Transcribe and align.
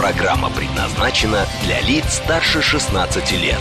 Программа 0.00 0.48
предназначена 0.48 1.44
для 1.62 1.82
лиц 1.82 2.14
старше 2.24 2.62
16 2.62 3.32
лет. 3.32 3.58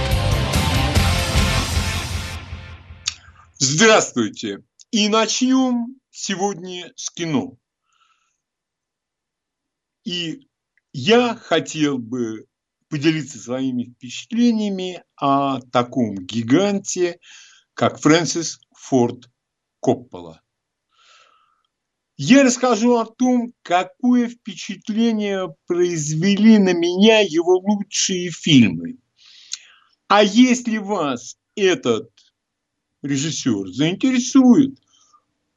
Здравствуйте! 3.57 4.63
И 4.89 5.09
начнем 5.09 5.99
сегодня 6.11 6.93
с 6.95 7.09
кино. 7.09 7.57
И 10.05 10.47
я 10.93 11.35
хотел 11.35 11.97
бы 11.97 12.45
поделиться 12.87 13.37
своими 13.37 13.93
впечатлениями 13.93 15.03
о 15.17 15.59
таком 15.73 16.15
гиганте, 16.15 17.19
как 17.73 17.99
Фрэнсис 17.99 18.61
Форд 18.77 19.29
Коппола. 19.81 20.41
Я 22.21 22.43
расскажу 22.43 22.97
о 22.97 23.05
том, 23.05 23.53
какое 23.61 24.27
впечатление 24.27 25.55
произвели 25.67 26.57
на 26.57 26.73
меня 26.73 27.21
его 27.21 27.59
лучшие 27.59 28.29
фильмы. 28.29 28.97
А 30.09 30.21
если 30.21 30.79
вас 30.79 31.37
этот 31.55 32.09
режиссер 33.03 33.69
заинтересует, 33.69 34.77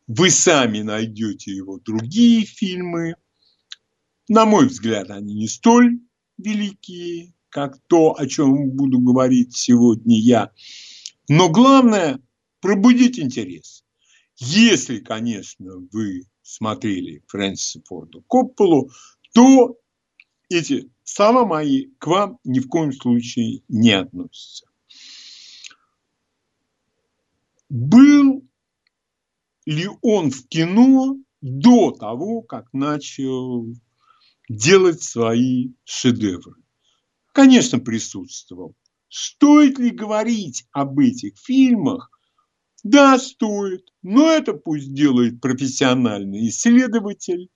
вы 0.07 0.31
сами 0.31 0.83
найдете 0.83 1.51
его 1.51 1.81
другие 1.81 2.45
фильмы. 2.45 3.17
На 4.29 4.47
мой 4.47 4.69
взгляд, 4.69 5.11
они 5.11 5.35
не 5.35 5.49
столь 5.49 5.99
великие, 6.39 7.35
как 7.49 7.77
то, 7.89 8.17
о 8.17 8.25
чем 8.29 8.71
буду 8.71 9.01
говорить 9.01 9.57
сегодня 9.57 10.17
я. 10.17 10.53
Но 11.29 11.49
главное– 11.49 12.21
пробудить 12.61 13.19
интерес. 13.19 13.83
Если, 14.37 15.01
конечно, 15.01 15.73
вы 15.91 16.23
смотрели 16.43 17.23
Фрэнсиса 17.29 17.83
Форда 17.87 18.23
Копполу, 18.27 18.91
то 19.33 19.77
эти 20.49 20.91
слова 21.05 21.47
мои 21.47 21.87
к 21.99 22.07
вам 22.07 22.39
ни 22.45 22.61
в 22.61 22.69
коем 22.69 22.93
случае 22.93 23.63
не 23.69 23.93
относятся. 23.93 24.67
Был 27.69 28.47
ли 29.65 29.89
он 30.03 30.31
в 30.31 30.47
кино 30.49 31.17
до 31.41 31.93
того, 31.93 32.43
как 32.43 32.73
начал 32.73 33.67
делать 34.49 35.03
свои 35.03 35.73
шедевры? 35.85 36.63
Конечно, 37.33 37.79
присутствовал. 37.79 38.77
Стоит 39.09 39.79
ли 39.79 39.91
говорить 39.91 40.67
об 40.71 40.99
этих 40.99 41.39
фильмах? 41.39 42.11
Да, 42.83 43.19
стоит. 43.19 43.93
Но 44.03 44.31
это 44.31 44.55
пусть 44.55 44.93
делает 44.93 45.41
профессиональный 45.41 46.49
исследователь, 46.49 47.49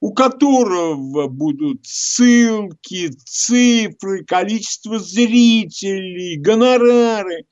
у 0.00 0.12
которого 0.12 1.28
будут 1.28 1.86
ссылки, 1.86 3.10
цифры, 3.24 4.24
количество 4.24 4.98
зрителей, 4.98 6.38
гонорары. 6.38 7.46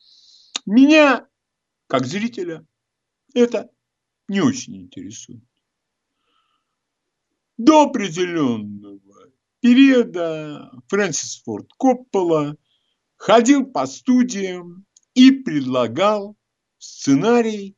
Меня 0.66 1.26
как 1.92 2.06
зрителя, 2.06 2.66
это 3.34 3.68
не 4.26 4.40
очень 4.40 4.76
интересует. 4.76 5.44
До 7.58 7.82
определенного 7.82 9.30
периода 9.60 10.72
Фрэнсис 10.88 11.42
Форд 11.44 11.70
Коппола 11.76 12.56
ходил 13.16 13.66
по 13.66 13.84
студиям 13.84 14.86
и 15.12 15.32
предлагал 15.32 16.34
сценарий 16.82 17.76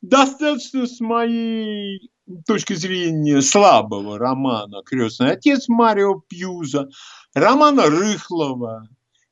достаточно 0.00 0.86
с 0.86 1.00
моей 1.00 2.10
точки 2.46 2.74
зрения 2.74 3.42
слабого 3.42 4.18
романа 4.18 4.82
«Крестный 4.84 5.32
отец» 5.32 5.68
Марио 5.68 6.20
Пьюза, 6.20 6.88
романа 7.34 7.86
Рыхлова, 7.86 8.88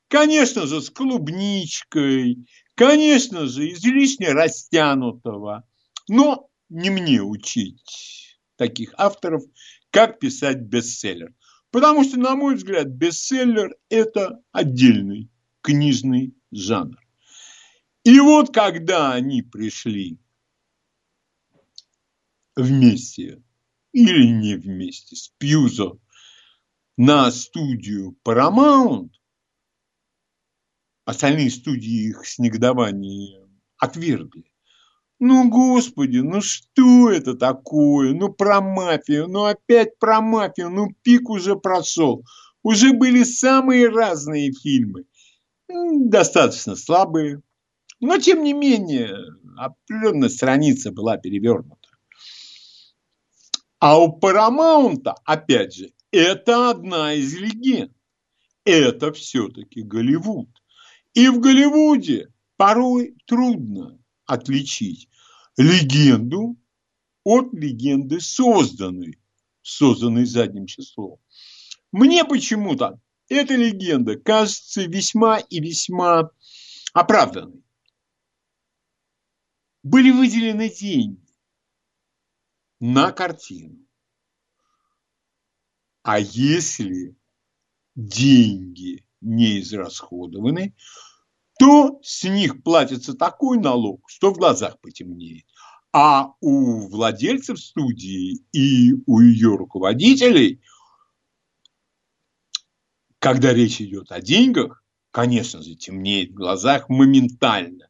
конечно 0.08 0.66
же, 0.66 0.80
с 0.80 0.90
клубничкой, 0.90 2.46
Конечно 2.80 3.46
же, 3.46 3.70
излишне 3.72 4.32
растянутого, 4.32 5.64
но 6.08 6.48
не 6.70 6.88
мне 6.88 7.20
учить 7.20 8.38
таких 8.56 8.94
авторов, 8.96 9.42
как 9.90 10.18
писать 10.18 10.62
бестселлер. 10.62 11.34
Потому 11.72 12.04
что, 12.04 12.18
на 12.18 12.34
мой 12.36 12.54
взгляд, 12.54 12.86
бестселлер– 12.86 13.76
это 13.90 14.40
отдельный 14.50 15.28
книжный 15.60 16.34
жанр. 16.52 16.96
И 18.04 18.18
вот 18.20 18.52
когда 18.52 19.12
они 19.12 19.42
пришли 19.42 20.18
вместе 22.56 23.42
или 23.92 24.26
не 24.26 24.56
вместе 24.56 25.16
с 25.16 25.28
Пьюзо 25.38 25.98
на 26.96 27.30
студию 27.30 28.16
Paramount, 28.24 29.10
Остальные 31.10 31.50
студии 31.50 32.10
их 32.10 32.24
с 32.24 32.38
негодованием 32.38 33.60
отвергли. 33.78 34.44
Ну, 35.18 35.50
господи, 35.50 36.18
ну 36.18 36.40
что 36.40 37.10
это 37.10 37.34
такое? 37.34 38.14
Ну, 38.14 38.32
про 38.32 38.60
мафию, 38.60 39.26
ну 39.26 39.42
опять 39.42 39.98
про 39.98 40.20
мафию, 40.20 40.70
ну 40.70 40.86
пик 41.02 41.28
уже 41.28 41.56
прошел. 41.56 42.24
Уже 42.62 42.92
были 42.92 43.24
самые 43.24 43.88
разные 43.88 44.52
фильмы. 44.52 45.06
Достаточно 45.68 46.76
слабые. 46.76 47.42
Но, 48.00 48.18
тем 48.18 48.42
не 48.42 48.54
менее, 48.54 49.14
определенная 49.56 50.30
страница 50.30 50.90
была 50.90 51.18
перевернута. 51.18 51.88
А 53.78 53.98
у 53.98 54.12
Парамаунта, 54.12 55.14
опять 55.24 55.74
же, 55.74 55.92
это 56.10 56.70
одна 56.70 57.14
из 57.14 57.34
легенд. 57.34 57.92
Это 58.64 59.12
все-таки 59.12 59.82
Голливуд. 59.82 60.48
И 61.14 61.28
в 61.28 61.40
Голливуде 61.40 62.28
порой 62.56 63.16
трудно 63.26 63.98
отличить 64.26 65.08
легенду 65.56 66.56
от 67.24 67.52
легенды 67.52 68.20
созданной, 68.20 69.18
созданной 69.62 70.24
задним 70.24 70.66
числом. 70.66 71.18
Мне 71.92 72.24
почему-то 72.24 73.00
эта 73.28 73.54
легенда 73.54 74.16
кажется 74.16 74.82
весьма 74.82 75.38
и 75.38 75.60
весьма 75.60 76.30
оправданной. 76.92 77.62
Были 79.82 80.10
выделены 80.10 80.68
деньги 80.68 81.34
на 82.80 83.12
картину. 83.12 83.86
А 86.02 86.18
если 86.18 87.16
деньги 87.94 89.06
не 89.20 89.60
израсходованы, 89.60 90.74
то 91.58 92.00
с 92.02 92.24
них 92.24 92.62
платится 92.62 93.14
такой 93.14 93.58
налог, 93.58 94.08
что 94.08 94.32
в 94.32 94.38
глазах 94.38 94.80
потемнеет. 94.80 95.44
А 95.92 96.32
у 96.40 96.88
владельцев 96.88 97.60
студии 97.60 98.44
и 98.52 98.94
у 99.06 99.20
ее 99.20 99.56
руководителей, 99.56 100.62
когда 103.18 103.52
речь 103.52 103.80
идет 103.82 104.10
о 104.10 104.22
деньгах, 104.22 104.82
конечно 105.10 105.62
же, 105.62 105.74
темнеет 105.74 106.30
в 106.30 106.34
глазах 106.34 106.88
моментально. 106.88 107.89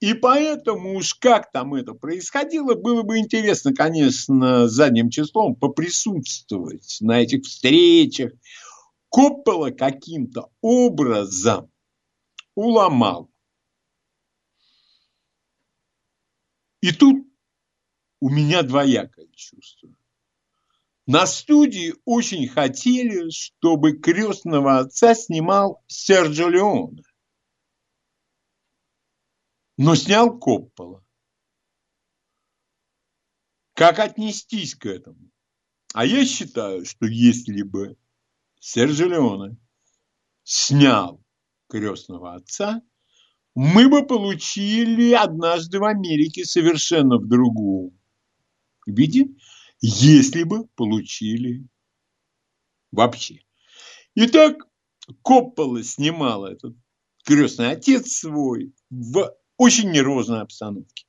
И 0.00 0.14
поэтому 0.14 0.96
уж 0.96 1.14
как 1.14 1.52
там 1.52 1.74
это 1.74 1.92
происходило, 1.92 2.74
было 2.74 3.02
бы 3.02 3.18
интересно, 3.18 3.74
конечно, 3.74 4.66
задним 4.66 5.10
числом 5.10 5.54
поприсутствовать 5.54 6.96
на 7.00 7.20
этих 7.20 7.44
встречах, 7.44 8.32
Коппола 9.10 9.70
каким-то 9.70 10.50
образом 10.62 11.70
уломал. 12.54 13.28
И 16.80 16.92
тут 16.92 17.26
у 18.20 18.30
меня 18.30 18.62
двоякое 18.62 19.26
чувство. 19.34 19.90
На 21.06 21.26
студии 21.26 21.94
очень 22.04 22.46
хотели, 22.46 23.30
чтобы 23.30 23.98
крестного 23.98 24.78
отца 24.78 25.14
снимал 25.14 25.82
Серджо 25.88 26.46
Леоне. 26.48 27.02
Но 29.82 29.94
снял 29.94 30.38
Коппола. 30.38 31.02
Как 33.72 33.98
отнестись 33.98 34.74
к 34.74 34.84
этому? 34.84 35.30
А 35.94 36.04
я 36.04 36.26
считаю, 36.26 36.84
что 36.84 37.06
если 37.06 37.62
бы 37.62 37.96
Серджо 38.60 39.06
Леоне 39.06 39.56
снял 40.42 41.24
крестного 41.66 42.34
отца 42.34 42.82
мы 43.54 43.88
бы 43.88 44.06
получили 44.06 45.12
однажды 45.12 45.78
в 45.78 45.84
Америке 45.84 46.44
совершенно 46.44 47.16
в 47.16 47.26
другом 47.26 47.98
виде, 48.84 49.28
если 49.80 50.42
бы 50.42 50.68
получили 50.76 51.66
вообще. 52.92 53.40
Итак, 54.14 54.58
Коппола 55.22 55.82
снимала 55.82 56.48
этот 56.48 56.76
крестный 57.24 57.70
отец 57.70 58.12
свой 58.12 58.74
в 58.90 59.34
очень 59.60 59.90
нервозной 59.90 60.40
обстановке. 60.40 61.04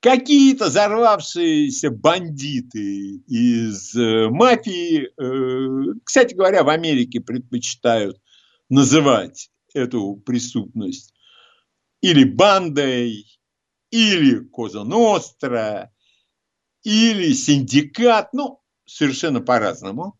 Какие-то 0.00 0.64
взорвавшиеся 0.66 1.90
бандиты 1.90 3.18
из 3.28 3.94
э, 3.94 4.28
мафии, 4.28 5.06
э, 5.06 6.00
кстати 6.02 6.34
говоря, 6.34 6.64
в 6.64 6.68
Америке 6.70 7.20
предпочитают 7.20 8.20
называть 8.68 9.52
эту 9.74 10.16
преступность 10.16 11.14
или 12.00 12.24
бандой, 12.24 13.26
или 13.90 14.40
Коза 14.48 14.82
Ностра, 14.82 15.92
или 16.82 17.32
синдикат, 17.32 18.32
ну, 18.32 18.60
совершенно 18.86 19.40
по-разному. 19.40 20.18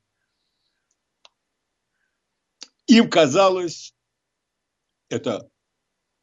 Им 2.86 3.10
казалось, 3.10 3.96
это 5.08 5.50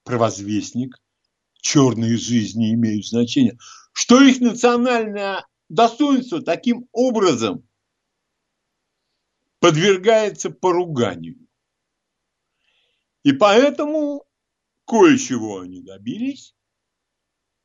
провозвестник, 0.04 1.02
черные 1.56 2.18
жизни 2.18 2.74
имеют 2.74 3.06
значение, 3.06 3.58
что 3.94 4.22
их 4.22 4.40
национальное 4.42 5.46
достоинство 5.70 6.42
таким 6.42 6.88
образом 6.92 7.68
подвергается 9.60 10.50
поруганию. 10.50 11.48
И 13.24 13.32
поэтому 13.32 14.26
кое-чего 14.86 15.62
они 15.62 15.82
добились, 15.82 16.54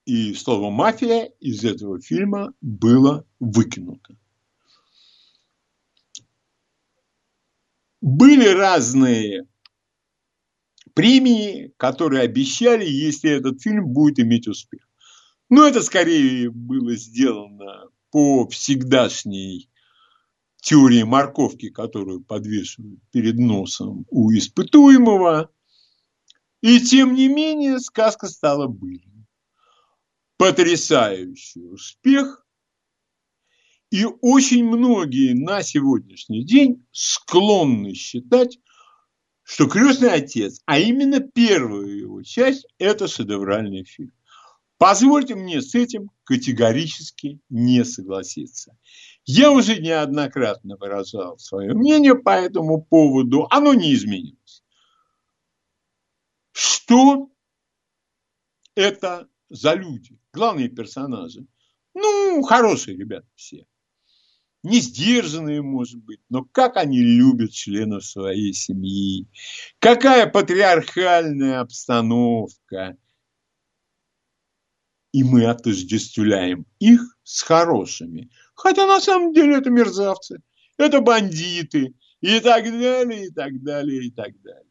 и 0.05 0.33
слово 0.33 0.71
«мафия» 0.71 1.25
из 1.41 1.65
этого 1.65 2.01
фильма 2.01 2.55
было 2.61 3.27
выкинуто. 3.41 4.17
Были 8.01 8.49
разные 8.49 9.47
премии, 10.99 11.73
которые 11.77 12.23
обещали, 12.23 12.85
если 12.85 13.31
этот 13.31 13.63
фильм 13.63 13.87
будет 13.87 14.19
иметь 14.19 14.49
успех. 14.49 14.81
Но 15.49 15.65
это 15.65 15.81
скорее 15.81 16.51
было 16.51 16.97
сделано 16.97 17.85
по 18.11 18.49
всегдашней 18.49 19.71
теории 20.61 21.05
морковки, 21.05 21.71
которую 21.71 22.25
подвешивают 22.25 22.99
перед 23.13 23.39
носом 23.39 24.07
у 24.11 24.33
испытуемого. 24.33 25.53
И 26.63 26.81
тем 26.81 27.15
не 27.15 27.29
менее 27.29 27.79
сказка 27.79 28.27
стала 28.27 28.67
былью 28.67 29.25
потрясающий 30.37 31.65
успех, 31.65 32.45
и 33.93 34.05
очень 34.21 34.65
многие 34.65 35.33
на 35.33 35.63
сегодняшний 35.63 36.45
день 36.45 36.85
склонны 36.91 37.95
считать, 37.95 38.59
что 39.49 39.67
«Крестный 39.67 40.13
отец», 40.13 40.61
а 40.67 40.79
именно 40.79 41.21
первая 41.21 41.87
его 41.87 42.23
часть– 42.23 42.67
это 42.79 43.09
шедевральный 43.09 43.83
фильм. 43.83 44.13
Позвольте 44.77 45.37
мне 45.37 45.63
с 45.63 45.75
этим 45.75 46.11
категорически 46.25 47.41
не 47.49 47.83
согласиться. 47.87 48.77
Я 49.25 49.51
уже 49.51 49.81
неоднократно 49.81 50.77
выражал 50.77 51.39
свое 51.39 51.73
мнение 51.73 52.15
по 52.15 52.29
этому 52.29 52.83
поводу, 52.83 53.47
оно 53.49 53.73
не 53.73 53.95
изменилось. 53.95 54.63
Что 56.53 57.31
это 58.75 59.29
за 59.49 59.73
люди, 59.73 60.19
главные 60.31 60.69
персонажи. 60.69 61.47
Ну, 61.95 62.43
хорошие 62.43 62.99
ребята 62.99 63.27
все. 63.35 63.65
Не 64.65 64.81
сдержанные, 64.81 65.63
может 65.63 66.03
быть, 66.03 66.21
но 66.29 66.45
как 66.45 66.77
они 66.77 67.01
любят 67.01 67.53
членов 67.53 68.05
своей 68.05 68.53
семьи. 68.53 69.29
Какая 69.79 70.27
патриархальная 70.27 71.61
обстановка. 71.61 72.97
И 75.13 75.23
мы 75.23 75.47
отождествляем 75.47 76.67
их 76.81 77.17
с 77.23 77.43
хорошими. 77.43 78.31
Хотя 78.55 78.87
на 78.87 79.01
самом 79.01 79.33
деле 79.33 79.57
это 79.57 79.71
мерзавцы, 79.71 80.43
это 80.77 81.01
бандиты 81.01 81.95
и 82.21 82.41
так 82.41 82.65
далее, 82.65 83.27
и 83.27 83.31
так 83.31 83.63
далее, 83.63 84.07
и 84.07 84.11
так 84.11 84.41
далее. 84.43 84.65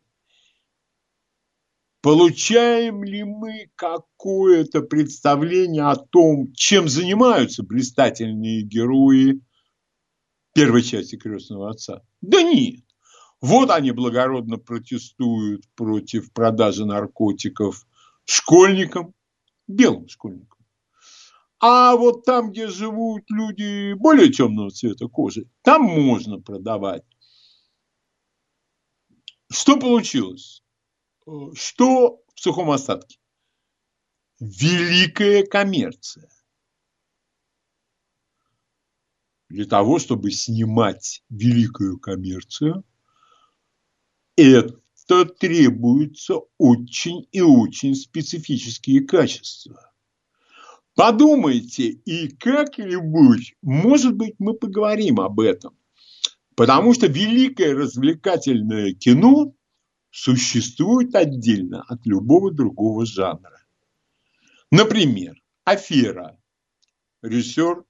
Получаем 2.01 3.04
ли 3.04 3.24
мы 3.24 3.69
какое-то 3.75 4.81
представление 4.81 5.86
о 5.86 5.95
том, 5.95 6.54
чем 6.54 6.88
занимаются 6.88 7.63
блистательные 7.63 8.62
герои 8.62 9.42
первой 10.57 10.81
части 10.81 11.18
«Крестного 11.18 11.69
отца»? 11.69 12.01
Да 12.21 12.42
нет. 12.42 12.83
Вот 13.42 13.69
они 13.69 13.92
благородно 13.92 14.57
протестуют 14.57 15.69
против 15.75 16.33
продажи 16.33 16.83
наркотиков 16.83 17.86
школьникам, 18.25 19.13
белым 19.68 20.09
школьникам. 20.09 20.57
А 21.59 21.95
вот 21.95 22.25
там, 22.25 22.50
где 22.50 22.69
живут 22.69 23.30
люди 23.30 23.94
более 23.94 24.31
темного 24.31 24.71
цвета 24.71 25.07
кожи, 25.07 25.45
там 25.62 25.83
можно 25.83 26.42
продавать. 26.42 27.04
Что 29.51 29.80
получилось? 29.80 30.63
Что 31.54 32.19
в 32.33 32.39
сухом 32.39 32.71
остатке? 32.71 33.19
Великая 34.39 35.45
коммерция. 35.45 36.27
Для 39.50 39.66
того, 39.66 39.98
чтобы 40.00 40.32
снимать 40.32 41.24
великую 41.30 42.00
коммерцию, 42.00 42.84
это 44.36 45.26
требуются 45.40 46.42
очень 46.58 47.28
и 47.32 47.42
очень 47.42 47.96
специфические 47.96 49.06
качества. 49.06 49.94
Подумайте, 50.96 51.90
и 51.90 52.28
как-нибудь, 52.28 53.56
может 53.62 54.16
быть, 54.16 54.36
мы 54.40 54.54
поговорим 54.54 55.20
об 55.20 55.40
этом. 55.40 55.78
Потому 56.56 56.94
что 56.94 57.08
великое 57.08 57.76
развлекательное 57.76 58.94
кино 58.94 59.54
существует 60.10 61.14
отдельно 61.16 61.83
от 61.88 62.06
любого 62.06 62.52
другого 62.52 63.06
жанра. 63.06 63.64
Например, 64.71 65.36
«Афера», 65.64 66.38
режиссер 67.21 67.83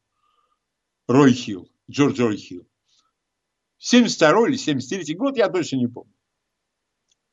Рой 1.08 1.34
Хилл, 1.34 1.70
Джордж 1.90 2.20
Рой 2.20 2.38
Хилл. 2.38 2.68
72 3.78 4.50
или 4.50 4.58
73 4.58 5.16
год, 5.16 5.38
я 5.38 5.50
точно 5.50 5.78
не 5.78 5.88
помню. 5.88 6.14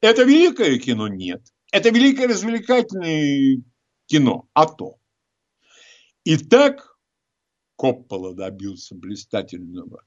Это 0.00 0.22
великое 0.22 0.78
кино? 0.78 1.08
Нет. 1.08 1.42
Это 1.72 1.88
великое 1.88 2.28
развлекательное 2.28 3.62
кино? 4.06 4.48
А 4.52 4.66
то. 4.66 4.98
Итак, 6.24 6.98
Коппола 7.76 8.34
добился 8.34 8.94
блистательного 8.94 10.04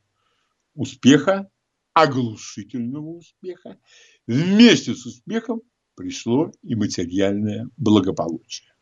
успеха, 0.73 1.49
оглушительного 1.93 3.17
успеха. 3.17 3.79
Вместе 4.27 4.93
с 4.93 5.05
успехом 5.05 5.61
пришло 5.95 6.51
и 6.61 6.75
материальное 6.75 7.69
благополучие. 7.75 8.73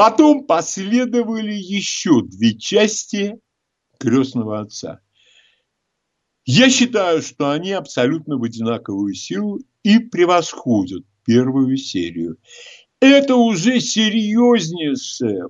Потом 0.00 0.46
последовали 0.46 1.52
еще 1.52 2.22
две 2.22 2.56
части 2.56 3.38
крестного 3.98 4.60
отца. 4.60 5.00
Я 6.46 6.70
считаю, 6.70 7.20
что 7.20 7.50
они 7.50 7.72
абсолютно 7.72 8.38
в 8.38 8.42
одинаковую 8.42 9.12
силу 9.12 9.60
и 9.82 9.98
превосходят 9.98 11.04
первую 11.26 11.76
серию. 11.76 12.38
Это 12.98 13.36
уже 13.36 13.78
серьезнейшее 13.78 15.48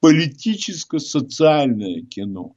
политическо-социальное 0.00 2.06
кино. 2.06 2.56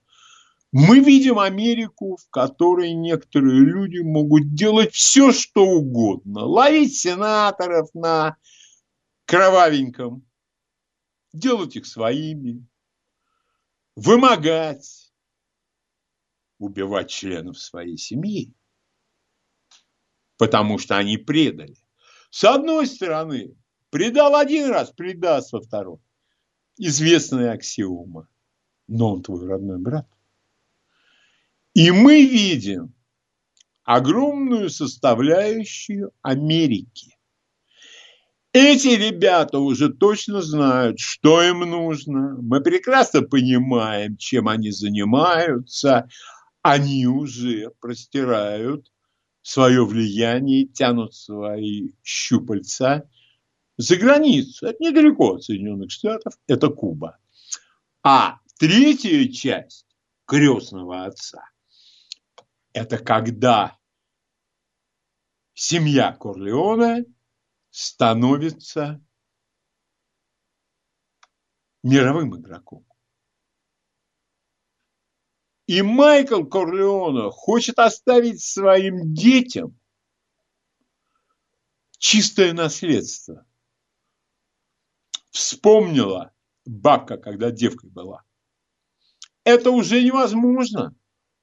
Мы 0.72 1.02
видим 1.02 1.40
Америку, 1.40 2.16
в 2.16 2.30
которой 2.30 2.94
некоторые 2.94 3.60
люди 3.60 4.00
могут 4.00 4.54
делать 4.54 4.94
все, 4.94 5.34
что 5.34 5.66
угодно. 5.66 6.46
Ловить 6.46 6.96
сенаторов 6.96 7.90
на 7.94 8.38
кровавеньком, 9.26 10.26
делать 11.38 11.76
их 11.76 11.86
своими, 11.86 12.66
вымогать, 13.96 15.14
убивать 16.58 17.10
членов 17.10 17.60
своей 17.60 17.98
семьи, 17.98 18.54
потому 20.38 20.78
что 20.78 20.98
они 20.98 21.18
предали. 21.18 21.76
С 22.30 22.44
одной 22.44 22.88
стороны, 22.88 23.56
предал 23.90 24.36
один 24.36 24.70
раз, 24.70 24.92
предаст 24.92 25.54
во 25.54 25.62
второй. 25.62 26.00
Известная 26.78 27.54
аксиома. 27.54 28.28
Но 28.88 29.14
он 29.14 29.24
твой 29.24 29.48
родной 29.48 29.80
брат. 29.80 30.08
И 31.74 31.92
мы 31.92 32.26
видим 32.26 32.94
огромную 33.84 34.70
составляющую 34.70 36.12
Америки. 36.22 37.15
Эти 38.58 38.88
ребята 38.88 39.60
уже 39.60 39.90
точно 39.90 40.42
знают, 40.42 40.98
что 40.98 41.44
им 41.44 41.60
нужно. 41.70 42.38
Мы 42.42 42.62
прекрасно 42.62 43.22
понимаем, 43.22 44.16
чем 44.16 44.48
они 44.48 44.72
занимаются. 44.72 46.08
Они 46.62 47.06
уже 47.06 47.72
простирают 47.82 48.90
свое 49.42 49.86
влияние, 49.86 50.68
тянут 50.68 51.14
свои 51.14 51.90
щупальца 52.02 53.10
за 53.76 53.98
границу. 53.98 54.68
Это 54.68 54.82
недалеко 54.82 55.34
от 55.34 55.44
Соединенных 55.44 55.92
Штатов, 55.92 56.36
это 56.48 56.70
Куба. 56.70 57.18
А 58.04 58.40
третья 58.58 59.28
часть 59.28 59.86
крестного 60.24 61.04
отца– 61.04 61.44
это 62.72 63.00
когда 63.00 63.78
семья 65.54 66.14
Корлеона 66.14 67.04
становится 67.76 69.06
мировым 71.84 72.40
игроком. 72.40 72.88
И 75.68 75.82
Майкл 75.82 76.46
Корлеона 76.46 77.32
хочет 77.32 77.78
оставить 77.80 78.42
своим 78.42 79.14
детям 79.14 79.78
чистое 81.98 82.54
наследство. 82.54 83.46
Вспомнила 85.32 86.34
бабка, 86.66 87.18
когда 87.18 87.52
девкой 87.52 87.90
была. 87.90 88.24
Это 89.44 89.72
уже 89.72 90.02
невозможно. 90.02 90.96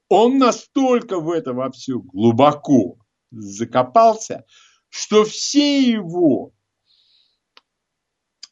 Он 0.09 0.39
настолько 0.39 1.21
в 1.21 1.31
это 1.31 1.53
во 1.53 1.71
все 1.71 1.99
глубоко 1.99 2.97
закопался, 3.31 4.47
что 4.93 5.25
все 5.25 5.91
его 5.91 6.53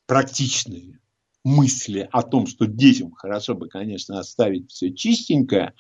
практичные 0.07 0.99
мысли 1.45 2.09
о 2.11 2.23
том, 2.23 2.47
что 2.47 2.65
детям 2.65 3.13
хорошо 3.13 3.55
бы, 3.55 3.69
конечно, 3.69 4.19
оставить 4.19 4.71
все 4.71 4.91
чистенькое, 4.91 5.75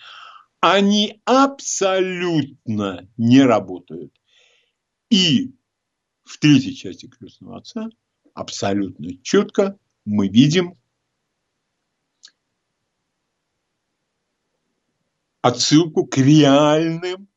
они 0.60 1.22
абсолютно 1.24 3.08
не 3.16 3.40
работают. 3.40 4.12
И 5.08 5.54
в 6.24 6.36
третьей 6.38 6.76
части 6.76 7.08
крестного 7.08 7.56
отца 7.56 7.88
абсолютно 8.34 9.16
четко 9.22 9.78
мы 10.04 10.28
видим 10.28 10.78
отсылку 15.40 16.04
к 16.04 16.18
реальным 16.18 17.29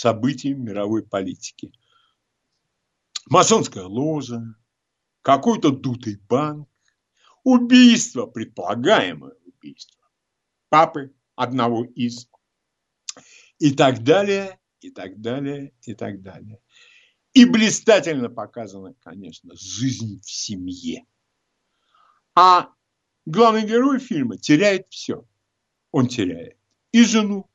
событиям 0.00 0.64
мировой 0.64 1.02
политики. 1.06 1.72
Масонская 3.26 3.84
ложа, 3.84 4.42
какой-то 5.20 5.70
дутый 5.70 6.16
банк, 6.28 6.68
убийство, 7.44 8.24
предполагаемое 8.26 9.34
убийство 9.44 10.00
папы 10.70 11.14
одного 11.34 11.84
из, 11.84 12.28
и 13.58 13.72
так 13.72 14.02
далее, 14.02 14.58
и 14.80 14.90
так 14.90 15.20
далее, 15.20 15.74
и 15.82 15.94
так 15.94 16.22
далее. 16.22 16.60
И 17.34 17.44
блистательно 17.44 18.30
показана, 18.30 18.94
конечно, 19.00 19.54
жизнь 19.54 20.20
в 20.22 20.30
семье. 20.30 21.04
А 22.34 22.72
главный 23.26 23.66
герой 23.66 23.98
фильма 23.98 24.38
теряет 24.38 24.86
все. 24.88 25.26
Он 25.92 26.08
теряет 26.08 26.56
и 26.92 27.04
жену, 27.04 27.50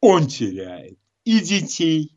он 0.00 0.26
теряет 0.26 0.98
и 1.26 1.40
детей, 1.40 2.16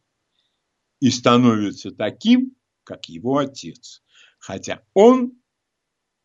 и 1.01 1.10
становится 1.10 1.92
таким, 1.92 2.56
как 2.84 3.10
его 3.10 3.39
отец. 3.39 4.04
Хотя 4.38 4.84
он 4.94 5.34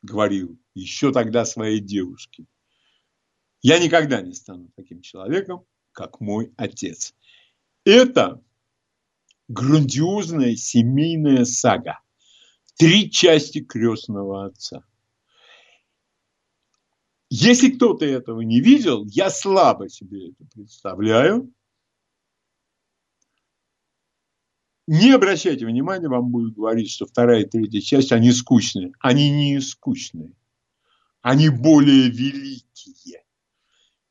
говорил 0.02 0.60
еще 0.74 1.10
тогда 1.10 1.46
своей 1.46 1.80
девушке, 1.80 2.46
я 3.62 3.78
никогда 3.78 4.20
не 4.20 4.34
стану 4.34 4.70
таким 4.76 5.00
человеком, 5.00 5.64
как 5.92 6.20
мой 6.20 6.52
отец. 6.58 7.14
Это 7.84 8.44
грандиозная 9.48 10.54
семейная 10.54 11.46
сага. 11.46 12.00
Три 12.76 13.10
части 13.10 13.64
крестного 13.64 14.44
отца. 14.44 14.84
Если 17.30 17.70
кто-то 17.70 18.04
этого 18.04 18.42
не 18.42 18.60
видел, 18.60 19.06
я 19.06 19.30
слабо 19.30 19.88
себе 19.88 20.32
это 20.32 20.44
представляю. 20.52 21.50
Не 24.86 25.12
обращайте 25.12 25.64
внимания, 25.64 26.08
вам 26.08 26.30
будут 26.30 26.54
говорить, 26.54 26.90
что 26.90 27.06
вторая 27.06 27.42
и 27.42 27.48
третья 27.48 27.80
часть, 27.80 28.12
они 28.12 28.32
скучные. 28.32 28.92
Они 29.00 29.30
не 29.30 29.60
скучные. 29.60 30.32
Они 31.22 31.48
более 31.48 32.10
великие. 32.10 33.24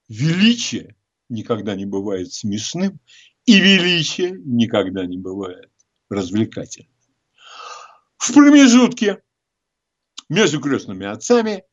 Величие 0.09 0.95
никогда 1.29 1.75
не 1.75 1.85
бывает 1.85 2.33
смешным, 2.33 2.99
и 3.45 3.59
величие 3.59 4.31
никогда 4.45 5.05
не 5.05 5.17
бывает 5.17 5.69
развлекательным. 6.09 6.91
В 8.17 8.33
промежутке 8.33 9.21
между 10.29 10.59
крестными 10.59 11.05
отцами 11.05 11.65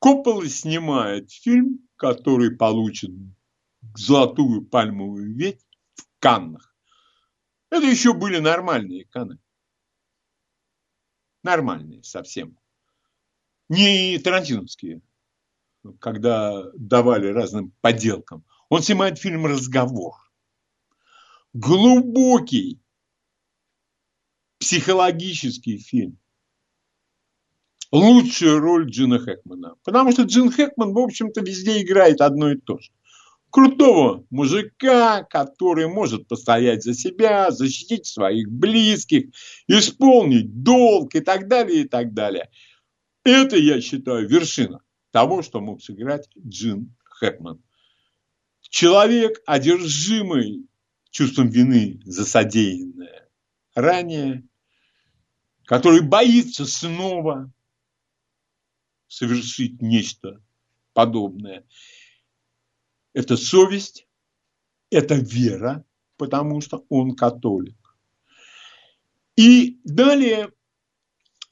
Коппола 0.00 0.48
снимает 0.48 1.30
фильм, 1.30 1.80
который 1.96 2.50
получит 2.50 3.10
золотую 3.96 4.66
пальмовую 4.66 5.34
ветвь 5.34 5.64
в 5.94 6.04
Каннах. 6.18 6.73
Это 7.74 7.86
еще 7.86 8.14
были 8.14 8.38
нормальные 8.38 9.04
каны. 9.06 9.40
Нормальные 11.42 12.04
совсем. 12.04 12.56
Не 13.68 14.16
тарантиновские, 14.20 15.02
когда 15.98 16.70
давали 16.74 17.32
разным 17.32 17.72
подделкам. 17.80 18.44
Он 18.68 18.80
снимает 18.80 19.18
фильм 19.18 19.44
«Разговор». 19.46 20.14
Глубокий 21.52 22.80
психологический 24.60 25.78
фильм. 25.78 26.20
Лучшая 27.90 28.60
роль 28.60 28.88
Джина 28.88 29.18
Хэкмана. 29.18 29.74
Потому 29.82 30.12
что 30.12 30.22
Джин 30.22 30.52
Хэкман, 30.52 30.92
в 30.92 30.98
общем-то, 30.98 31.40
везде 31.40 31.82
играет 31.82 32.20
одно 32.20 32.52
и 32.52 32.56
то 32.56 32.78
же 32.78 32.92
крутого 33.54 34.26
мужика, 34.30 35.22
который 35.22 35.86
может 35.86 36.26
постоять 36.26 36.82
за 36.82 36.92
себя, 36.92 37.52
защитить 37.52 38.04
своих 38.04 38.50
близких, 38.50 39.26
исполнить 39.68 40.64
долг 40.64 41.14
и 41.14 41.20
так 41.20 41.46
далее, 41.46 41.82
и 41.82 41.88
так 41.88 42.14
далее. 42.14 42.50
Это, 43.22 43.56
я 43.56 43.80
считаю, 43.80 44.28
вершина 44.28 44.80
того, 45.12 45.42
что 45.42 45.60
мог 45.60 45.80
сыграть 45.84 46.28
Джин 46.36 46.96
Хэкман. 47.04 47.62
Человек, 48.70 49.40
одержимый 49.46 50.66
чувством 51.10 51.48
вины 51.48 52.00
за 52.04 52.26
содеянное 52.26 53.28
ранее, 53.76 54.42
который 55.64 56.00
боится 56.00 56.66
снова 56.66 57.52
совершить 59.06 59.80
нечто 59.80 60.42
подобное– 60.92 61.64
это 63.14 63.36
совесть, 63.36 64.06
это 64.90 65.14
вера, 65.14 65.84
потому 66.16 66.60
что 66.60 66.84
он 66.88 67.16
католик. 67.16 67.76
И 69.36 69.80
далее 69.84 70.52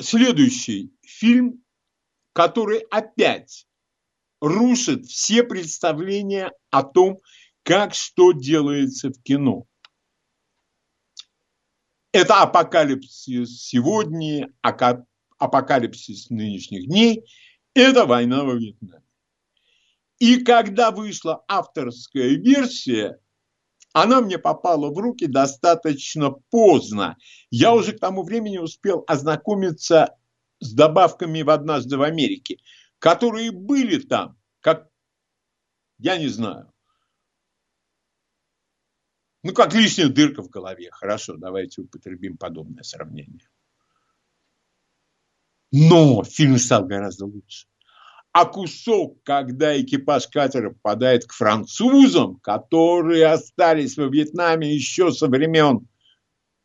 следующий 0.01 0.93
фильм, 1.03 1.65
который 2.33 2.81
опять 2.91 3.67
рушит 4.41 5.07
все 5.07 5.45
представления 5.45 6.53
о 6.71 6.83
том, 6.83 7.19
как 7.63 7.95
что 7.95 8.33
делается 8.33 9.11
в 9.11 9.23
кино. 9.23 9.67
Это 12.13 12.43
апокалипсис 12.43 13.63
сегодня, 13.63 14.53
апокалипсис 15.39 16.29
нынешних 16.29 16.87
дней, 16.87 17.25
это 17.75 18.05
война 18.05 18.45
во 18.45 18.55
Вьетнаме. 18.55 19.02
И 20.23 20.45
когда 20.45 20.93
вышла 20.93 21.43
авторская 21.49 22.37
версия, 22.37 23.19
она 23.93 24.21
мне 24.21 24.39
попала 24.39 24.89
в 24.89 24.97
руки 24.97 25.27
достаточно 25.27 26.31
поздно. 26.31 27.17
Я 27.51 27.75
уже 27.75 27.91
к 27.91 27.99
тому 27.99 28.23
времени 28.23 28.59
успел 28.59 29.03
ознакомиться 29.09 30.17
с 30.61 30.75
добавками 30.75 31.43
в 31.43 31.51
«Однажды 31.51 31.97
в 31.97 32.03
Америке», 32.03 32.59
которые 33.01 33.51
были 33.51 33.99
там, 33.99 34.39
как, 34.61 34.89
я 35.99 36.17
не 36.19 36.29
знаю, 36.29 36.73
ну, 39.43 39.53
как 39.53 39.75
лишняя 39.75 40.07
дырка 40.07 40.43
в 40.45 40.51
голове. 40.51 40.93
Хорошо, 40.93 41.37
давайте 41.37 41.83
употребим 41.83 42.37
подобное 42.37 42.85
сравнение. 42.85 43.49
Но 45.73 46.23
фильм 46.23 46.59
стал 46.59 46.87
гораздо 46.87 47.27
лучше. 47.27 47.67
А 48.33 48.47
кусок, 48.47 49.23
когда 49.25 49.79
экипаж 49.79 50.27
катера 50.29 50.71
попадает 50.71 51.27
к 51.27 51.35
французам, 51.35 52.37
которые 52.37 53.27
остались 53.27 53.99
во 53.99 54.07
Вьетнаме 54.07 54.75
еще 54.75 55.13
со 55.13 55.29
времен 55.29 55.87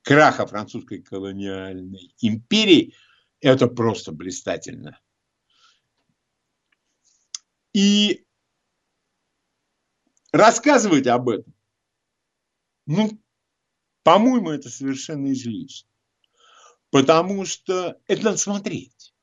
краха 0.02 0.48
французской 0.48 1.02
колониальной 1.02 2.14
империи, 2.22 2.94
это 3.42 3.68
просто 3.68 4.14
блистательно. 4.14 4.98
И 7.74 8.26
рассказывать 10.32 11.08
об 11.08 11.28
этом, 11.28 11.54
ну, 12.86 13.22
по-моему, 14.04 14.52
это 14.52 14.70
совершенно 14.70 15.34
излишне. 15.34 15.90
Потому 16.90 17.44
что 17.44 18.00
это 18.08 18.24
надо 18.24 18.38
смотреть. 18.38 19.14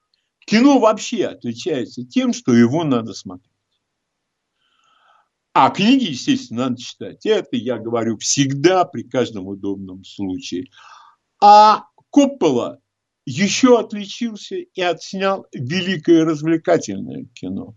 Кино 0.46 0.78
вообще 0.78 1.26
отличается 1.26 2.04
тем, 2.04 2.32
что 2.32 2.52
его 2.52 2.84
надо 2.84 3.14
смотреть. 3.14 3.50
А 5.52 5.70
книги, 5.70 6.10
естественно, 6.10 6.68
надо 6.68 6.82
читать. 6.82 7.24
Это 7.24 7.56
я 7.56 7.78
говорю 7.78 8.18
всегда 8.18 8.84
при 8.84 9.02
каждом 9.02 9.46
удобном 9.46 10.04
случае. 10.04 10.66
А 11.40 11.84
Коппола 12.10 12.80
еще 13.24 13.78
отличился 13.78 14.56
и 14.56 14.80
отснял 14.80 15.46
великое 15.52 16.24
развлекательное 16.24 17.26
кино. 17.34 17.76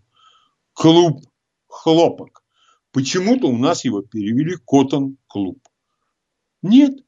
Клуб 0.72 1.24
хлопок. 1.68 2.42
Почему-то 2.90 3.48
у 3.48 3.56
нас 3.56 3.84
его 3.84 4.02
перевели 4.02 4.56
Коттон 4.66 5.16
клуб. 5.28 5.60
Нет, 6.62 6.98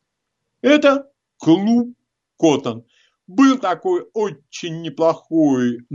это 0.62 1.11
клуб 1.37 1.97
Коттон. 2.38 2.85
Был 3.30 3.58
такой 3.58 4.08
очень 4.12 4.82
неплохой 4.82 5.87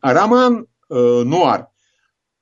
роман 0.00 0.68
э, 0.88 1.22
«Нуар». 1.24 1.68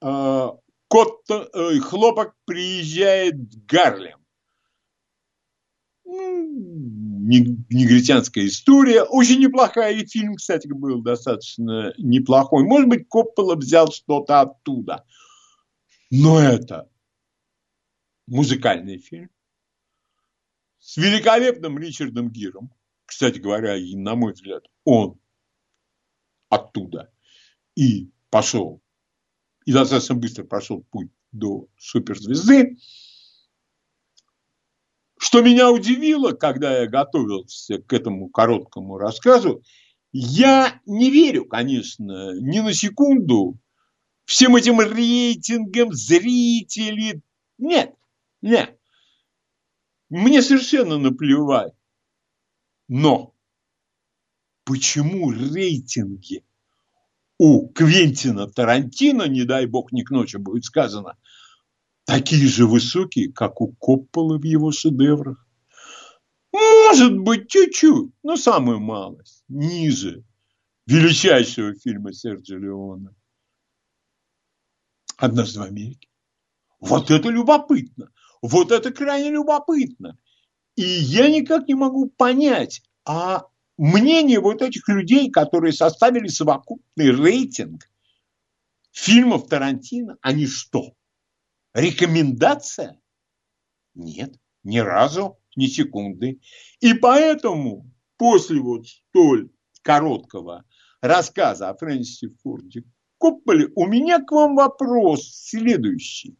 Э, 0.02 0.48
Коттон, 0.88 1.48
э, 1.54 1.78
хлопок 1.78 2.34
приезжает 2.44 3.36
в 3.36 3.64
Гарлем. 3.64 4.18
негритянская 6.04 8.48
история. 8.48 9.02
Очень 9.02 9.40
неплохая. 9.40 9.94
И 9.94 10.04
фильм, 10.04 10.34
кстати, 10.34 10.68
был 10.68 11.00
достаточно 11.00 11.94
неплохой. 11.96 12.64
Может 12.64 12.90
быть, 12.90 13.08
Коппола 13.08 13.56
взял 13.56 13.90
что-то 13.90 14.42
оттуда. 14.42 15.06
Но 16.10 16.38
это 16.38 16.90
музыкальный 18.26 18.98
фильм 18.98 19.30
с 20.80 20.98
великолепным 20.98 21.78
Ричардом 21.78 22.28
Гиром. 22.28 22.74
Кстати 23.12 23.38
говоря, 23.38 23.76
и, 23.76 23.94
на 23.94 24.14
мой 24.14 24.32
взгляд, 24.32 24.64
он 24.84 25.20
оттуда 26.48 27.12
и 27.74 28.10
пошел, 28.30 28.80
и 29.66 29.72
достаточно 29.74 30.14
быстро 30.14 30.44
прошел 30.44 30.82
путь 30.90 31.10
до 31.30 31.68
суперзвезды. 31.76 32.78
Что 35.18 35.42
меня 35.42 35.70
удивило, 35.70 36.32
когда 36.32 36.80
я 36.80 36.88
готовился 36.88 37.82
к 37.82 37.92
этому 37.92 38.30
короткому 38.30 38.96
рассказу, 38.96 39.62
я 40.12 40.80
не 40.86 41.10
верю, 41.10 41.44
конечно, 41.44 42.32
ни 42.40 42.60
на 42.60 42.72
секунду 42.72 43.58
всем 44.24 44.56
этим 44.56 44.80
рейтингам 44.80 45.92
зрителей. 45.92 47.20
Нет, 47.58 47.94
нет. 48.40 48.80
Мне 50.08 50.40
совершенно 50.40 50.96
наплевать. 50.96 51.74
Но 52.94 53.34
почему 54.64 55.30
рейтинги 55.30 56.44
у 57.38 57.68
Квентина 57.68 58.48
Тарантино, 58.48 59.28
не 59.28 59.44
дай 59.44 59.64
бог, 59.64 59.92
не 59.92 60.02
к 60.02 60.10
ночи 60.10 60.36
будет 60.36 60.66
сказано, 60.66 61.16
такие 62.04 62.46
же 62.46 62.66
высокие, 62.66 63.32
как 63.32 63.62
у 63.62 63.72
Коппола 63.72 64.36
в 64.36 64.44
его 64.44 64.72
шедеврах? 64.72 65.48
Может 66.52 67.16
быть, 67.16 67.48
чуть-чуть, 67.48 68.12
но 68.22 68.36
самую 68.36 68.80
малость, 68.80 69.42
ниже 69.48 70.22
величайшего 70.84 71.74
фильма 71.74 72.12
Серджио 72.12 72.58
Леона. 72.58 73.16
Однажды 75.16 75.60
в 75.60 75.62
Америке. 75.62 76.10
Вот 76.78 77.10
это 77.10 77.30
любопытно. 77.30 78.10
Вот 78.42 78.70
это 78.70 78.92
крайне 78.92 79.30
любопытно. 79.30 80.18
И 80.76 80.82
я 80.82 81.28
никак 81.28 81.68
не 81.68 81.74
могу 81.74 82.08
понять, 82.08 82.82
а 83.04 83.46
мнение 83.76 84.40
вот 84.40 84.62
этих 84.62 84.88
людей, 84.88 85.30
которые 85.30 85.72
составили 85.72 86.28
совокупный 86.28 87.10
рейтинг 87.10 87.90
фильмов 88.90 89.48
Тарантино, 89.48 90.16
они 90.22 90.46
что? 90.46 90.94
Рекомендация? 91.74 93.00
Нет, 93.94 94.34
ни 94.62 94.78
разу, 94.78 95.38
ни 95.56 95.66
секунды. 95.66 96.40
И 96.80 96.94
поэтому 96.94 97.90
после 98.16 98.60
вот 98.60 98.86
столь 98.88 99.50
короткого 99.82 100.64
рассказа 101.00 101.68
о 101.68 101.76
Фрэнсисе 101.76 102.30
Форде 102.42 102.84
Копполе 103.18 103.70
у 103.76 103.86
меня 103.86 104.18
к 104.18 104.32
вам 104.32 104.56
вопрос 104.56 105.30
следующий. 105.32 106.36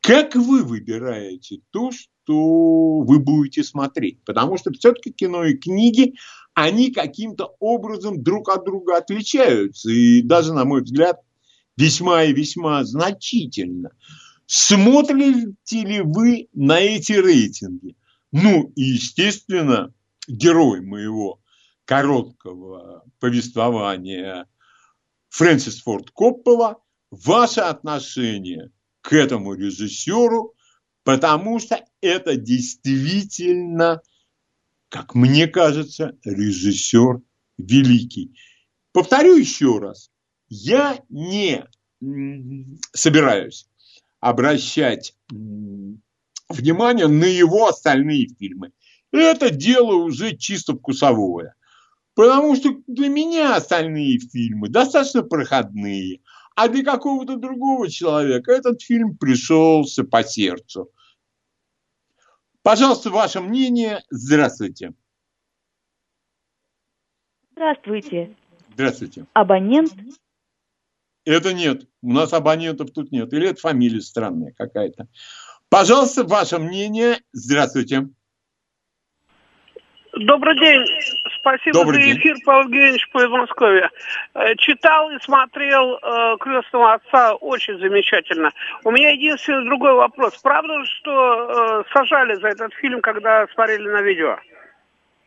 Как 0.00 0.34
вы 0.34 0.64
выбираете 0.64 1.60
то, 1.70 1.90
что 1.90 2.10
вы 2.34 3.18
будете 3.18 3.62
смотреть? 3.62 4.24
Потому 4.24 4.56
что 4.58 4.72
все-таки 4.72 5.12
кино 5.12 5.44
и 5.44 5.54
книги, 5.54 6.14
они 6.54 6.90
каким-то 6.90 7.54
образом 7.60 8.22
друг 8.22 8.48
от 8.48 8.64
друга 8.64 8.96
отличаются. 8.96 9.90
И 9.90 10.22
даже, 10.22 10.54
на 10.54 10.64
мой 10.64 10.82
взгляд, 10.82 11.20
весьма 11.76 12.24
и 12.24 12.32
весьма 12.32 12.84
значительно. 12.84 13.90
Смотрите 14.46 15.82
ли 15.84 16.00
вы 16.00 16.48
на 16.54 16.80
эти 16.80 17.12
рейтинги? 17.12 17.96
Ну, 18.32 18.72
и, 18.76 18.82
естественно, 18.82 19.92
герой 20.28 20.80
моего 20.80 21.40
короткого 21.84 23.04
повествования 23.20 24.46
Фрэнсис 25.28 25.82
Форд 25.82 26.10
Коппола, 26.10 26.78
ваше 27.10 27.60
отношение 27.60 28.70
к 29.00 29.12
этому 29.12 29.54
режиссеру, 29.54 30.54
потому 31.06 31.60
что 31.60 31.84
это 32.00 32.34
действительно, 32.34 34.02
как 34.88 35.14
мне 35.14 35.46
кажется, 35.46 36.18
режиссер 36.24 37.20
великий. 37.58 38.36
Повторю 38.90 39.36
еще 39.36 39.78
раз, 39.78 40.10
я 40.48 40.98
не 41.08 41.64
собираюсь 42.92 43.68
обращать 44.18 45.14
внимание 45.30 47.06
на 47.06 47.26
его 47.26 47.68
остальные 47.68 48.30
фильмы. 48.36 48.72
Это 49.12 49.50
дело 49.50 49.94
уже 49.94 50.36
чисто 50.36 50.74
вкусовое. 50.74 51.54
Потому 52.14 52.56
что 52.56 52.70
для 52.88 53.08
меня 53.08 53.54
остальные 53.54 54.18
фильмы 54.18 54.70
достаточно 54.70 55.22
проходные– 55.22 56.18
а 56.56 56.68
для 56.68 56.82
какого-то 56.82 57.36
другого 57.36 57.88
человека 57.88 58.50
этот 58.50 58.80
фильм 58.82 59.14
пришелся 59.16 60.04
по 60.04 60.24
сердцу. 60.24 60.90
Пожалуйста, 62.66 63.10
ваше 63.10 63.40
мнение. 63.40 64.02
Здравствуйте. 64.10 64.92
Здравствуйте. 67.52 68.34
Здравствуйте. 68.74 69.26
Абонент? 69.34 69.94
Это 71.24 71.54
нет. 71.54 71.88
У 72.02 72.12
нас 72.12 72.32
абонентов 72.32 72.90
тут 72.90 73.12
нет. 73.12 73.32
Или 73.32 73.50
это 73.50 73.60
фамилия 73.60 74.00
странная 74.00 74.52
какая-то. 74.58 75.06
Пожалуйста, 75.68 76.24
ваше 76.24 76.58
мнение. 76.58 77.20
Здравствуйте. 77.30 78.08
Добрый 80.16 80.58
день. 80.58 80.82
Спасибо 81.38 81.80
Добрый 81.80 82.00
за 82.00 82.08
день. 82.08 82.18
эфир, 82.18 82.36
Павел 82.44 82.64
Евгеньевич 82.64 83.08
Подмосковье. 83.12 83.90
Э, 84.34 84.54
Читал 84.56 85.10
и 85.10 85.20
смотрел 85.20 85.96
э, 85.96 86.36
«Крестного 86.40 86.94
отца» 86.94 87.34
очень 87.34 87.78
замечательно. 87.78 88.50
У 88.84 88.90
меня 88.90 89.10
единственный 89.10 89.66
другой 89.66 89.92
вопрос. 89.92 90.34
Правда, 90.42 90.72
что 90.86 91.82
э, 91.82 91.84
сажали 91.92 92.34
за 92.40 92.48
этот 92.48 92.72
фильм, 92.74 93.02
когда 93.02 93.46
смотрели 93.52 93.88
на 93.88 94.00
видео? 94.00 94.38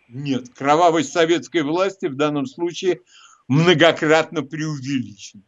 Нет, 0.07 0.45
кровавость 0.57 1.13
советской 1.13 1.61
власти 1.61 2.07
в 2.07 2.15
данном 2.15 2.47
случае 2.47 3.01
многократно 3.47 4.41
преувеличена. 4.41 5.43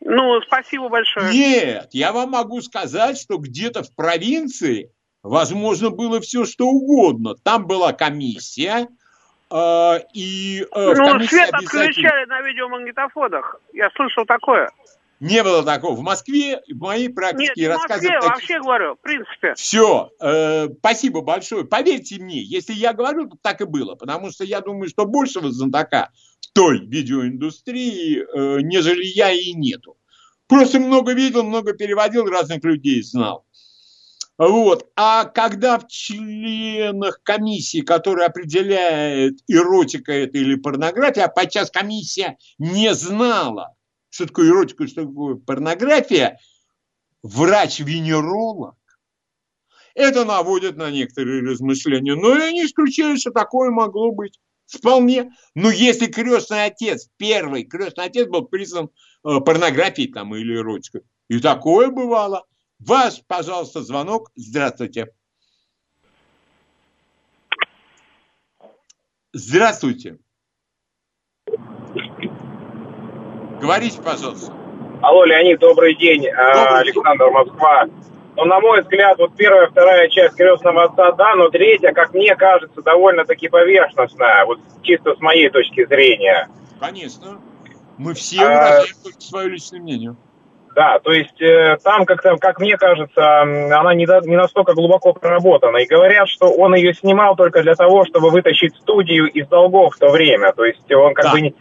Ну, 0.00 0.40
спасибо 0.42 0.88
большое. 0.88 1.32
Нет, 1.32 1.90
я 1.92 2.12
вам 2.12 2.30
могу 2.30 2.62
сказать, 2.62 3.18
что 3.18 3.36
где-то 3.36 3.82
в 3.82 3.94
провинции 3.94 4.90
возможно 5.26 5.90
было 5.90 6.20
все 6.20 6.44
что 6.44 6.66
угодно. 6.66 7.34
Там 7.42 7.66
была 7.66 7.92
комиссия, 7.92 8.88
и 9.52 10.66
э, 10.72 10.94
Ну, 10.94 10.94
комиссии 10.94 11.28
свет 11.28 11.50
обязательно- 11.52 11.82
отключали 11.82 12.26
на 12.26 12.40
видеомагнитофонах. 12.42 13.60
Я 13.72 13.90
слышал 13.90 14.24
такое. 14.26 14.70
Не 15.20 15.42
было 15.42 15.64
такого. 15.64 15.94
В 15.96 16.02
Москве 16.02 16.60
в 16.68 16.78
моей 16.78 17.08
практике 17.08 17.52
Нет, 17.56 17.74
в 17.74 17.88
Москве 17.88 18.08
таких... 18.08 18.28
вообще 18.28 18.60
говорю, 18.60 18.94
в 18.96 19.00
принципе. 19.00 19.54
Все, 19.54 20.10
э, 20.20 20.68
спасибо 20.78 21.22
большое. 21.22 21.64
Поверьте 21.64 22.16
мне, 22.18 22.42
если 22.42 22.74
я 22.74 22.92
говорю, 22.92 23.26
то 23.26 23.36
так 23.40 23.60
и 23.62 23.64
было. 23.64 23.94
Потому 23.94 24.30
что 24.30 24.44
я 24.44 24.60
думаю, 24.60 24.88
что 24.88 25.06
большего 25.06 25.50
знатока 25.50 26.10
той 26.52 26.80
видеоиндустрии, 26.80 28.18
э, 28.20 28.60
нежели 28.60 29.04
я 29.04 29.30
и 29.30 29.52
нету. 29.54 29.96
Просто 30.48 30.80
много 30.80 31.12
видел, 31.14 31.44
много 31.44 31.72
переводил, 31.72 32.26
разных 32.26 32.62
людей 32.62 33.02
знал. 33.02 33.45
Вот. 34.38 34.90
А 34.96 35.24
когда 35.24 35.78
в 35.78 35.86
членах 35.88 37.22
комиссии, 37.22 37.80
которая 37.80 38.28
определяет, 38.28 39.38
эротика 39.48 40.12
это 40.12 40.36
или 40.36 40.56
порнография, 40.56 41.24
а 41.24 41.28
подчас 41.28 41.70
комиссия 41.70 42.36
не 42.58 42.94
знала, 42.94 43.74
что 44.10 44.26
такое 44.26 44.48
эротика, 44.48 44.86
что 44.86 45.06
такое 45.06 45.36
порнография, 45.36 46.38
врач-венеролог, 47.22 48.76
это 49.94 50.26
наводит 50.26 50.76
на 50.76 50.90
некоторые 50.90 51.42
размышления. 51.42 52.14
Но 52.14 52.36
я 52.36 52.52
не 52.52 52.66
исключаю, 52.66 53.16
что 53.16 53.30
такое 53.30 53.70
могло 53.70 54.12
быть. 54.12 54.38
Вполне. 54.66 55.32
Но 55.54 55.70
если 55.70 56.06
крестный 56.06 56.64
отец, 56.64 57.08
первый 57.16 57.64
крестный 57.64 58.04
отец 58.04 58.28
был 58.28 58.42
признан 58.42 58.90
э, 59.24 59.40
порнографией 59.40 60.12
там 60.12 60.34
или 60.34 60.56
эротикой. 60.56 61.02
И 61.28 61.38
такое 61.40 61.88
бывало. 61.88 62.44
Ваш, 62.78 63.22
пожалуйста, 63.26 63.82
звонок. 63.82 64.30
Здравствуйте. 64.34 65.08
Здравствуйте. 69.32 70.18
Говорите, 73.60 74.00
пожалуйста. 74.02 74.52
Алло, 75.02 75.24
Леонид, 75.24 75.58
добрый 75.60 75.94
день. 75.96 76.26
А, 76.28 76.54
Добрый 76.54 76.80
Александр, 76.80 77.30
Москва. 77.30 77.86
Ну, 78.36 78.44
на 78.44 78.60
мой 78.60 78.82
взгляд, 78.82 79.18
вот 79.18 79.34
первая, 79.36 79.68
вторая 79.68 80.08
часть 80.08 80.36
крестного 80.36 80.84
отца, 80.84 81.12
да, 81.12 81.34
но 81.36 81.48
третья, 81.48 81.92
как 81.92 82.12
мне 82.12 82.34
кажется, 82.36 82.82
довольно-таки 82.82 83.48
поверхностная, 83.48 84.44
вот 84.44 84.60
чисто 84.82 85.14
с 85.14 85.20
моей 85.20 85.48
точки 85.48 85.86
зрения. 85.86 86.48
Конечно. 86.78 87.40
Мы 87.96 88.12
все 88.12 88.42
А- 88.42 88.48
выражаем 88.48 89.20
свое 89.20 89.48
личное 89.48 89.80
мнение. 89.80 90.16
Да, 90.76 90.98
то 91.02 91.10
есть 91.10 91.40
э, 91.40 91.78
там, 91.82 92.04
как-то, 92.04 92.36
как 92.36 92.60
мне 92.60 92.76
кажется, 92.76 93.40
она 93.40 93.94
не, 93.94 94.04
до- 94.04 94.20
не 94.20 94.36
настолько 94.36 94.74
глубоко 94.74 95.14
проработана. 95.14 95.78
И 95.78 95.86
говорят, 95.86 96.28
что 96.28 96.52
он 96.52 96.74
ее 96.74 96.92
снимал 96.92 97.34
только 97.34 97.62
для 97.62 97.74
того, 97.74 98.04
чтобы 98.04 98.28
вытащить 98.28 98.76
студию 98.76 99.26
из 99.26 99.48
долгов 99.48 99.94
в 99.94 99.98
то 99.98 100.10
время. 100.10 100.52
То 100.52 100.66
есть 100.66 100.92
он 100.92 101.14
как 101.14 101.24
Да. 101.24 101.32
бы 101.32 101.40
не, 101.40 101.54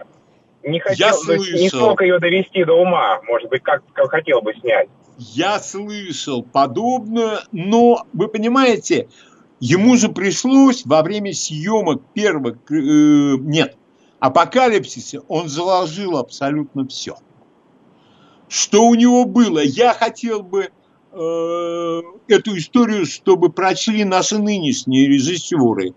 не 0.63 0.79
хотел, 0.81 1.15
есть 1.31 1.53
не 1.53 1.69
смог 1.69 2.01
ее 2.01 2.19
довести 2.19 2.65
до 2.65 2.73
ума, 2.73 3.21
может 3.25 3.49
быть, 3.49 3.63
как, 3.63 3.83
как 3.93 4.11
хотел 4.11 4.41
бы 4.41 4.53
снять. 4.55 4.89
Я 5.17 5.59
слышал 5.59 6.43
подобное, 6.43 7.39
но 7.53 8.03
вы 8.11 8.27
понимаете, 8.27 9.07
ему 9.61 9.95
же 9.95 10.09
пришлось 10.09 10.85
во 10.85 11.01
время 11.03 11.31
съемок 11.31 12.01
первых, 12.13 12.57
э, 12.69 12.73
нет, 12.73 13.77
апокалипсиса, 14.19 15.21
он 15.29 15.47
заложил 15.47 16.17
абсолютно 16.17 16.85
все. 16.85 17.15
Что 18.47 18.85
у 18.87 18.95
него 18.95 19.25
было? 19.25 19.59
Я 19.59 19.93
хотел 19.93 20.43
бы 20.43 20.69
э, 21.11 22.01
эту 22.27 22.57
историю, 22.57 23.05
чтобы 23.05 23.51
прочли 23.51 24.03
наши 24.03 24.37
нынешние 24.37 25.07
режиссеры. 25.07 25.93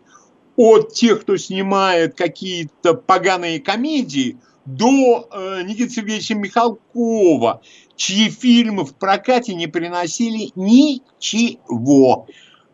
От 0.57 0.93
тех, 0.93 1.21
кто 1.21 1.37
снимает 1.37 2.17
какие-то 2.17 2.95
поганые 2.95 3.61
комедии, 3.61 4.39
до 4.65 5.29
э, 5.31 5.63
Никиты 5.63 5.91
Сергеевича 5.91 6.35
Михалкова, 6.35 7.63
чьи 7.97 8.29
фильмы 8.29 8.85
в 8.85 8.95
прокате 8.95 9.55
не 9.55 9.67
приносили 9.67 10.51
ничего. 10.57 12.27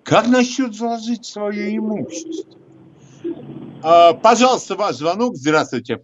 Как 0.03 0.27
насчет 0.27 0.75
заложить 0.75 1.25
свое 1.25 1.77
имущество? 1.77 2.59
А, 3.83 4.13
пожалуйста, 4.13 4.75
ваш 4.75 4.97
звонок. 4.97 5.37
Здравствуйте. 5.37 6.01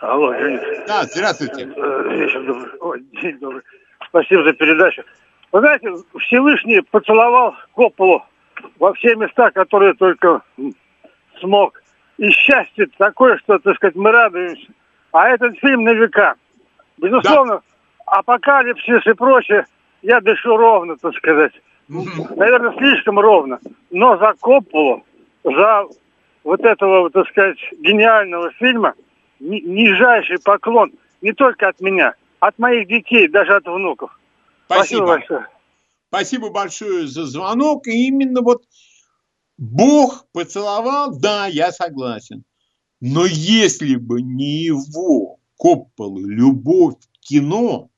Алло, 0.00 0.32
Леонид. 0.32 0.86
Да, 0.86 1.04
здравствуйте. 1.04 1.72
Э, 1.74 2.08
Вечер 2.10 2.44
добрый. 2.44 2.72
Ой, 2.80 3.00
день 3.22 3.38
добрый. 3.38 3.62
Спасибо 4.08 4.44
за 4.44 4.52
передачу. 4.52 5.02
Вы 5.52 5.60
знаете, 5.60 5.90
Всевышний 6.20 6.82
поцеловал 6.82 7.54
Копполу 7.74 8.22
во 8.78 8.92
все 8.94 9.14
места, 9.14 9.50
которые 9.50 9.94
только 9.94 10.42
смог. 11.40 11.80
И 12.18 12.30
счастье 12.30 12.88
такое, 12.98 13.38
что, 13.38 13.58
так 13.58 13.76
сказать, 13.76 13.96
мы 13.96 14.10
радуемся. 14.10 14.66
А 15.12 15.28
этот 15.28 15.58
фильм 15.58 15.84
на 15.84 15.92
века. 15.94 16.34
Безусловно, 16.98 17.62
апокалипсис 18.04 19.06
и 19.06 19.12
прочее, 19.12 19.66
я 20.02 20.20
дышу 20.20 20.56
ровно, 20.56 20.96
так 20.96 21.14
сказать. 21.14 21.52
Наверное, 21.88 22.72
слишком 22.76 23.18
ровно. 23.18 23.58
Но 23.90 24.16
за 24.18 24.34
Копполу, 24.40 25.04
за 25.44 25.84
вот 26.44 26.60
этого, 26.60 27.10
так 27.10 27.28
сказать, 27.28 27.58
гениального 27.78 28.50
фильма 28.52 28.94
ни- 29.40 29.60
нижайший 29.60 30.38
поклон 30.38 30.92
не 31.20 31.32
только 31.32 31.68
от 31.68 31.80
меня, 31.80 32.14
от 32.40 32.58
моих 32.58 32.88
детей, 32.88 33.28
даже 33.28 33.56
от 33.56 33.66
внуков. 33.66 34.18
Спасибо, 34.66 34.84
Спасибо. 34.84 35.06
большое. 35.06 35.46
Спасибо 36.08 36.50
большое 36.50 37.06
за 37.06 37.26
звонок. 37.26 37.86
И 37.86 38.06
именно 38.06 38.42
вот 38.42 38.64
Бог 39.58 40.26
поцеловал, 40.32 41.18
да, 41.18 41.46
я 41.46 41.72
согласен. 41.72 42.44
Но 43.00 43.26
если 43.26 43.96
бы 43.96 44.22
не 44.22 44.64
его 44.64 45.38
Копполы 45.56 46.22
любовь 46.30 46.96
к 46.96 47.20
кино, 47.20 47.90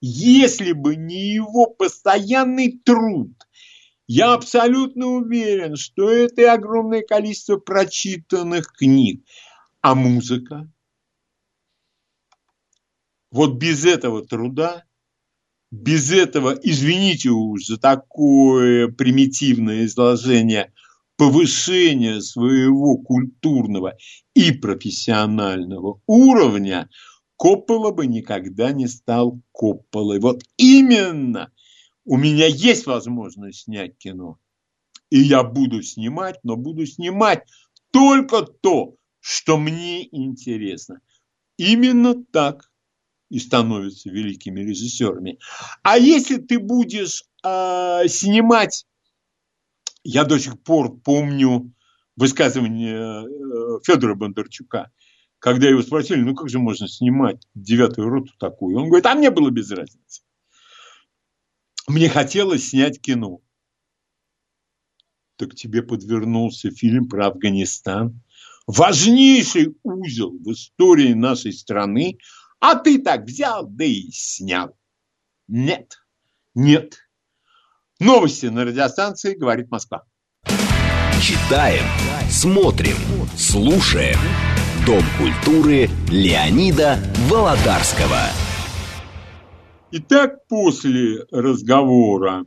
если 0.00 0.72
бы 0.72 0.94
не 0.94 1.32
его 1.34 1.66
постоянный 1.66 2.80
труд, 2.84 3.32
я 4.06 4.32
абсолютно 4.32 5.06
уверен, 5.06 5.76
что 5.76 6.08
это 6.08 6.42
и 6.42 6.44
огромное 6.44 7.02
количество 7.02 7.56
прочитанных 7.56 8.72
книг. 8.72 9.24
А 9.82 9.94
музыка? 9.94 10.70
Вот 13.30 13.54
без 13.58 13.84
этого 13.84 14.26
труда, 14.26 14.84
без 15.70 16.10
этого, 16.10 16.58
извините 16.62 17.30
уж 17.30 17.66
за 17.66 17.78
такое 17.78 18.88
примитивное 18.88 19.84
изложение, 19.84 20.72
повышения 21.16 22.20
своего 22.20 22.96
культурного 22.96 23.96
и 24.34 24.52
профессионального 24.52 26.00
уровня, 26.06 26.88
Коппола 27.36 27.90
бы 27.90 28.06
никогда 28.06 28.72
не 28.72 28.86
стал 28.86 29.40
Копполой. 29.52 30.18
Вот 30.18 30.42
именно 30.58 31.50
у 32.04 32.16
меня 32.16 32.46
есть 32.46 32.86
возможность 32.86 33.62
снять 33.62 33.96
кино. 33.96 34.38
И 35.08 35.20
я 35.20 35.42
буду 35.42 35.82
снимать, 35.82 36.38
но 36.42 36.56
буду 36.56 36.84
снимать 36.86 37.44
только 37.92 38.42
то, 38.42 38.96
что 39.20 39.56
мне 39.56 40.06
интересно. 40.14 41.00
Именно 41.56 42.24
так 42.24 42.69
и 43.30 43.38
становятся 43.38 44.10
великими 44.10 44.60
режиссерами. 44.60 45.38
А 45.82 45.96
если 45.96 46.36
ты 46.36 46.58
будешь 46.58 47.24
э, 47.44 48.08
снимать, 48.08 48.86
я 50.02 50.24
до 50.24 50.38
сих 50.38 50.60
пор 50.60 50.98
помню 50.98 51.72
высказывание 52.16 53.24
э, 53.24 53.78
Федора 53.84 54.16
Бондарчука, 54.16 54.90
когда 55.38 55.68
его 55.68 55.80
спросили, 55.80 56.20
ну 56.20 56.34
как 56.34 56.50
же 56.50 56.58
можно 56.58 56.86
снимать 56.88 57.46
девятую 57.54 58.08
роту 58.08 58.32
такую? 58.38 58.76
Он 58.76 58.88
говорит, 58.88 59.06
а 59.06 59.14
мне 59.14 59.30
было 59.30 59.50
без 59.50 59.70
разницы. 59.70 60.22
Мне 61.86 62.08
хотелось 62.08 62.68
снять 62.68 63.00
кино. 63.00 63.40
Так 65.36 65.54
тебе 65.54 65.82
подвернулся 65.82 66.70
фильм 66.70 67.08
про 67.08 67.28
Афганистан. 67.28 68.20
Важнейший 68.66 69.74
узел 69.82 70.30
в 70.30 70.52
истории 70.52 71.14
нашей 71.14 71.52
страны, 71.52 72.18
а 72.60 72.76
ты 72.76 72.98
так 72.98 73.24
взял, 73.24 73.66
да 73.66 73.84
и 73.84 74.10
снял. 74.12 74.76
Нет, 75.48 75.98
нет. 76.54 76.98
Новости 77.98 78.46
на 78.46 78.64
радиостанции 78.64 79.34
«Говорит 79.34 79.70
Москва». 79.70 80.04
Читаем, 81.20 81.84
смотрим, 82.30 82.96
слушаем. 83.36 84.18
Дом 84.86 85.02
культуры 85.18 85.88
Леонида 86.08 86.98
Володарского. 87.28 88.20
Итак, 89.90 90.46
после 90.48 91.24
разговора 91.30 92.46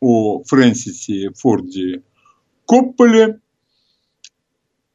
о 0.00 0.44
Фрэнсисе 0.44 1.30
Форде 1.34 2.02
Копполе, 2.66 3.40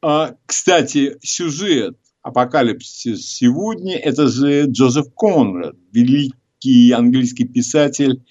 а, 0.00 0.36
кстати, 0.46 1.18
сюжет 1.22 1.98
«Апокалипсис 2.24 3.34
сегодня»– 3.34 3.96
это 3.98 4.28
же 4.28 4.64
Джозеф 4.64 5.12
Конрад, 5.14 5.76
великий 5.92 6.90
английский 6.90 7.44
писатель 7.44 8.24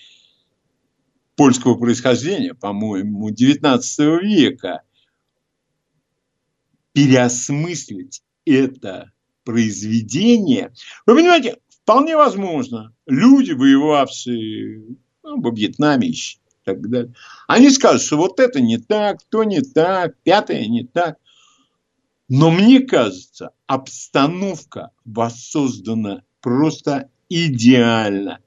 польского 1.35 1.75
происхождения, 1.75 2.55
по-моему, 2.55 3.29
XIX 3.29 4.19
века. 4.19 4.81
Переосмыслить 6.93 8.23
это 8.45 9.11
произведение. 9.43 10.73
Вы 11.05 11.15
понимаете, 11.15 11.57
вполне 11.69 12.17
возможно, 12.17 12.95
люди, 13.05 13.51
воевавшие 13.51 14.97
ну, 15.21 15.39
во 15.39 15.51
Вьетнаме 15.51 16.07
и 16.07 16.15
так 16.65 16.89
далее, 16.89 17.13
они 17.47 17.69
скажут, 17.69 18.01
что 18.01 18.17
вот 18.17 18.39
это 18.39 18.59
не 18.59 18.79
так, 18.79 19.19
то 19.29 19.43
не 19.43 19.61
так, 19.61 20.15
пятое 20.23 20.65
не 20.65 20.83
так. 20.83 21.17
Но 22.27 22.49
мне 22.49 22.79
кажется, 22.79 23.51
обстановка 23.73 24.91
воссоздана 25.03 26.23
просто 26.41 27.09
идеально. 27.29 28.39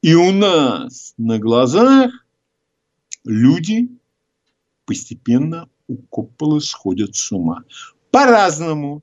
И 0.00 0.14
у 0.14 0.32
нас 0.32 1.14
на 1.18 1.38
глазах 1.38 2.12
люди 3.24 3.88
постепенно 4.86 5.68
у 5.86 5.96
Копполы 5.96 6.60
сходят 6.60 7.14
с 7.14 7.30
ума. 7.30 7.64
По-разному, 8.10 9.02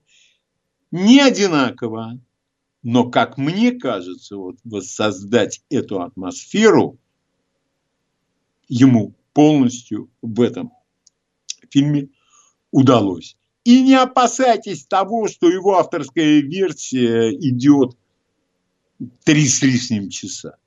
не 0.92 1.20
одинаково, 1.22 2.20
но, 2.82 3.10
как 3.10 3.38
мне 3.38 3.72
кажется, 3.74 4.38
вот 4.38 4.58
воссоздать 4.64 5.62
эту 5.70 6.02
атмосферу 6.02 6.98
ему 8.68 9.14
полностью 9.34 10.10
в 10.22 10.42
этом 10.42 10.72
фильме 11.70 12.10
удалось. 12.72 13.38
И 13.64 13.82
не 13.82 13.96
опасайтесь 13.96 14.86
того, 14.86 15.28
что 15.28 15.50
его 15.50 15.78
авторская 15.78 16.40
версия 16.40 17.32
идет 17.32 17.98
три 19.24 19.48
с 19.48 19.62
лишним 19.62 20.10
часа. 20.10 20.58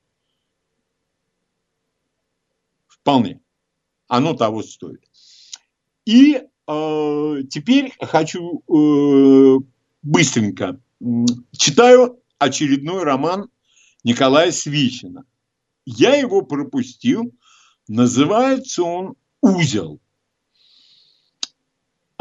Вполне. 2.87 3.41
Оно 4.07 4.33
того 4.33 4.63
стоит. 4.63 5.03
И 6.05 6.35
э, 6.35 7.35
теперь 7.49 7.93
хочу 7.99 8.63
э, 8.67 9.59
быстренько. 10.01 10.79
Читаю 11.51 12.21
очередной 12.37 13.03
роман 13.03 13.49
Николая 14.03 14.51
Свищина. 14.51 15.25
Я 15.85 16.15
его 16.15 16.43
пропустил. 16.43 17.33
Называется 17.87 18.83
он 18.83 19.15
«Узел». 19.41 19.99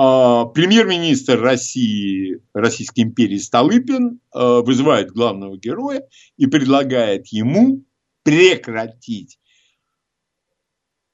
А, 0.05 0.47
премьер-министр 0.47 1.41
России, 1.41 2.43
Российской 2.55 3.03
империи 3.03 3.39
Столыпин 3.39 4.19
э, 4.35 4.61
вызывает 4.65 5.13
главного 5.13 5.57
героя 5.57 6.03
и 6.37 6.47
предлагает 6.49 7.29
ему 7.29 7.85
прекратить 8.25 9.39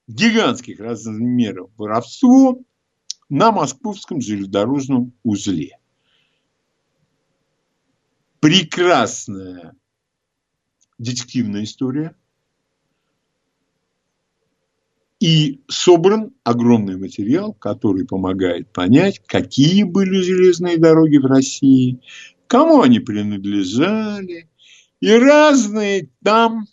гигантских 0.06 0.80
размеров 0.80 1.70
воровство 1.76 2.62
на 3.28 3.52
московском 3.52 4.22
железнодорожном 4.22 5.12
узле. 5.22 5.76
Прекрасная 8.40 9.74
детективная 10.96 11.64
история. 11.64 12.16
И 15.20 15.62
собран 15.68 16.32
огромный 16.44 16.96
материал, 16.96 17.52
который 17.52 18.06
помогает 18.06 18.72
понять, 18.72 19.20
какие 19.26 19.82
были 19.82 20.20
железные 20.20 20.78
дороги 20.78 21.16
в 21.16 21.26
России, 21.26 22.00
кому 22.46 22.82
они 22.82 23.00
принадлежали, 23.00 24.48
и 25.00 25.12
разные 25.12 26.10
там 26.22 26.66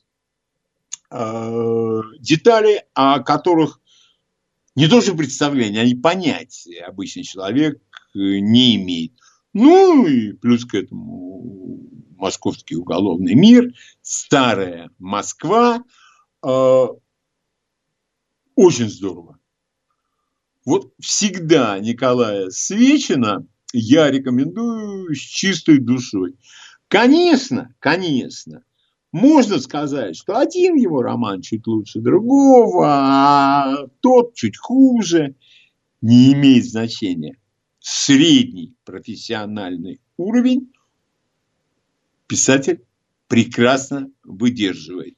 э, 1.10 2.01
детали, 2.19 2.84
о 2.93 3.19
которых 3.19 3.79
не 4.75 4.88
то 4.88 5.01
что 5.01 5.15
представление, 5.15 5.81
а 5.81 5.86
и 5.86 5.95
понятия 5.95 6.84
обычный 6.84 7.23
человек 7.23 7.77
э, 7.77 7.79
не 8.13 8.75
имеет. 8.75 9.13
Ну 9.53 10.05
и 10.05 10.34
плюс 10.34 10.65
к 10.65 10.75
этому 10.75 11.81
московский 12.17 12.75
уголовный 12.75 13.36
мир, 13.36 13.73
старая 14.01 14.89
Москва. 14.99 15.84
Э, 16.43 16.88
очень 18.55 18.89
здорово. 18.89 19.39
Вот 20.65 20.93
всегда 20.99 21.77
Николая 21.79 22.49
Свечина 22.49 23.45
я 23.73 24.09
рекомендую 24.09 25.13
с 25.13 25.19
чистой 25.19 25.79
душой. 25.79 26.35
Конечно, 26.87 27.75
конечно, 27.79 28.63
можно 29.11 29.59
сказать, 29.59 30.17
что 30.17 30.37
один 30.37 30.75
его 30.75 31.01
роман 31.01 31.41
чуть 31.41 31.67
лучше 31.67 31.99
другого, 31.99 32.87
а 32.87 33.87
тот 34.01 34.33
чуть 34.33 34.57
хуже. 34.57 35.35
Не 36.01 36.33
имеет 36.33 36.65
значения. 36.65 37.37
Средний 37.79 38.75
профессиональный 38.83 39.99
уровень 40.17 40.71
писатель 42.27 42.83
прекрасно 43.27 44.11
выдерживает. 44.23 45.17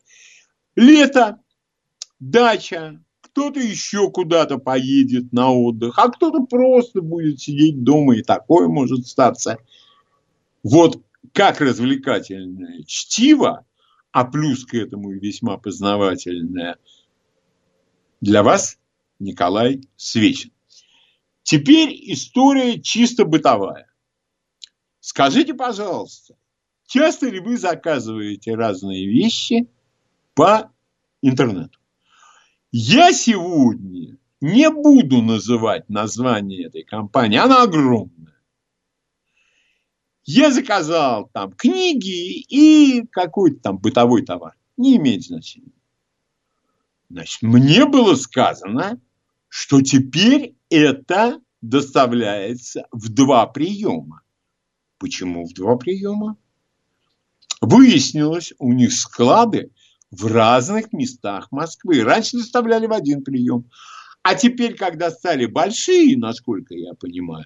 Лето, 0.76 1.42
дача, 2.20 3.04
кто-то 3.38 3.60
еще 3.60 4.10
куда-то 4.10 4.58
поедет 4.58 5.32
на 5.32 5.52
отдых, 5.52 6.00
а 6.00 6.10
кто-то 6.10 6.48
просто 6.48 7.04
будет 7.04 7.40
сидеть 7.40 7.84
дома, 7.84 8.18
и 8.18 8.24
такое 8.24 8.68
может 8.68 9.06
статься. 9.06 9.60
Вот 10.64 11.04
как 11.34 11.62
развлекательное 11.62 12.82
чтиво 12.88 13.64
а 14.12 14.26
плюс 14.26 14.66
к 14.66 14.74
этому 14.74 15.12
весьма 15.12 15.58
познавательная 15.58 16.78
для 18.22 18.42
вас 18.42 18.80
Николай 19.20 19.82
Свечин. 19.98 20.52
Теперь 21.44 21.92
история 22.12 22.82
чисто 22.82 23.24
бытовая. 23.24 23.88
Скажите, 25.00 25.54
пожалуйста, 25.54 26.36
часто 26.88 27.30
ли 27.30 27.40
вы 27.40 27.60
заказываете 27.60 28.56
разные 28.56 29.08
вещи 29.08 29.68
по 30.34 30.72
интернету? 31.22 31.78
Я 32.72 33.14
сегодня 33.14 34.18
не 34.42 34.70
буду 34.70 35.22
называть 35.22 35.90
название 35.90 36.66
этой 36.68 36.84
компании, 36.84 37.38
она 37.38 37.64
огромная. 37.64 38.38
Я 40.26 40.52
заказал 40.52 41.30
там 41.32 41.54
книги 41.54 42.42
и 42.42 43.08
какой-то 43.08 43.62
там 43.62 43.78
бытовой 43.78 44.26
товар. 44.26 44.56
Не 44.76 44.98
имеет 44.98 45.24
значения. 45.24 45.72
Значит, 47.10 47.42
мне 47.42 47.86
было 47.86 48.16
сказано, 48.16 49.00
что 49.48 49.82
теперь 49.82 50.56
это 50.70 51.40
доставляется 51.62 52.88
в 52.92 53.08
два 53.08 53.48
приема. 53.48 54.22
Почему 54.98 55.46
в 55.46 55.54
два 55.54 55.78
приема? 55.78 56.38
Выяснилось, 57.62 58.54
у 58.60 58.74
них 58.74 58.92
склады 58.92 59.72
в 60.12 60.28
разных 60.28 60.94
местах 60.94 61.48
Москвы. 61.52 62.04
Раньше 62.04 62.38
доставляли 62.38 62.88
в 62.88 62.94
один 62.94 63.24
прием. 63.24 63.70
А 64.24 64.36
теперь, 64.36 64.76
когда 64.76 65.12
стали 65.12 65.46
большие, 65.46 66.18
насколько 66.18 66.74
я 66.76 66.94
понимаю, 66.94 67.46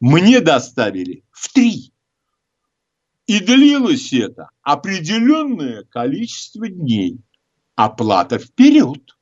мне 0.00 0.40
доставили 0.40 1.24
в 1.30 1.52
три. 1.52 1.92
И 3.26 3.40
длилось 3.40 4.12
это 4.12 4.50
определенное 4.62 5.84
количество 5.84 6.68
дней. 6.68 7.20
Оплата 7.74 8.38
вперед. 8.38 9.16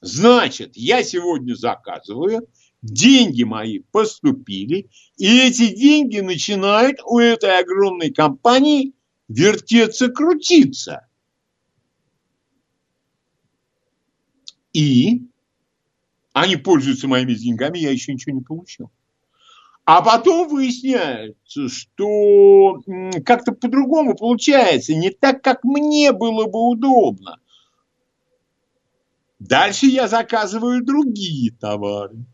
Значит, 0.00 0.72
я 0.76 1.02
сегодня 1.02 1.54
заказываю, 1.54 2.48
деньги 2.82 3.44
мои 3.44 3.80
поступили, 3.92 4.90
и 5.16 5.40
эти 5.46 5.74
деньги 5.74 6.20
начинают 6.20 6.98
у 7.04 7.18
этой 7.18 7.60
огромной 7.60 8.12
компании 8.12 8.94
вертеться, 9.28 10.08
крутиться. 10.08 11.06
И 14.72 15.22
они 16.32 16.56
пользуются 16.56 17.08
моими 17.08 17.34
деньгами, 17.34 17.78
я 17.78 17.90
еще 17.90 18.12
ничего 18.12 18.34
не 18.34 18.42
получил. 18.42 18.90
А 19.84 20.02
потом 20.02 20.48
выясняется, 20.48 21.68
что 21.68 22.80
как-то 23.24 23.52
по-другому 23.52 24.14
получается, 24.14 24.94
не 24.94 25.10
так, 25.10 25.42
как 25.42 25.64
мне 25.64 26.12
было 26.12 26.46
бы 26.46 26.68
удобно. 26.68 27.38
Дальше 29.40 29.86
я 29.86 30.06
заказываю 30.06 30.84
другие 30.84 31.50
товары. 31.50 32.24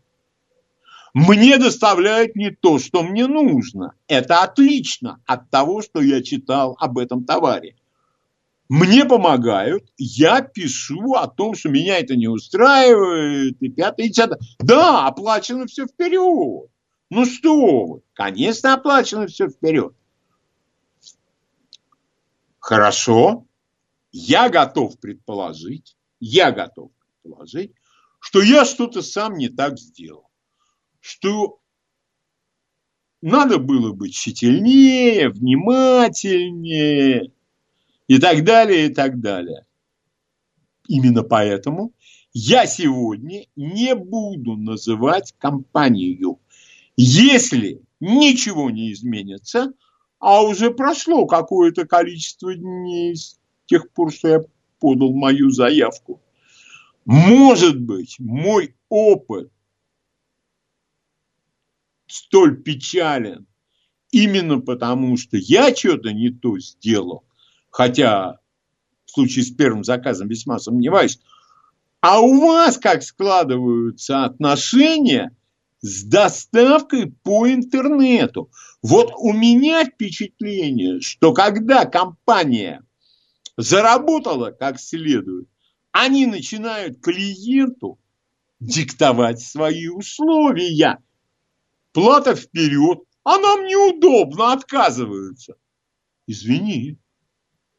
Мне 1.13 1.57
доставляют 1.57 2.35
не 2.35 2.51
то, 2.51 2.77
что 2.77 3.01
мне 3.01 3.25
нужно. 3.25 3.93
Это 4.07 4.43
отлично 4.43 5.19
от 5.25 5.49
того, 5.49 5.81
что 5.81 6.01
я 6.01 6.21
читал 6.21 6.75
об 6.79 6.99
этом 6.99 7.23
товаре. 7.23 7.75
Мне 8.69 9.05
помогают, 9.05 9.91
я 9.97 10.41
пишу 10.41 11.13
о 11.13 11.27
том, 11.27 11.55
что 11.55 11.69
меня 11.69 11.99
это 11.99 12.17
не 12.17 12.27
устраивает, 12.27 13.55
и 13.61 13.69
пятое, 13.69 14.07
и 14.07 14.09
десятое. 14.09 14.39
Да, 14.59 15.07
оплачено 15.07 15.67
все 15.67 15.87
вперед. 15.87 16.69
Ну 17.09 17.25
что 17.25 17.85
вы, 17.85 18.01
конечно, 18.13 18.73
оплачено 18.73 19.27
все 19.27 19.47
вперед. 19.47 19.93
Хорошо, 22.59 23.45
я 24.11 24.49
готов 24.49 24.99
предположить, 24.99 25.95
я 26.19 26.51
готов 26.51 26.91
предположить, 27.21 27.71
что 28.19 28.41
я 28.41 28.65
что-то 28.65 29.01
сам 29.01 29.35
не 29.35 29.47
так 29.47 29.79
сделал. 29.79 30.27
Что 30.99 31.61
надо 33.21 33.59
было 33.59 33.93
быть 33.93 34.13
тщательнее, 34.13 35.29
внимательнее 35.29 37.31
и 38.07 38.19
так 38.19 38.43
далее, 38.43 38.87
и 38.87 38.93
так 38.93 39.19
далее. 39.19 39.65
Именно 40.87 41.23
поэтому 41.23 41.93
я 42.33 42.65
сегодня 42.65 43.45
не 43.55 43.95
буду 43.95 44.55
называть 44.55 45.33
компанию. 45.37 46.39
Если 46.95 47.81
ничего 47.99 48.69
не 48.69 48.91
изменится, 48.93 49.73
а 50.19 50.43
уже 50.43 50.71
прошло 50.71 51.25
какое-то 51.25 51.85
количество 51.85 52.55
дней 52.55 53.15
с 53.15 53.39
тех 53.65 53.91
пор, 53.91 54.11
что 54.11 54.27
я 54.27 54.41
подал 54.79 55.13
мою 55.13 55.51
заявку, 55.51 56.21
может 57.05 57.79
быть, 57.79 58.17
мой 58.19 58.75
опыт 58.89 59.51
столь 62.07 62.61
печален 62.61 63.47
именно 64.11 64.59
потому, 64.59 65.17
что 65.17 65.37
я 65.37 65.75
что-то 65.75 66.13
не 66.13 66.29
то 66.29 66.57
сделал, 66.59 67.26
хотя 67.69 68.39
в 69.05 69.11
случае 69.11 69.45
с 69.45 69.51
первым 69.51 69.83
заказом 69.83 70.27
весьма 70.27 70.59
сомневаюсь, 70.59 71.19
а 72.01 72.21
у 72.21 72.39
вас 72.39 72.77
как 72.77 73.03
складываются 73.03 74.25
отношения 74.25 75.35
с 75.81 76.03
доставкой 76.03 77.11
по 77.23 77.49
интернету? 77.49 78.51
Вот 78.81 79.11
у 79.17 79.33
меня 79.33 79.85
впечатление, 79.85 81.01
что 81.01 81.33
когда 81.33 81.85
компания 81.85 82.83
заработала 83.57 84.51
как 84.51 84.79
следует, 84.79 85.47
они 85.91 86.27
начинают 86.27 87.01
клиенту 87.01 87.99
диктовать 88.59 89.41
свои 89.41 89.87
условия. 89.87 90.99
Плата 91.91 92.35
вперед, 92.35 92.99
а 93.23 93.37
нам 93.39 93.65
неудобно, 93.65 94.53
отказываются. 94.53 95.55
Извини, 96.27 96.97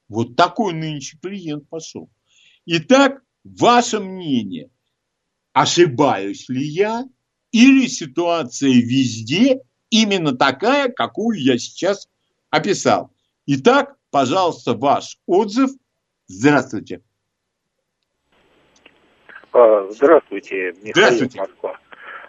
вот 0.08 0.36
такой 0.36 0.72
нынче 0.72 1.18
клиент 1.20 1.68
пошел. 1.68 2.10
Итак, 2.66 3.22
ваше 3.44 4.00
мнение, 4.00 4.70
ошибаюсь 5.52 6.48
ли 6.48 6.64
я 6.64 7.04
или 7.52 7.86
ситуация 7.86 8.70
везде 8.70 9.60
именно 9.90 10.36
такая, 10.36 10.90
какую 10.90 11.40
я 11.40 11.58
сейчас 11.58 12.08
описал. 12.50 13.12
Итак, 13.46 13.96
пожалуйста, 14.10 14.74
ваш 14.74 15.18
отзыв. 15.26 15.70
Здравствуйте. 16.26 17.02
А, 19.52 19.88
здравствуйте, 19.90 20.72
Михаил 20.82 20.92
Здравствуйте. 20.92 21.40
Москва. 21.40 21.78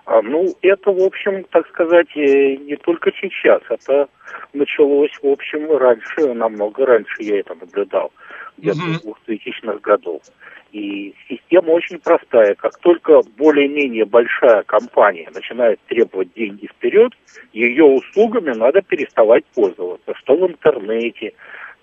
А, 0.10 0.24
ну, 0.24 0.56
это, 0.64 0.92
в 0.92 1.04
общем, 1.04 1.44
так 1.52 1.68
сказать, 1.68 2.08
э, 2.16 2.56
не 2.56 2.76
только 2.78 3.12
сейчас. 3.22 3.62
Это 3.70 4.10
началось, 4.54 5.12
в 5.22 5.28
общем, 5.28 5.72
раньше, 5.78 6.34
намного 6.34 6.84
раньше 6.84 7.18
я 7.20 7.42
это 7.42 7.54
наблюдал, 7.54 8.12
где-то 8.58 8.80
угу. 8.80 9.16
с 9.28 9.30
2000-х 9.30 9.78
годов. 9.84 10.24
И 10.72 11.14
система 11.28 11.72
очень 11.74 12.00
простая. 12.00 12.56
Как 12.56 12.80
только 12.80 13.22
более-менее 13.38 14.06
большая 14.06 14.64
компания 14.64 15.30
начинает 15.32 15.80
требовать 15.88 16.34
деньги 16.34 16.66
вперед, 16.66 17.14
ее 17.54 17.84
услугами 17.84 18.58
надо 18.58 18.82
переставать 18.82 19.46
пользоваться. 19.54 20.16
Что 20.16 20.36
в 20.36 20.48
интернете, 20.50 21.34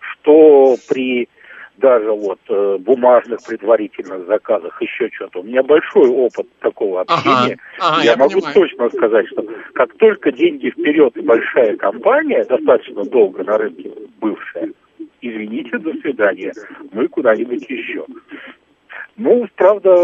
что 0.00 0.74
при 0.88 1.28
даже 1.78 2.10
вот 2.10 2.40
э, 2.48 2.78
бумажных 2.80 3.40
предварительных 3.46 4.26
заказах, 4.26 4.80
еще 4.80 5.10
что-то. 5.12 5.40
У 5.40 5.42
меня 5.42 5.62
большой 5.62 6.08
опыт 6.08 6.46
такого 6.60 7.02
общения. 7.02 7.58
Ага, 7.78 7.94
ага, 7.94 8.02
я, 8.02 8.10
я 8.12 8.16
могу 8.16 8.34
понимаю. 8.34 8.54
точно 8.54 8.90
сказать, 8.90 9.28
что 9.28 9.44
как 9.74 9.94
только 9.96 10.32
деньги 10.32 10.70
вперед 10.70 11.16
и 11.16 11.20
большая 11.20 11.76
компания, 11.76 12.44
достаточно 12.44 13.04
долго 13.04 13.44
на 13.44 13.58
рынке 13.58 13.90
бывшая, 14.20 14.72
извините, 15.20 15.78
до 15.78 15.92
свидания, 15.94 16.52
мы 16.92 17.08
куда-нибудь 17.08 17.68
еще. 17.68 18.04
Ну, 19.18 19.48
правда, 19.56 19.94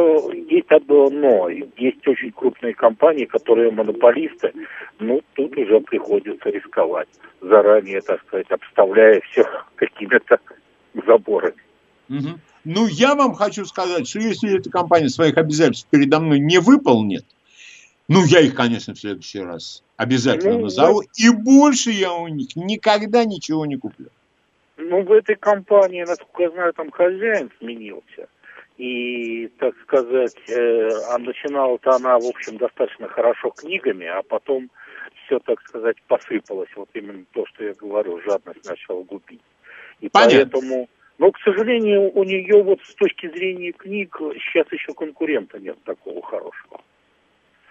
есть 0.49 0.71
одно 0.71 1.11
но. 1.11 1.49
Есть 1.77 2.07
очень 2.09 2.33
крупные 2.33 2.75
компании, 2.75 3.27
которые 3.27 3.71
монополисты. 3.71 4.53
Ну, 4.99 5.21
тут 5.35 5.57
уже 5.59 5.81
приходится 5.81 6.49
рисковать. 6.49 7.09
Заранее, 7.43 8.01
так 8.01 8.23
сказать, 8.23 8.51
обставляя 8.51 9.21
все 9.31 9.45
какими-то 9.77 10.39
заборами. 11.07 11.57
Угу. 12.09 12.39
Ну, 12.65 12.87
я 12.87 13.15
вам 13.15 13.35
хочу 13.35 13.65
сказать, 13.65 14.09
что 14.09 14.21
если 14.21 14.59
эта 14.59 14.71
компания 14.71 15.09
своих 15.09 15.37
обязательств 15.37 15.89
передо 15.91 16.21
мной 16.21 16.39
не 16.39 16.59
выполнит, 16.59 17.25
ну, 18.09 18.25
я 18.25 18.41
их, 18.41 18.55
конечно, 18.55 18.95
в 18.95 18.99
следующий 18.99 19.41
раз 19.41 19.83
обязательно 19.97 20.55
ну, 20.55 20.63
назову. 20.65 21.03
И 21.17 21.31
больше 21.31 21.91
я 21.91 22.13
у 22.13 22.29
них 22.29 22.57
никогда 22.57 23.25
ничего 23.25 23.65
не 23.67 23.77
куплю. 23.77 24.09
Ну, 24.77 25.03
в 25.03 25.13
этой 25.13 25.37
компании, 25.37 26.05
насколько 26.05 26.43
я 26.43 26.51
знаю, 26.51 26.73
там 26.73 26.91
хозяин 26.91 27.51
сменился. 27.59 28.29
И, 28.79 29.49
так 29.59 29.75
сказать, 29.83 30.37
э, 30.49 30.89
а 31.11 31.19
начинала-то 31.19 31.93
она, 31.93 32.19
в 32.19 32.27
общем, 32.27 32.57
достаточно 32.57 33.07
хорошо 33.09 33.51
книгами, 33.51 34.07
а 34.07 34.23
потом 34.23 34.71
все, 35.25 35.39
так 35.39 35.61
сказать, 35.63 35.97
посыпалось. 36.09 36.71
Вот 36.75 36.89
именно 36.95 37.25
то, 37.33 37.47
что 37.47 37.65
я 37.65 37.75
говорю, 37.75 38.21
жадность 38.23 38.69
начала 38.69 39.03
губить. 39.03 39.41
И 40.03 40.09
Понятно. 40.11 40.51
поэтому 40.51 40.89
но, 41.23 41.31
к 41.31 41.39
сожалению, 41.45 42.11
у 42.19 42.25
нее 42.25 42.65
вот 42.65 42.81
с 42.83 42.97
точки 42.97 43.29
зрения 43.29 43.71
книг 43.71 44.17
сейчас 44.19 44.67
еще 44.73 44.93
конкурента 44.93 45.57
нет 45.61 45.77
такого 45.85 46.21
хорошего. 46.21 46.81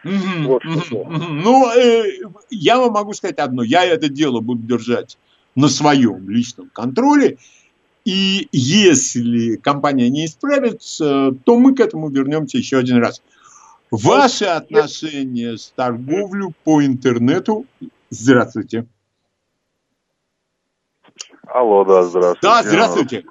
Mm-hmm, 0.05 0.43
вот 0.45 0.63
mm-hmm. 0.63 1.41
Ну, 1.43 1.69
э, 1.69 2.03
я 2.49 2.77
вам 2.79 2.93
могу 2.93 3.11
сказать 3.11 3.39
одно. 3.39 3.61
Я 3.61 3.83
это 3.83 4.07
дело 4.07 4.39
буду 4.39 4.63
держать 4.63 5.17
на 5.55 5.67
своем 5.67 6.29
личном 6.29 6.69
контроле. 6.69 7.39
И 8.05 8.47
если 8.53 9.57
компания 9.57 10.09
не 10.09 10.27
исправится, 10.27 11.35
то 11.43 11.59
мы 11.59 11.75
к 11.75 11.81
этому 11.81 12.09
вернемся 12.09 12.57
еще 12.57 12.77
один 12.77 12.97
раз. 12.97 13.21
Ваши 13.91 14.45
отношения 14.45 15.57
с 15.57 15.73
торговлей 15.75 16.53
по 16.63 16.81
интернету. 16.83 17.65
Здравствуйте. 18.09 18.85
Алло, 21.53 21.83
да, 21.83 22.03
здравствуйте. 22.03 22.39
Да, 22.41 22.63
здравствуйте. 22.63 23.25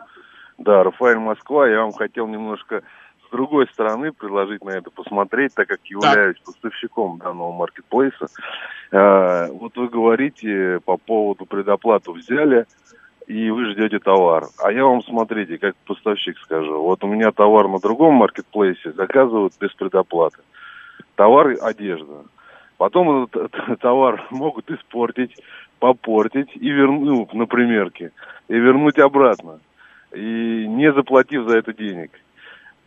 Да, 0.58 0.82
Рафаэль 0.82 1.18
Москва. 1.18 1.66
Я 1.66 1.80
вам 1.80 1.92
хотел 1.92 2.26
немножко 2.26 2.82
с 3.26 3.30
другой 3.30 3.66
стороны 3.68 4.12
предложить 4.12 4.62
на 4.62 4.70
это 4.70 4.90
посмотреть, 4.90 5.54
так 5.54 5.68
как 5.68 5.80
являюсь 5.86 6.36
так. 6.36 6.44
поставщиком 6.44 7.18
данного 7.18 7.52
маркетплейса. 7.52 8.26
А, 8.92 9.46
вот 9.48 9.74
вы 9.76 9.88
говорите 9.88 10.80
по 10.84 10.98
поводу 10.98 11.46
предоплату 11.46 12.12
взяли, 12.12 12.66
и 13.26 13.50
вы 13.50 13.70
ждете 13.70 13.98
товар. 14.00 14.48
А 14.62 14.70
я 14.70 14.84
вам, 14.84 15.02
смотрите, 15.02 15.56
как 15.56 15.74
поставщик 15.86 16.36
скажу. 16.40 16.78
Вот 16.82 17.02
у 17.02 17.06
меня 17.06 17.32
товар 17.32 17.68
на 17.68 17.78
другом 17.78 18.14
маркетплейсе 18.14 18.92
заказывают 18.92 19.54
без 19.58 19.72
предоплаты. 19.72 20.42
Товар– 21.14 21.56
одежда. 21.62 22.24
Потом 22.76 23.24
этот 23.24 23.52
товар 23.80 24.26
могут 24.30 24.70
испортить, 24.70 25.36
попортить 25.80 26.54
и 26.54 26.70
вернуть 26.70 27.32
ну, 27.32 27.38
на 27.40 27.46
примерке, 27.46 28.12
и 28.48 28.54
вернуть 28.54 28.98
обратно 28.98 29.58
и 30.14 30.66
не 30.68 30.92
заплатив 30.92 31.48
за 31.48 31.58
это 31.58 31.72
денег. 31.72 32.10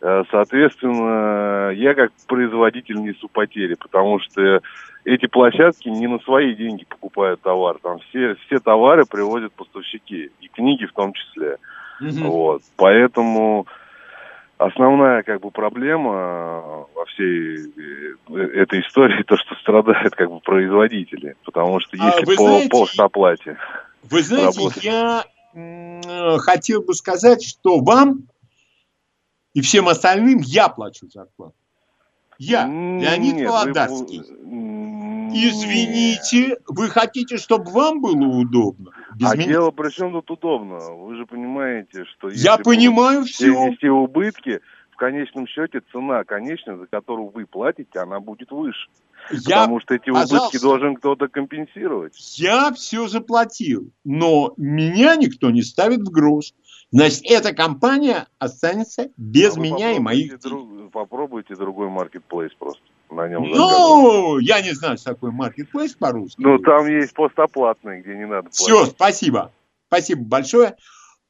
Э, 0.00 0.24
соответственно, 0.30 1.70
я 1.70 1.94
как 1.94 2.12
производитель 2.26 2.96
несу 2.96 3.28
потери, 3.28 3.74
потому 3.74 4.20
что 4.20 4.60
эти 5.04 5.26
площадки 5.26 5.88
не 5.88 6.06
на 6.06 6.18
свои 6.20 6.54
деньги 6.54 6.84
покупают 6.88 7.40
товар. 7.42 7.78
Там 7.82 7.98
все, 8.08 8.36
все 8.46 8.58
товары 8.58 9.04
привозят 9.06 9.52
поставщики, 9.52 10.30
и 10.40 10.48
книги 10.48 10.86
в 10.86 10.92
том 10.92 11.12
числе. 11.12 11.56
Mm-hmm. 12.00 12.26
Вот. 12.26 12.62
Поэтому 12.76 13.66
основная 14.58 15.22
как 15.22 15.40
бы 15.40 15.50
проблема 15.50 16.86
во 16.94 17.04
всей 17.06 17.72
э, 17.76 18.40
этой 18.54 18.80
истории 18.80 19.22
то, 19.26 19.36
что 19.36 19.54
страдают 19.56 20.14
как 20.14 20.30
бы 20.30 20.40
производители, 20.40 21.36
потому 21.44 21.80
что 21.80 21.96
если 21.96 22.22
а 22.22 22.26
по, 22.26 22.34
знаете, 22.34 22.68
по 22.68 23.04
оплате. 23.04 23.56
Вы 24.04 24.22
знаете, 24.22 24.58
работать... 24.58 24.84
я 24.84 25.24
хотел 26.38 26.82
бы 26.82 26.94
сказать, 26.94 27.44
что 27.44 27.78
вам 27.80 28.24
и 29.54 29.60
всем 29.60 29.88
остальным 29.88 30.40
я 30.40 30.68
плачу 30.68 31.08
зарплату. 31.08 31.54
Я, 32.38 32.66
Леонид 32.66 33.36
Нет, 33.36 33.48
Володарский. 33.48 34.20
Вы... 34.20 34.84
Извините, 35.36 36.58
вы 36.68 36.88
хотите, 36.88 37.38
чтобы 37.38 37.70
вам 37.70 38.00
было 38.00 38.26
удобно? 38.26 38.92
Без 39.16 39.30
а 39.30 39.36
меня... 39.36 39.46
дело 39.46 39.70
при 39.70 39.90
чем 39.90 40.12
тут 40.12 40.30
удобно? 40.30 40.78
Вы 40.78 41.16
же 41.16 41.26
понимаете, 41.26 42.04
что 42.04 42.28
если 42.28 42.44
я 42.44 42.58
понимаю 42.58 43.24
все. 43.24 43.68
Если 43.70 43.88
убытки, 43.88 44.60
в 44.90 44.96
конечном 44.96 45.46
счете 45.46 45.82
цена 45.92 46.24
конечная, 46.24 46.76
за 46.76 46.86
которую 46.86 47.30
вы 47.30 47.46
платите, 47.46 47.98
она 47.98 48.20
будет 48.20 48.50
выше. 48.50 48.88
Я, 49.30 49.60
Потому 49.60 49.80
что 49.80 49.94
эти 49.94 50.10
убытки 50.10 50.60
должен 50.60 50.96
кто-то 50.96 51.28
компенсировать. 51.28 52.14
Я 52.38 52.72
все 52.72 53.08
заплатил, 53.08 53.90
но 54.04 54.52
меня 54.56 55.16
никто 55.16 55.50
не 55.50 55.62
ставит 55.62 56.00
в 56.00 56.10
грош. 56.10 56.52
значит, 56.90 57.22
эта 57.24 57.54
компания 57.54 58.28
останется 58.38 59.10
без 59.16 59.56
а 59.56 59.60
меня 59.60 59.92
и 59.92 59.98
моих 59.98 60.38
друг, 60.40 60.92
Попробуйте 60.92 61.56
другой 61.56 61.88
маркетплейс 61.88 62.52
просто. 62.54 62.82
На 63.14 63.28
нем 63.28 63.44
ну, 63.44 64.38
я 64.38 64.60
не 64.60 64.72
знаю, 64.72 64.96
что 64.98 65.14
такое 65.14 65.30
маркетплейс 65.30 65.94
по-русски. 65.94 66.40
Ну, 66.40 66.58
там 66.58 66.86
есть 66.86 67.14
постоплатные, 67.14 68.02
где 68.02 68.16
не 68.16 68.26
надо 68.26 68.42
платить. 68.42 68.58
Все, 68.58 68.86
спасибо. 68.86 69.52
Спасибо 69.86 70.22
большое. 70.24 70.76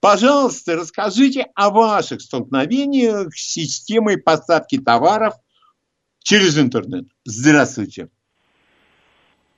Пожалуйста, 0.01 0.77
расскажите 0.77 1.47
о 1.55 1.71
ваших 1.71 2.21
столкновениях 2.21 3.35
с 3.35 3.53
системой 3.53 4.19
поставки 4.19 4.79
товаров 4.79 5.35
через 6.23 6.59
интернет. 6.59 7.05
Здравствуйте. 7.25 8.09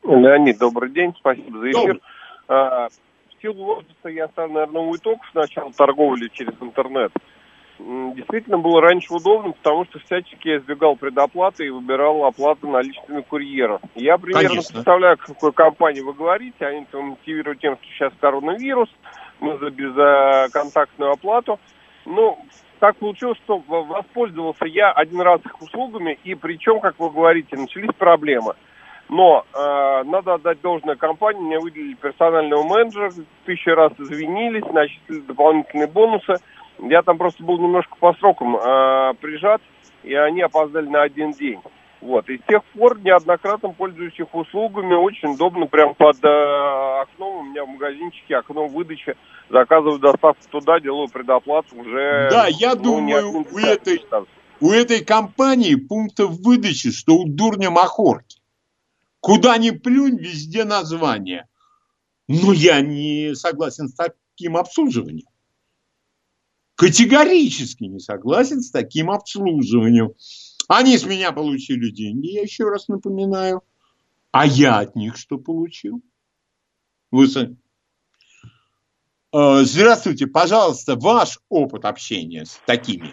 Леонид, 0.03 0.59
добрый 0.59 0.91
день, 0.91 1.15
спасибо 1.19 1.59
за 1.59 1.71
эфир. 1.71 2.01
А, 2.49 2.89
в 2.89 3.43
силу 3.43 3.65
возраста 3.65 4.09
я 4.09 4.29
стал, 4.29 4.49
наверное, 4.49 4.83
уйдок 4.83 5.19
с 5.31 5.35
начала 5.35 5.73
торговли 5.73 6.29
через 6.33 6.55
интернет. 6.61 7.13
Действительно 7.79 8.59
было 8.59 8.81
раньше 8.81 9.13
удобно, 9.13 9.53
потому 9.53 9.85
что 9.85 9.99
всячески 9.99 10.49
я 10.49 10.57
избегал 10.57 10.97
предоплаты 10.97 11.67
и 11.67 11.71
выбирал 11.71 12.25
оплату 12.25 12.69
наличными 12.69 13.21
курьера. 13.21 13.81
Я 13.95 14.17
примерно 14.17 14.49
Конечно. 14.49 14.75
представляю, 14.75 15.15
о 15.15 15.17
какой 15.17 15.53
компании 15.53 16.01
вы 16.01 16.15
говорите. 16.15 16.65
Они 16.65 16.83
это 16.83 16.99
мотивируют 16.99 17.61
тем, 17.61 17.77
что 17.77 17.85
сейчас 17.87 18.13
коронавирус, 18.19 18.89
мы 19.41 19.59
за 19.59 19.71
безконтактную 19.71 21.13
оплату. 21.13 21.61
Ну, 22.07 22.39
так 22.79 22.97
получилось, 22.97 23.39
что 23.45 23.59
воспользовался 23.59 24.65
я 24.67 24.91
один 24.93 25.21
раз 25.21 25.41
их 25.45 25.61
услугами, 25.61 26.19
и 26.25 26.35
причем, 26.35 26.81
как 26.81 26.99
вы 26.99 27.11
говорите, 27.11 27.57
начались 27.57 27.95
проблемы. 27.99 28.55
Но 29.09 29.45
э, 29.55 30.03
надо 30.05 30.35
отдать 30.35 30.61
должное 30.63 30.97
компании, 30.97 31.41
мне 31.41 31.59
выделили 31.61 31.95
персонального 31.95 32.65
менеджера, 32.65 33.13
тысячу 33.45 33.75
раз 33.75 33.93
извинились, 33.99 34.65
начислили 34.73 35.21
дополнительные 35.21 35.87
бонусы. 35.87 36.37
Я 36.79 37.03
там 37.03 37.19
просто 37.19 37.43
был 37.43 37.59
немножко 37.59 37.97
по 37.99 38.13
срокам 38.15 38.57
э, 38.57 39.15
прижат, 39.21 39.63
и 40.03 40.15
они 40.15 40.43
опоздали 40.43 40.89
на 40.89 41.03
один 41.03 41.33
день. 41.33 41.61
Вот. 42.01 42.29
И 42.29 42.39
с 42.39 42.43
тех 42.47 42.63
пор 42.67 43.01
неоднократно 43.01 43.71
пользуюсь 43.71 44.19
их 44.19 44.35
услугами. 44.35 44.95
Очень 44.95 45.31
удобно, 45.31 45.67
прям 45.67 45.95
под 45.95 46.23
э, 46.23 47.01
окном 47.01 47.37
у 47.37 47.43
меня 47.45 47.65
в 47.65 47.69
магазинчике, 47.69 48.37
окно 48.37 48.67
выдачи. 48.67 49.17
Заказываю 49.49 49.99
доставку 49.99 50.43
туда, 50.51 50.81
делаю 50.81 51.09
предоплату 51.09 51.77
уже. 51.77 52.29
Да, 52.31 52.47
я 52.49 52.75
ну, 52.75 52.83
думаю, 52.83 53.45
у 53.51 53.59
этой, 53.59 54.05
у 54.61 54.71
этой 54.71 55.05
компании 55.05 55.75
пунктов 55.75 56.33
выдачи, 56.45 56.93
что 56.93 57.17
у 57.17 57.25
дурня 57.27 57.71
махорки. 57.71 58.41
Куда 59.21 59.57
ни 59.57 59.71
плюнь, 59.71 60.19
везде 60.19 60.65
название. 60.65 61.47
Но 62.29 62.53
я 62.53 62.81
не 62.81 63.35
согласен 63.35 63.89
с 63.89 63.95
таким 63.95 64.57
обслуживанием. 64.57 65.27
Категорически 66.77 67.85
не 67.85 67.99
согласен 67.99 68.61
с 68.61 68.71
таким 68.71 69.11
обслуживанием. 69.11 70.13
Они 70.69 70.99
с 70.99 71.07
меня 71.07 71.33
получили 71.33 71.91
деньги, 71.91 72.29
я 72.29 72.43
еще 72.43 72.65
раз 72.69 72.89
напоминаю. 72.89 73.63
А 74.33 74.45
я 74.47 74.81
от 74.81 74.95
них 74.95 75.17
что 75.17 75.39
получил? 75.39 76.03
Вы 77.11 77.29
сами. 77.29 77.57
Э, 79.33 79.63
здравствуйте, 79.63 80.27
пожалуйста, 80.27 80.97
ваш 80.97 81.39
опыт 81.49 81.85
общения 81.87 82.45
с 82.45 82.61
такими. 82.67 83.11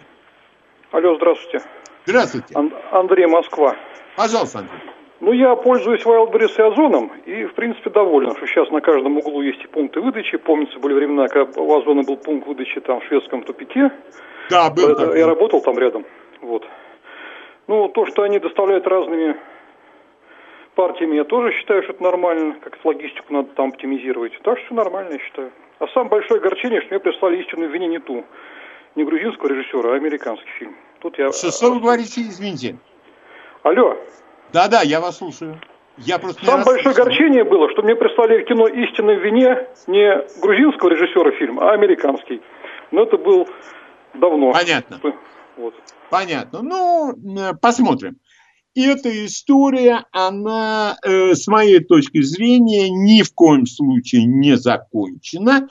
Алло, 0.92 1.16
здравствуйте. 1.16 1.62
Здравствуйте. 2.06 2.54
Ан- 2.54 2.74
Андрей, 2.92 3.26
Москва. 3.26 3.76
Пожалуйста, 4.16 4.58
Андрей. 4.60 4.80
Ну, 5.20 5.32
я 5.32 5.54
пользуюсь 5.56 6.04
Wildberries 6.04 6.58
и 6.58 6.62
Озоном, 6.62 7.12
и, 7.24 7.44
в 7.44 7.54
принципе, 7.54 7.88
доволен, 7.90 8.34
что 8.36 8.46
сейчас 8.46 8.70
на 8.70 8.80
каждом 8.80 9.16
углу 9.18 9.42
есть 9.42 9.62
и 9.62 9.66
пункты 9.68 10.00
выдачи. 10.00 10.36
Помнится, 10.36 10.78
были 10.78 10.94
времена, 10.94 11.28
когда 11.28 11.60
у 11.62 11.74
Озона 11.78 12.02
был 12.02 12.16
пункт 12.16 12.46
выдачи 12.46 12.80
там 12.80 13.00
в 13.00 13.04
шведском 13.04 13.42
тупике. 13.42 13.90
Да, 14.50 14.70
был 14.70 14.88
Я 14.88 14.94
такой. 14.94 15.24
работал 15.24 15.60
там 15.62 15.78
рядом. 15.78 16.04
Вот. 16.40 16.66
Ну, 17.68 17.88
то, 17.88 18.06
что 18.06 18.22
они 18.24 18.38
доставляют 18.38 18.86
разными 18.86 19.36
партиями, 20.74 21.16
я 21.16 21.24
тоже 21.24 21.52
считаю, 21.52 21.82
что 21.84 21.92
это 21.92 22.02
нормально. 22.02 22.56
Как 22.60 22.76
логистику 22.84 23.32
надо 23.32 23.48
там 23.54 23.68
оптимизировать. 23.68 24.32
Так 24.42 24.58
что 24.58 24.74
нормально, 24.74 25.12
я 25.12 25.18
считаю. 25.20 25.52
А 25.78 25.86
самое 25.88 26.10
большое 26.10 26.40
огорчение, 26.40 26.80
что 26.80 26.90
мне 26.90 27.00
прислали 27.00 27.40
истинную 27.40 27.70
вине 27.70 27.86
не 27.86 28.00
ту. 28.00 28.24
Не 28.96 29.04
грузинского 29.04 29.48
режиссера, 29.48 29.92
а 29.92 29.94
американский 29.96 30.50
фильм. 30.58 30.76
Тут 31.00 31.18
я... 31.18 31.32
Что, 31.32 31.50
что 31.50 31.72
вы 31.72 31.80
говорите, 31.80 32.20
извините? 32.20 32.76
Алло. 33.62 33.96
Да-да, 34.52 34.82
я 34.82 35.00
вас 35.00 35.18
слушаю. 35.18 35.60
Я 35.98 36.18
просто 36.18 36.44
Самое 36.44 36.64
большое 36.64 36.94
огорчение 36.94 37.44
было, 37.44 37.70
что 37.70 37.82
мне 37.82 37.94
прислали 37.94 38.44
кино 38.44 38.66
«Истинной 38.66 39.16
вине» 39.16 39.68
не 39.86 40.40
грузинского 40.40 40.90
режиссера 40.90 41.30
фильм, 41.38 41.60
а 41.60 41.72
американский. 41.72 42.40
Но 42.90 43.04
это 43.04 43.16
был 43.16 43.48
давно. 44.14 44.52
Понятно. 44.52 45.00
Вот. 45.56 45.74
Понятно. 46.10 46.62
Ну, 46.62 47.54
посмотрим. 47.60 48.16
Эта 48.74 49.24
история, 49.24 50.04
она, 50.10 50.96
э, 51.04 51.34
с 51.34 51.46
моей 51.46 51.78
точки 51.78 52.22
зрения, 52.22 52.90
ни 52.90 53.22
в 53.22 53.32
коем 53.32 53.66
случае 53.66 54.24
не 54.24 54.56
закончена, 54.56 55.68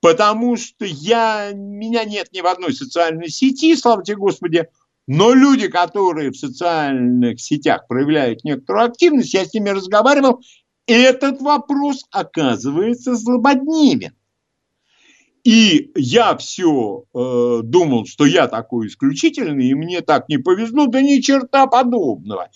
потому 0.00 0.56
что 0.56 0.84
я, 0.84 1.50
меня 1.52 2.04
нет 2.04 2.28
ни 2.32 2.40
в 2.40 2.46
одной 2.46 2.72
социальной 2.72 3.28
сети, 3.28 3.74
слава 3.74 4.04
тебе 4.04 4.18
Господи, 4.18 4.68
но 5.06 5.32
люди, 5.32 5.68
которые 5.68 6.30
в 6.30 6.36
социальных 6.36 7.40
сетях 7.40 7.86
проявляют 7.86 8.44
некоторую 8.44 8.86
активность, 8.86 9.34
я 9.34 9.44
с 9.44 9.54
ними 9.54 9.70
разговаривал, 9.70 10.40
этот 10.86 11.40
вопрос 11.40 12.04
оказывается 12.10 13.14
злободневен. 13.14 14.12
И 15.44 15.92
я 15.94 16.36
все 16.36 17.04
э, 17.14 17.60
думал, 17.62 18.06
что 18.06 18.26
я 18.26 18.48
такой 18.48 18.88
исключительный, 18.88 19.68
и 19.68 19.74
мне 19.74 20.00
так 20.00 20.28
не 20.28 20.38
повезло, 20.38 20.86
да 20.86 21.00
ни 21.00 21.20
черта 21.20 21.68
подобного. 21.68 22.50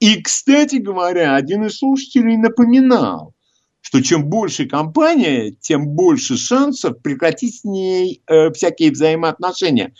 И, 0.00 0.20
кстати 0.20 0.76
говоря, 0.76 1.34
один 1.34 1.64
из 1.64 1.78
слушателей 1.78 2.36
напоминал, 2.36 3.32
что 3.80 4.02
чем 4.02 4.28
больше 4.28 4.66
компания, 4.66 5.52
тем 5.52 5.86
больше 5.88 6.36
шансов 6.36 7.00
прекратить 7.00 7.60
с 7.60 7.64
ней 7.64 8.20
э, 8.26 8.52
всякие 8.52 8.90
взаимоотношения. 8.90 9.94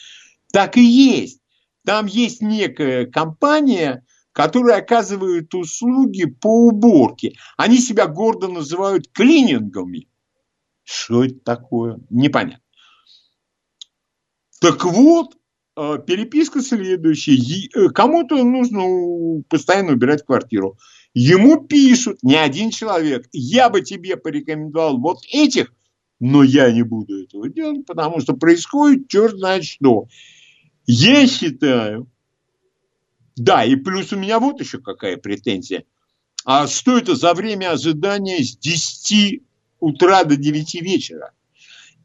Так 0.53 0.77
и 0.77 0.83
есть. 0.83 1.41
Там 1.87 2.07
есть 2.07 2.43
некая 2.43 3.07
компания, 3.07 4.05
которая 4.33 4.79
оказывает 4.79 5.55
услуги 5.55 6.25
по 6.25 6.67
уборке. 6.67 7.35
Они 7.57 7.79
себя 7.79 8.09
гордо 8.09 8.49
называют 8.49 9.09
клинингами. 9.13 10.09
Что 10.83 11.25
это 11.25 11.39
такое? 11.45 12.01
Непонятно. 12.11 12.61
Так 14.61 14.85
вот, 14.85 15.37
э, 15.77 15.99
переписка 16.05 16.61
следующая. 16.61 17.69
Э, 17.73 17.89
кому-то 17.91 18.43
нужно 18.43 19.45
постоянно 19.49 19.93
убирать 19.93 20.25
квартиру. 20.25 20.77
Ему 21.15 21.65
пишут, 21.65 22.19
не 22.23 22.35
один 22.35 22.71
человек, 22.71 23.29
я 23.33 23.71
бы 23.71 23.81
тебе 23.81 24.17
порекомендовал 24.17 24.99
вот 24.99 25.19
этих, 25.33 25.73
но 26.19 26.43
я 26.43 26.73
не 26.73 26.83
буду 26.83 27.23
этого 27.23 27.49
делать, 27.49 27.87
потому 27.87 28.21
что 28.21 28.35
происходит 28.35 29.09
черт 29.09 29.39
знает 29.39 29.65
что. 29.65 30.09
Я 30.87 31.27
считаю, 31.27 32.09
да, 33.37 33.65
и 33.65 33.77
плюс 33.77 34.13
у 34.13 34.17
меня 34.17 34.41
вот 34.41 34.61
еще 34.61 34.79
какая 34.79 35.17
претензия. 35.17 35.85
А 36.45 36.67
что 36.69 36.97
это 36.97 37.17
за 37.17 37.35
время 37.35 37.73
ожидания 37.73 38.43
с 38.43 38.57
10 38.57 39.43
утра 39.81 40.25
до 40.25 40.37
9 40.37 40.75
вечера? 40.83 41.33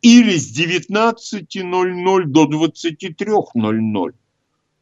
Или 0.01 0.35
с 0.35 0.57
19.00 0.57 2.23
до 2.25 2.45
23.00? 2.45 4.13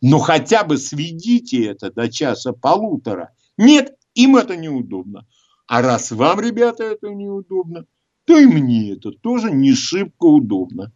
Ну, 0.02 0.18
хотя 0.20 0.64
бы 0.64 0.78
сведите 0.78 1.66
это 1.66 1.92
до 1.92 2.10
часа 2.10 2.54
полутора. 2.54 3.34
Нет, 3.58 3.98
им 4.16 4.38
это 4.38 4.56
неудобно. 4.56 5.28
А 5.68 5.82
раз 5.82 6.12
вам, 6.12 6.40
ребята, 6.40 6.84
это 6.84 7.10
неудобно, 7.10 7.86
то 8.26 8.40
и 8.40 8.46
мне 8.46 8.94
это 8.94 9.12
тоже 9.12 9.52
не 9.52 9.74
шибко 9.74 10.26
удобно. 10.26 10.94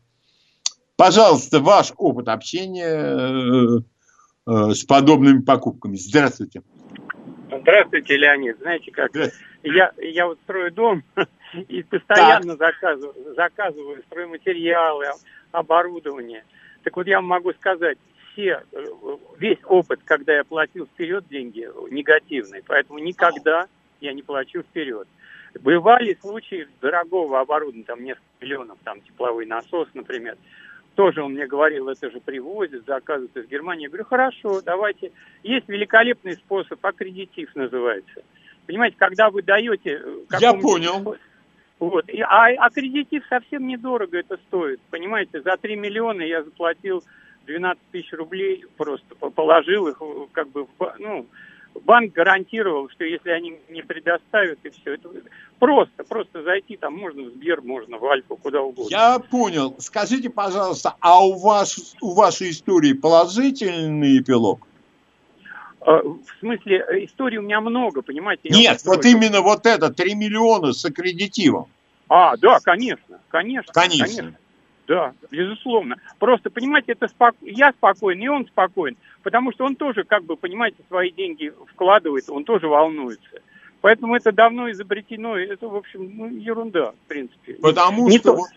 Пожалуйста, 0.96 1.60
ваш 1.60 1.92
опыт 1.98 2.28
общения 2.28 2.86
э, 2.86 3.80
э, 4.48 4.74
с 4.74 4.84
подобными 4.84 5.42
покупками. 5.42 5.96
Здравствуйте. 5.96 6.62
Здравствуйте, 7.50 8.18
Леонид. 8.18 8.60
Знаете 8.60 8.92
как? 8.92 9.12
Я, 9.64 9.92
я 9.98 10.28
вот 10.28 10.38
строю 10.44 10.72
дом 10.72 11.04
и 11.68 11.82
постоянно 11.84 12.56
заказываю, 12.58 13.34
заказываю 13.36 14.04
стройматериалы, 14.04 15.06
оборудование. 15.52 16.44
Так 16.84 16.96
вот 16.96 17.08
я 17.08 17.22
могу 17.22 17.54
сказать, 17.54 17.98
все, 18.34 18.64
весь 19.38 19.60
опыт, 19.66 20.02
когда 20.04 20.36
я 20.36 20.44
платил 20.44 20.86
вперед 20.86 21.26
деньги, 21.30 21.68
негативный. 21.92 22.62
Поэтому 22.68 23.00
никогда 23.00 23.68
я 24.00 24.14
не 24.14 24.22
плачу 24.22 24.62
вперед. 24.62 25.08
Бывали 25.60 26.18
случаи 26.20 26.68
дорогого 26.82 27.40
оборудования, 27.40 27.86
там 27.86 28.04
несколько 28.04 28.26
миллионов, 28.42 28.78
там 28.84 29.02
тепловой 29.02 29.46
насос, 29.46 29.88
например 29.94 30.36
тоже 30.96 31.24
он 31.24 31.34
мне 31.34 31.48
говорил, 31.48 31.90
это 31.90 32.10
же 32.12 32.20
привозят, 32.20 32.86
заказывают 32.86 33.36
из 33.36 33.48
Германии. 33.48 33.84
Я 33.84 33.90
говорю, 33.90 34.06
хорошо, 34.06 34.62
давайте. 34.62 35.12
Есть 35.44 35.68
великолепный 35.68 36.34
способ, 36.34 36.84
аккредитив 36.86 37.54
называется. 37.56 38.22
Понимаете, 38.68 38.96
когда 38.98 39.30
вы 39.30 39.42
даете... 39.42 40.02
Э, 40.04 40.38
Я 40.40 40.54
понял. 40.54 41.18
Вот. 41.80 42.08
И, 42.10 42.22
а 42.22 42.48
аккредитив 42.66 43.24
совсем 43.28 43.68
недорого 43.68 44.18
это 44.18 44.38
стоит. 44.48 44.80
Понимаете, 44.90 45.42
за 45.42 45.58
3 45.58 45.76
миллиона 45.76 46.22
я 46.22 46.44
заплатил 46.44 47.04
12 47.46 47.82
тысяч 47.92 48.14
рублей, 48.14 48.64
просто 48.78 49.16
положил 49.16 49.88
их 49.88 50.02
как 50.32 50.50
бы 50.50 50.66
в, 50.66 50.96
ну, 51.00 51.26
банк 51.82 52.14
гарантировал, 52.14 52.90
что 52.90 53.04
если 53.04 53.30
они 53.30 53.60
не 53.70 53.82
предоставят, 53.82 54.60
и 54.64 54.70
все. 54.70 54.94
Это 54.94 55.10
просто, 55.60 56.04
просто 56.04 56.44
зайти 56.44 56.78
там 56.78 56.96
можно 56.96 57.24
в 57.24 57.30
Сбер, 57.34 57.62
можно 57.62 57.98
в 57.98 58.06
Альфу, 58.06 58.38
куда 58.38 58.62
угодно. 58.62 58.90
Я 58.90 59.20
понял. 59.20 59.76
Скажите, 59.80 60.30
пожалуйста, 60.30 60.96
а 61.00 61.26
у, 61.26 61.34
вас, 61.40 61.96
у 62.02 62.14
вашей 62.14 62.52
истории 62.52 62.94
положительный 62.94 64.20
эпилог? 64.20 64.68
А, 65.82 66.02
в 66.02 66.40
смысле, 66.40 66.86
истории 67.06 67.38
у 67.38 67.42
меня 67.42 67.62
много, 67.62 68.02
понимаете? 68.02 68.50
Нет, 68.50 68.82
вот 68.86 69.06
именно 69.06 69.42
вот 69.42 69.66
это, 69.66 69.94
3 69.94 70.16
миллиона 70.16 70.74
с 70.74 70.86
аккредитивом. 70.86 71.68
А, 72.10 72.38
да, 72.38 72.60
конечно, 72.60 73.20
конечно. 73.30 73.74
Конечно. 73.74 74.06
конечно. 74.06 74.38
Да, 74.88 75.14
безусловно. 75.32 75.98
Просто, 76.20 76.50
понимаете, 76.50 76.92
это 76.92 77.08
спок... 77.08 77.36
я 77.42 77.72
спокоен, 77.72 78.20
и 78.20 78.28
он 78.28 78.46
спокоен, 78.46 78.98
потому 79.22 79.52
что 79.54 79.66
он 79.66 79.76
тоже, 79.76 80.04
как 80.04 80.26
бы, 80.26 80.36
понимаете, 80.36 80.78
свои 80.88 81.12
деньги 81.12 81.54
вкладывает, 81.68 82.30
он 82.30 82.44
тоже 82.44 82.68
волнуется. 82.68 83.42
Поэтому 83.82 84.16
это 84.16 84.32
давно 84.32 84.72
изобретено, 84.72 85.38
это, 85.38 85.68
в 85.68 85.76
общем, 85.76 86.12
ну, 86.16 86.28
ерунда, 86.28 86.92
в 86.92 87.08
принципе. 87.08 87.56
Потому 87.56 88.10
Не 88.10 88.18
что 88.18 88.32
то... 88.32 88.38
вот 88.38 88.50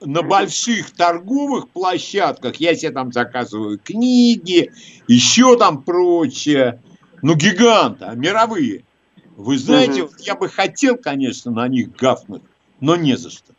на, 0.00 0.20
на 0.20 0.22
больших 0.22 0.90
торговых 0.92 1.68
площадках 1.68 2.56
я 2.56 2.74
себе 2.74 2.90
там 2.90 3.12
заказываю 3.12 3.78
книги, 3.78 4.72
еще 5.06 5.56
там 5.56 5.82
прочее, 5.82 6.80
ну, 7.22 7.34
гиганты, 7.34 8.04
а 8.04 8.14
мировые. 8.14 8.84
Вы 9.36 9.58
знаете, 9.58 10.04
угу. 10.04 10.12
я 10.18 10.34
бы 10.34 10.48
хотел, 10.48 10.96
конечно, 10.96 11.50
на 11.50 11.66
них 11.68 11.94
гафнуть, 11.96 12.42
но 12.80 12.96
не 12.96 13.16
за 13.16 13.30
что. 13.30 13.52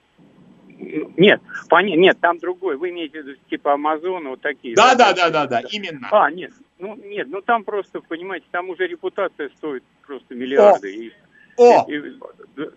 Нет, 1.17 1.41
пон... 1.69 1.85
нет, 1.85 2.17
там 2.19 2.39
другой. 2.39 2.77
Вы 2.77 2.89
имеете 2.89 3.21
в 3.21 3.25
виду 3.25 3.39
типа 3.49 3.73
Амазона, 3.73 4.31
вот 4.31 4.41
такие. 4.41 4.75
Да, 4.75 4.95
да, 4.95 5.13
да, 5.13 5.29
да, 5.29 5.45
да, 5.45 5.61
именно. 5.69 6.07
А, 6.11 6.29
нет, 6.31 6.51
ну 6.79 6.95
нет, 6.95 7.27
ну 7.29 7.41
там 7.41 7.63
просто, 7.63 8.01
понимаете, 8.01 8.45
там 8.51 8.69
уже 8.69 8.87
репутация 8.87 9.49
стоит 9.57 9.83
просто 10.05 10.35
миллиарды. 10.35 10.87
О. 10.87 10.91
И, 10.91 11.11
О! 11.57 11.85
И, 11.89 12.19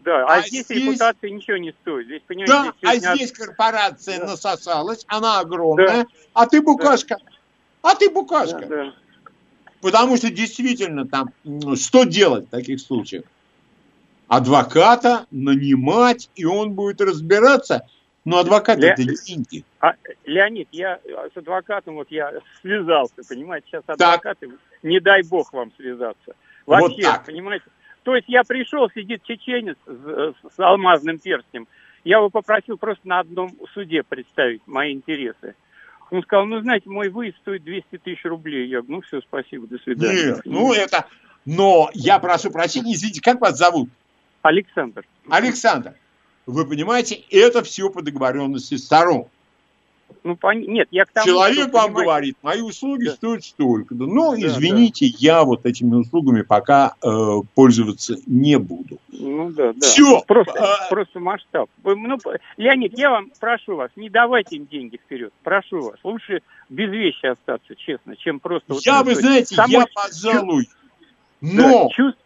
да, 0.05 0.27
а, 0.27 0.35
а 0.35 0.41
здесь, 0.43 0.65
здесь 0.65 0.85
репутация 0.85 1.31
ничего 1.31 1.57
не 1.57 1.73
стоит. 1.73 2.07
Здесь, 2.07 2.23
понимаете, 2.27 2.73
да, 2.83 2.91
здесь 2.91 3.05
а 3.05 3.17
здесь 3.17 3.33
корпорация 3.33 4.19
да. 4.21 4.27
насосалась, 4.27 5.05
она 5.09 5.41
огромная, 5.41 6.05
да. 6.05 6.07
а 6.35 6.47
ты 6.47 6.61
букашка. 6.61 7.17
Да. 7.19 7.91
А 7.91 7.95
ты 7.95 8.11
букашка. 8.11 8.61
Да, 8.61 8.67
да. 8.67 8.95
Потому 9.81 10.17
что 10.17 10.31
действительно 10.31 11.07
там, 11.07 11.33
что 11.77 12.05
делать 12.05 12.47
в 12.47 12.51
таких 12.51 12.81
случаях? 12.81 13.25
Адвоката 14.27 15.27
нанимать, 15.31 16.29
и 16.35 16.45
он 16.45 16.73
будет 16.73 17.01
разбираться, 17.01 17.87
но 18.27 18.41
адвокат 18.41 18.79
Ле... 18.81 18.89
это 18.91 19.05
деньги. 19.05 19.65
А, 19.81 19.95
Леонид, 20.25 20.69
я 20.73 20.99
с 21.33 21.37
адвокатом 21.37 21.95
вот 21.95 22.09
я 22.11 22.33
связался, 22.61 23.23
понимаете, 23.27 23.69
сейчас 23.69 23.85
адвокаты, 23.87 24.49
так. 24.49 24.59
не 24.83 25.01
дай 25.01 25.23
бог 25.23 25.53
вам 25.53 25.73
связаться. 25.77 26.35
Вообще, 26.67 26.89
вот 26.89 27.03
так. 27.03 27.25
понимаете? 27.25 27.65
То 28.03 28.17
есть 28.17 28.29
я 28.29 28.43
пришел, 28.43 28.91
сидит 28.91 29.23
чеченец 29.23 29.77
с, 29.87 30.35
с 30.55 30.59
алмазным 30.59 31.21
перстнем, 31.21 31.69
я 32.03 32.17
его 32.17 32.29
попросил 32.29 32.77
просто 32.77 33.07
на 33.07 33.21
одном 33.21 33.57
суде 33.73 34.03
представить 34.03 34.63
мои 34.67 34.93
интересы. 34.93 35.55
Он 36.11 36.23
сказал, 36.23 36.47
ну, 36.47 36.61
знаете, 36.61 36.91
мой 36.91 37.09
выезд 37.09 37.37
стоит 37.39 37.63
200 37.63 37.99
тысяч 37.99 38.25
рублей. 38.25 38.69
Я 38.69 38.81
говорю, 38.81 38.97
ну, 38.97 39.01
все, 39.03 39.21
спасибо, 39.21 39.69
до 39.69 39.79
свидания. 39.79 40.35
Нет, 40.35 40.41
ну, 40.45 40.73
это... 40.73 41.07
Но 41.45 41.91
я 41.95 42.19
прошу 42.19 42.51
прощения, 42.51 42.93
извините, 42.95 43.21
как 43.23 43.41
вас 43.41 43.57
зовут? 43.57 43.89
Александр. 44.43 45.05
Александр. 45.29 45.95
Вы 46.47 46.65
понимаете, 46.65 47.23
это 47.31 47.63
все 47.65 47.91
по 47.91 48.03
договоренности 48.03 48.77
сторон. 48.77 49.27
Ну, 50.23 50.37
пон... 50.37 50.61
нет, 50.61 50.89
я 50.91 51.05
к 51.05 51.13
тому, 51.13 51.27
Человек 51.27 51.73
вам 51.73 51.87
понимаете... 51.87 52.05
говорит, 52.05 52.37
мои 52.43 52.61
услуги 52.61 53.07
да. 53.07 53.13
стоят 53.13 53.45
столько. 53.45 53.95
-то. 53.95 54.07
Но, 54.07 54.33
да, 54.33 54.47
извините, 54.47 55.07
да. 55.07 55.17
я 55.19 55.45
вот 55.45 55.67
этими 55.67 55.95
услугами 55.95 56.43
пока 56.43 56.95
э, 57.03 57.09
пользоваться 57.55 58.17
не 58.27 58.59
буду. 58.59 58.99
Ну 59.09 59.51
да, 59.51 59.73
да. 59.73 59.87
Все. 59.87 60.23
Просто, 60.27 60.53
а... 60.53 60.89
просто 60.89 61.21
масштаб. 61.21 61.69
Ну, 61.83 62.19
Леонид, 62.57 62.97
я 62.99 63.11
вам 63.11 63.31
прошу 63.39 63.77
вас, 63.77 63.91
не 63.97 64.09
давайте 64.09 64.57
им 64.57 64.67
деньги 64.67 64.97
вперед. 64.97 65.33
Прошу 65.43 65.81
вас. 65.81 65.97
Лучше 66.03 66.43
без 66.69 66.91
вещи 66.91 67.27
остаться, 67.27 67.75
честно, 67.77 68.17
чем 68.17 68.41
просто... 68.41 68.77
Я, 68.85 68.99
вот, 68.99 69.07
вы 69.07 69.15
знаете, 69.17 69.55
самой... 69.55 69.73
я, 69.73 69.87
пожалуй, 69.93 70.69
но... 71.41 71.85
Да, 71.85 71.95
чувств 71.95 72.21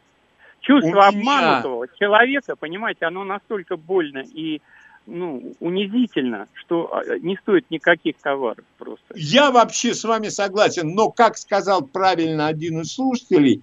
чувство 0.70 1.06
обманутого 1.08 1.86
человека, 1.98 2.56
понимаете, 2.56 3.06
оно 3.06 3.24
настолько 3.24 3.76
больно 3.76 4.18
и 4.20 4.60
ну, 5.06 5.54
унизительно, 5.60 6.46
что 6.54 6.94
а, 6.94 7.18
не 7.18 7.36
стоит 7.36 7.70
никаких 7.70 8.16
товаров 8.18 8.64
просто. 8.78 9.14
Я 9.16 9.50
вообще 9.50 9.94
с 9.94 10.04
вами 10.04 10.28
согласен, 10.28 10.94
но, 10.94 11.10
как 11.10 11.36
сказал 11.36 11.82
правильно 11.82 12.46
один 12.46 12.82
из 12.82 12.94
слушателей, 12.94 13.62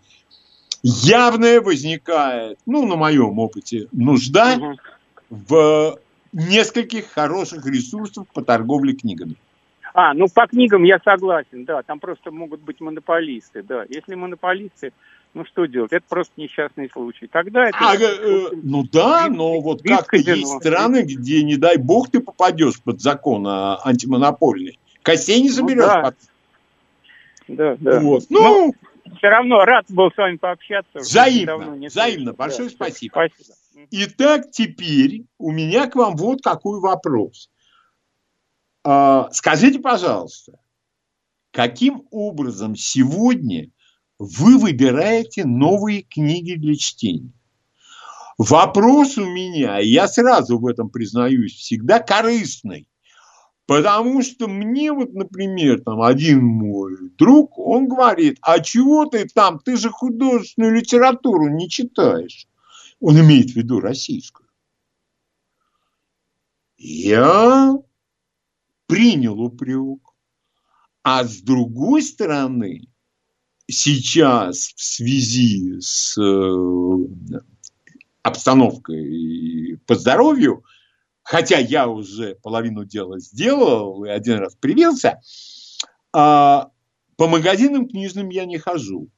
явная 0.84 1.62
возникает, 1.62 2.58
ну, 2.66 2.86
на 2.86 2.96
моем 2.96 3.40
опыте, 3.40 3.88
нужда 3.92 4.58
угу. 4.58 4.78
в 5.30 6.00
нескольких 6.34 7.08
хороших 7.12 7.66
ресурсах 7.66 8.28
по 8.34 8.44
торговле 8.44 8.94
книгами. 8.94 9.36
А, 9.94 10.14
ну 10.14 10.28
по 10.28 10.46
книгам 10.46 10.84
я 10.84 11.00
согласен, 11.00 11.66
да, 11.66 11.82
там 11.82 12.00
просто 12.00 12.30
могут 12.30 12.62
быть 12.62 12.80
монополисты, 12.82 13.64
да. 13.64 13.84
Если 13.90 14.14
монополисты, 14.14 14.94
ну 15.34 15.46
что 15.46 15.66
делать? 15.66 15.92
Это 15.92 16.06
просто 16.08 16.34
несчастный 16.38 16.90
случай. 16.92 17.28
Тогда 17.28 17.70
это... 17.70 17.78
А, 17.80 17.96
э, 17.96 18.50
ну 18.64 18.84
да, 18.84 19.28
но 19.30 19.60
вот 19.62 19.84
как-то 19.84 20.18
есть 20.18 20.48
страны, 20.48 21.04
где, 21.04 21.44
не 21.44 21.58
дай 21.58 21.78
бог, 21.78 22.10
ты 22.10 22.20
попадешь 22.20 22.82
под 22.82 23.02
закон 23.02 23.46
антимонопольный. 23.48 24.80
Костей 25.04 25.42
не 25.42 25.50
соберешь. 25.50 25.86
Ну, 27.48 27.56
да. 27.56 27.76
да, 27.76 27.78
да. 27.80 28.00
Вот. 28.00 28.26
Ну, 28.30 28.74
ну, 29.06 29.16
все 29.18 29.28
равно 29.30 29.64
рад 29.64 29.86
был 29.90 30.12
с 30.12 30.18
вами 30.18 30.38
пообщаться. 30.38 31.00
Взаимно, 31.00 31.88
взаимно. 31.88 32.34
Большое 32.34 32.70
да, 32.70 32.76
спасибо. 32.76 33.12
спасибо. 33.12 33.56
Итак, 33.92 34.52
теперь 34.52 35.26
у 35.38 35.52
меня 35.52 35.88
к 35.88 35.96
вам 35.96 36.16
вот 36.16 36.42
какой 36.42 36.80
вопрос. 36.80 37.50
А, 38.84 39.30
скажите, 39.32 39.80
пожалуйста, 39.80 40.60
каким 41.52 42.08
образом 42.12 42.76
сегодня 42.76 43.70
вы 44.20 44.58
выбираете 44.58 45.46
новые 45.46 46.02
книги 46.02 46.56
для 46.56 46.76
чтения. 46.76 47.34
Вопрос 48.38 49.18
у 49.18 49.26
меня, 49.26 49.80
я 49.80 50.08
сразу 50.08 50.60
в 50.60 50.68
этом 50.68 50.90
признаюсь, 50.90 51.54
всегда 51.54 52.00
корыстный. 52.00 52.88
Потому 53.66 54.22
что 54.22 54.48
мне 54.48 54.94
вот, 54.94 55.14
например, 55.14 55.82
там 55.82 56.02
один 56.02 56.44
мой 56.44 56.96
друг, 57.18 57.58
он 57.60 57.88
говорит, 57.88 58.38
а 58.42 58.60
чего 58.60 59.06
ты 59.06 59.28
там, 59.28 59.60
ты 59.60 59.76
же 59.76 59.90
художественную 59.90 60.76
литературу 60.76 61.50
не 61.50 61.70
читаешь. 61.70 62.48
Он 63.02 63.20
имеет 63.20 63.52
в 63.52 63.56
виду 63.56 63.82
российскую. 63.82 64.48
Я 66.78 67.76
принял 68.86 69.40
упрек. 69.42 70.00
А 71.04 71.24
с 71.24 71.42
другой 71.42 72.04
стороны, 72.04 72.88
сейчас 73.68 74.74
в 74.76 74.82
связи 74.82 75.80
с 75.80 76.18
э, 76.18 77.40
обстановкой 78.24 79.80
по 79.86 79.96
здоровью, 79.96 80.64
хотя 81.24 81.58
я 81.58 81.88
уже 81.88 82.36
половину 82.36 82.86
дела 82.86 83.20
сделал 83.20 84.04
и 84.06 84.10
один 84.10 84.40
раз 84.40 84.56
привился, 84.56 85.20
а 86.14 86.72
по 87.18 87.28
магазинам 87.28 87.88
книжным 87.88 88.30
я 88.30 88.46
не 88.46 88.58
хожу. 88.58 89.10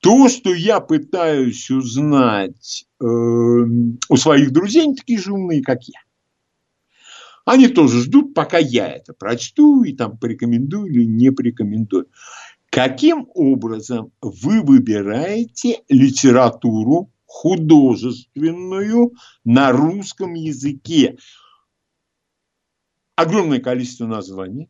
То, 0.00 0.28
что 0.28 0.54
я 0.54 0.80
пытаюсь 0.80 1.70
узнать 1.70 2.86
э, 3.00 3.04
у 3.04 4.16
своих 4.16 4.52
друзей, 4.52 4.84
они 4.84 4.94
такие 4.94 5.18
же 5.18 5.32
умные, 5.32 5.62
как 5.62 5.82
я. 5.84 6.00
Они 7.44 7.68
тоже 7.68 8.02
ждут, 8.02 8.34
пока 8.34 8.58
я 8.58 8.88
это 8.88 9.14
прочту 9.14 9.84
и 9.84 9.94
там 9.94 10.18
порекомендую 10.18 10.86
или 10.86 11.04
не 11.04 11.30
порекомендую. 11.30 12.08
Каким 12.70 13.28
образом 13.34 14.12
вы 14.20 14.62
выбираете 14.62 15.82
литературу 15.88 17.10
художественную 17.24 19.12
на 19.44 19.72
русском 19.72 20.34
языке? 20.34 21.16
Огромное 23.14 23.60
количество 23.60 24.06
названий, 24.06 24.68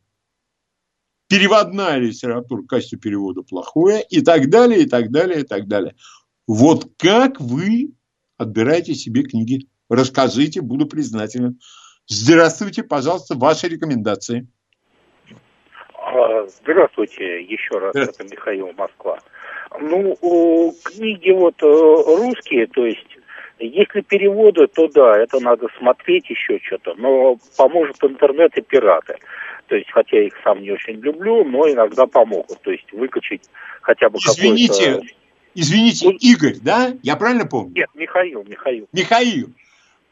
переводная 1.29 1.99
литература, 1.99 2.63
качество 2.63 2.99
перевода 2.99 3.43
плохое 3.43 4.05
и 4.09 4.21
так 4.21 4.51
далее, 4.51 4.83
и 4.83 4.87
так 4.87 5.11
далее, 5.11 5.41
и 5.41 5.45
так 5.45 5.67
далее. 5.67 5.97
Вот 6.47 6.93
как 6.97 7.41
вы 7.41 7.93
отбираете 8.37 8.95
себе 8.95 9.25
книги? 9.25 9.69
Расскажите, 9.89 10.61
буду 10.61 10.87
признателен. 10.87 11.59
Здравствуйте, 12.07 12.85
пожалуйста, 12.85 13.35
ваши 13.35 13.67
рекомендации. 13.69 14.49
Здравствуйте 16.49 17.43
еще 17.43 17.79
раз, 17.79 17.95
это 17.95 18.25
Михаил 18.25 18.73
Москва. 18.77 19.19
Ну, 19.81 20.75
книги 20.85 21.31
вот 21.31 21.63
э, 21.63 21.67
русские, 21.67 22.67
то 22.69 22.87
есть 22.87 23.07
Если 23.59 24.01
переводы, 24.01 24.67
то 24.67 24.89
да, 24.89 25.19
это 25.19 25.41
надо 25.41 25.69
смотреть 25.79 26.29
еще 26.29 26.59
что-то, 26.63 26.95
но 26.97 27.39
поможет 27.57 27.97
интернет 28.03 28.57
и 28.57 28.61
пираты. 28.61 29.17
То 29.69 29.75
есть, 29.75 29.91
хотя 29.91 30.19
я 30.19 30.27
их 30.27 30.35
сам 30.45 30.63
не 30.63 30.71
очень 30.71 31.01
люблю, 31.01 31.45
но 31.45 31.69
иногда 31.69 32.07
помогут. 32.07 32.61
То 32.63 32.71
есть, 32.71 32.91
выкачать 32.93 33.43
хотя 33.81 34.09
бы 34.09 34.19
Извините, 34.19 35.01
извините, 35.55 36.11
Игорь, 36.11 36.57
да? 36.63 36.95
Я 37.03 37.17
правильно 37.17 37.47
помню? 37.47 37.73
Нет, 37.75 37.89
Михаил, 37.95 38.45
Михаил. 38.45 38.87
Михаил. 38.93 39.49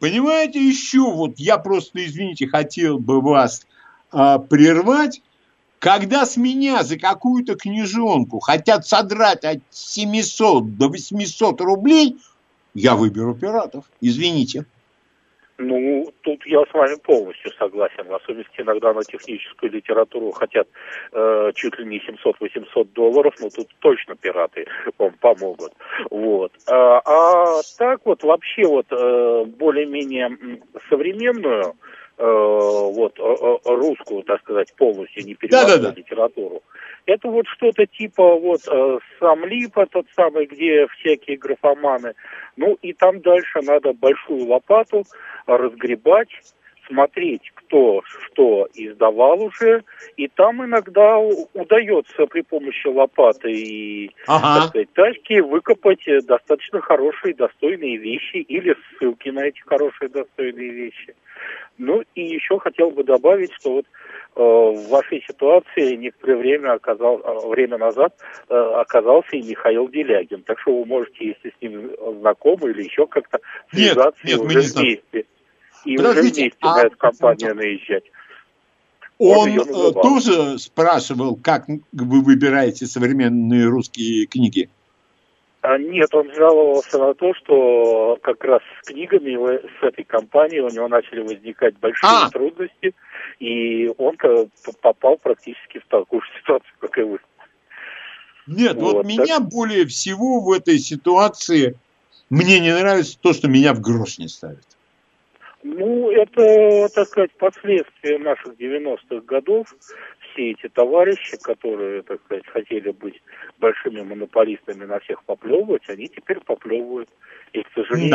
Понимаете, 0.01 0.61
еще 0.61 1.01
вот 1.01 1.35
я 1.37 1.59
просто, 1.59 2.05
извините, 2.05 2.47
хотел 2.47 2.99
бы 2.99 3.21
вас 3.21 3.67
а, 4.11 4.39
прервать. 4.39 5.23
Когда 5.85 6.25
с 6.25 6.39
меня 6.39 6.83
за 6.83 6.99
какую-то 6.99 7.57
книжонку 7.57 8.41
хотят 8.41 8.87
содрать 8.87 9.45
от 9.45 9.59
700 9.69 10.79
до 10.79 10.89
800 10.89 11.61
рублей, 11.61 12.17
я 12.73 12.95
выберу 12.95 13.35
пиратов. 13.35 13.85
Извините. 14.01 14.65
Ну, 15.59 16.11
тут 16.23 16.47
я 16.47 16.63
с 16.65 16.73
вами 16.73 16.97
полностью 16.97 17.53
согласен. 17.59 18.07
В 18.09 18.15
особенности 18.15 18.63
иногда 18.63 18.95
на 18.95 19.03
техническую 19.03 19.73
литературу 19.73 20.33
хотят 20.33 20.67
э, 21.13 21.53
чуть 21.55 21.79
ли 21.79 21.85
не 21.85 21.99
700-800 21.99 22.89
долларов, 22.95 23.35
но 23.41 23.51
тут 23.51 23.69
точно 23.81 24.17
пираты 24.17 24.67
вам 24.97 25.13
помогут. 25.21 25.75
Вот. 26.11 26.51
А, 26.67 27.03
а 27.05 27.61
так 27.77 28.01
вот 28.07 28.23
вообще 28.23 28.67
вот 28.67 28.87
э, 28.91 29.45
более-менее 29.45 30.61
современную 30.89 31.75
вот, 32.17 33.19
русскую, 33.65 34.23
так 34.23 34.41
сказать, 34.43 34.73
полностью, 34.77 35.25
не 35.25 35.35
переводную 35.35 35.79
да, 35.79 35.83
да, 35.83 35.91
да. 35.91 36.01
литературу. 36.01 36.63
Это 37.07 37.29
вот 37.29 37.47
что-то 37.49 37.87
типа 37.87 38.37
вот 38.37 38.61
э, 38.67 38.99
сам 39.21 39.45
Липа, 39.45 39.87
тот 39.87 40.07
самый, 40.17 40.47
где 40.47 40.87
всякие 40.87 41.37
графоманы. 41.37 42.15
Ну 42.57 42.79
и 42.81 42.93
там 42.95 43.21
дальше 43.21 43.61
надо 43.63 43.93
большую 43.93 44.47
лопату 44.47 45.05
разгребать, 45.47 46.31
смотреть, 46.87 47.53
кто 47.55 48.03
что 48.05 48.69
издавал 48.75 49.43
уже, 49.43 49.85
и 50.17 50.29
там 50.29 50.65
иногда 50.65 51.19
удается 51.19 52.27
при 52.27 52.43
помощи 52.43 52.87
лопаты 52.87 53.53
и 53.53 54.11
ага. 54.27 54.61
так 54.61 54.69
сказать, 54.69 54.93
тачки 54.93 55.41
выкопать 55.41 56.05
достаточно 56.27 56.81
хорошие, 56.81 57.35
достойные 57.35 57.97
вещи 57.97 58.37
или 58.37 58.77
ссылки 58.99 59.29
на 59.29 59.41
эти 59.41 59.61
хорошие, 59.61 60.09
достойные 60.09 60.71
вещи. 60.71 61.15
Ну 61.79 62.03
и 62.15 62.23
еще 62.23 62.59
хотел 62.61 62.91
бы 62.91 63.03
добавить, 63.03 63.53
что 63.55 63.73
вот 63.73 63.87
э, 64.37 64.41
в 64.41 64.89
вашей 64.91 65.25
ситуации 65.27 65.97
некоторое 65.97 66.37
время 66.37 66.73
оказал, 66.75 67.19
э, 67.19 67.49
время 67.49 67.79
назад 67.79 68.15
э, 68.49 68.55
оказался 68.55 69.37
и 69.37 69.43
Михаил 69.43 69.89
Делягин. 69.89 70.43
Так 70.43 70.61
что 70.61 70.79
вы 70.79 70.85
можете, 70.85 71.29
если 71.29 71.51
с 71.51 71.61
ним 71.61 71.91
знакомы 72.21 72.71
или 72.71 72.85
еще 72.85 73.07
как-то 73.07 73.41
связаться 73.73 74.21
нет, 74.25 74.39
нет, 74.39 74.47
уже 74.47 74.61
вместе. 74.61 75.27
И 75.85 75.99
уже 75.99 76.21
вместе 76.21 76.53
а... 76.61 76.77
на 76.77 76.83
эту 76.87 76.97
компанию 76.97 77.55
наезжать. 77.55 78.05
Он, 79.19 79.49
Он 79.49 79.59
э, 79.59 79.93
тоже 79.93 80.59
спрашивал, 80.59 81.37
как 81.37 81.69
вы 81.69 82.21
выбираете 82.21 82.87
современные 82.87 83.67
русские 83.67 84.27
книги? 84.27 84.69
А, 85.65 85.79
нет, 85.79 86.15
он 86.15 86.31
жаловался 86.35 86.99
на 86.99 87.15
то, 87.15 87.33
что 87.35 88.19
как 88.23 88.45
раз 88.45 88.61
с 88.83 88.87
книгами 88.87 89.35
с 89.81 89.83
этой 89.83 90.05
компанией 90.05 90.61
у 90.61 90.69
него 90.69 90.89
начали 90.89 91.21
возникать 91.21 91.79
большие 91.79 92.11
а! 92.11 92.29
трудности, 92.29 92.95
и 93.39 93.91
он 93.97 94.19
попал 94.83 95.17
практически 95.17 95.79
в 95.79 95.87
такую 95.87 96.21
же 96.21 96.29
ситуацию, 96.41 96.73
как 96.81 96.99
и 96.99 97.03
вы. 97.03 97.19
Нет, 98.47 98.75
вот, 98.77 98.93
вот 98.93 99.07
меня 99.07 99.39
так... 99.39 99.49
более 99.49 99.87
всего 99.87 100.41
в 100.41 100.53
этой 100.53 100.79
ситуации 100.79 101.79
мне 102.29 102.61
не 102.61 102.75
нравится 102.75 103.19
то, 103.19 103.33
что 103.33 103.49
меня 103.49 103.73
в 103.73 103.81
грош 103.81 104.19
не 104.19 104.29
ставят. 104.29 104.74
Ну, 105.67 106.11
это, 106.11 106.91
так 106.95 107.09
сказать, 107.09 107.31
последствия 107.39 108.19
наших 108.19 108.53
90-х 108.61 109.25
годов. 109.27 109.67
Все 110.21 110.51
эти 110.51 110.69
товарищи, 110.69 111.39
которые, 111.43 112.03
так 112.03 112.21
сказать, 112.27 112.47
хотели 112.49 112.91
быть 112.91 113.23
большими 113.59 114.03
монополистами 114.03 114.85
на 114.85 114.99
всех 115.01 115.25
поплевывать, 115.25 115.89
они 115.89 116.09
теперь 116.09 116.41
поплевывают. 116.41 117.09
И, 117.55 117.63
к 117.63 117.69
сожалению, 117.75 118.11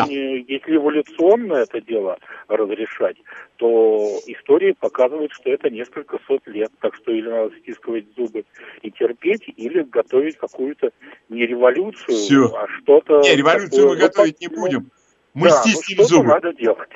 да. 0.45 0.53
если 0.53 0.75
эволюционно 0.75 1.53
это 1.55 1.81
дело 1.81 2.19
разрешать, 2.47 3.17
то 3.55 4.19
история 4.27 4.75
показывает, 4.75 5.31
что 5.31 5.49
это 5.49 5.71
несколько 5.71 6.19
сот 6.27 6.45
лет. 6.45 6.69
Так 6.81 6.93
что 6.97 7.11
или 7.11 7.29
надо 7.29 7.57
стискивать 7.61 8.05
зубы 8.15 8.45
и 8.83 8.91
терпеть, 8.91 9.45
или 9.47 9.81
готовить 9.81 10.37
какую-то 10.37 10.91
не 11.29 11.47
революцию, 11.47 12.15
Все. 12.15 12.45
а 12.55 12.67
что-то... 12.67 13.21
Не, 13.21 13.35
революцию 13.35 13.71
такое, 13.71 13.87
мы 13.87 13.95
готовить 13.95 14.39
не 14.39 14.49
будем. 14.49 14.91
Мы 15.33 15.49
да, 15.49 15.55
стиским 15.63 15.97
ну, 15.97 16.03
зубы. 16.03 16.27
надо 16.27 16.53
делать 16.53 16.89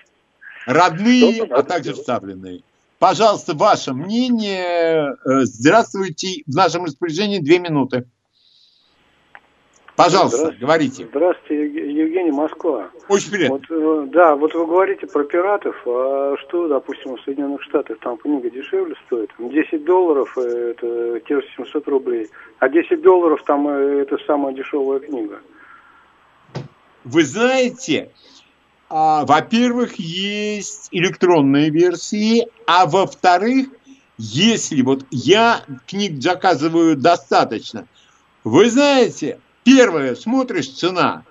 родные, 0.66 1.44
а 1.44 1.64
также 1.64 1.94
вставленные. 1.94 2.62
Пожалуйста, 3.00 3.54
ваше 3.54 3.94
мнение. 3.94 5.16
Э, 5.26 5.42
здравствуйте. 5.44 6.44
В 6.48 6.56
нашем 6.56 6.86
распоряжении 6.86 7.40
две 7.40 7.60
минуты. 7.60 8.06
Пожалуйста, 9.96 10.38
Здравствуйте. 10.38 10.66
говорите. 10.66 11.08
Здравствуйте, 11.10 11.92
Евгений 11.92 12.32
Москва. 12.32 12.90
Очень 13.10 13.32
приятно. 13.32 13.58
Вот, 13.58 13.64
э, 13.70 14.08
да, 14.12 14.36
вот 14.36 14.54
вы 14.56 14.66
говорите 14.66 15.06
про 15.06 15.24
пиратов, 15.24 15.76
а 15.86 16.36
что, 16.40 16.68
допустим, 16.68 17.16
в 17.16 17.22
Соединенных 17.22 17.62
Штатах 17.62 18.00
там 18.00 18.18
книга 18.18 18.50
дешевле 18.50 18.96
стоит? 19.06 19.30
10 19.38 19.84
долларов 19.84 20.36
э, 20.38 20.72
это 20.72 21.20
те 21.28 21.42
же 21.42 21.48
700 21.58 21.88
рублей, 21.88 22.30
а 22.58 22.70
10 22.70 23.02
долларов 23.02 23.44
там 23.46 23.68
это 23.68 24.18
самая 24.26 24.54
дешевая 24.54 25.00
книга. 25.00 25.40
Вы 27.04 27.24
знаете, 27.24 28.12
во-первых, 28.94 29.96
есть 29.96 30.90
электронные 30.92 31.72
версии, 31.72 32.48
а 32.68 32.86
во-вторых, 32.86 33.70
если 34.20 34.84
вот 34.84 35.08
я 35.10 35.66
книг 35.88 36.22
заказываю 36.22 36.96
достаточно, 36.96 37.88
вы 38.44 38.70
знаете, 38.70 39.40
первое, 39.64 40.14
смотришь, 40.14 40.70
цена 40.70 41.24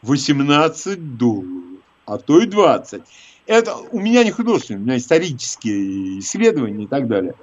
18 0.00 1.18
долларов, 1.18 1.52
а 2.06 2.16
то 2.16 2.40
и 2.40 2.46
20. 2.46 3.02
Это 3.46 3.76
у 3.76 4.00
меня 4.00 4.24
не 4.24 4.30
художественные, 4.30 4.80
у 4.80 4.84
меня 4.86 4.96
исторические 4.96 6.20
исследования 6.20 6.84
и 6.84 6.86
так 6.86 7.06
далее. 7.06 7.34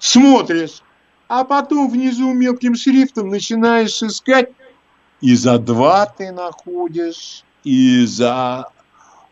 Смотришь, 0.00 0.82
а 1.28 1.44
потом 1.44 1.88
внизу 1.88 2.32
мелким 2.32 2.74
шрифтом 2.74 3.28
начинаешь 3.28 4.02
искать, 4.02 4.50
и 5.20 5.36
за 5.36 5.60
два 5.60 6.06
ты 6.06 6.32
находишь 6.32 7.44
и 7.66 8.06
за 8.06 8.68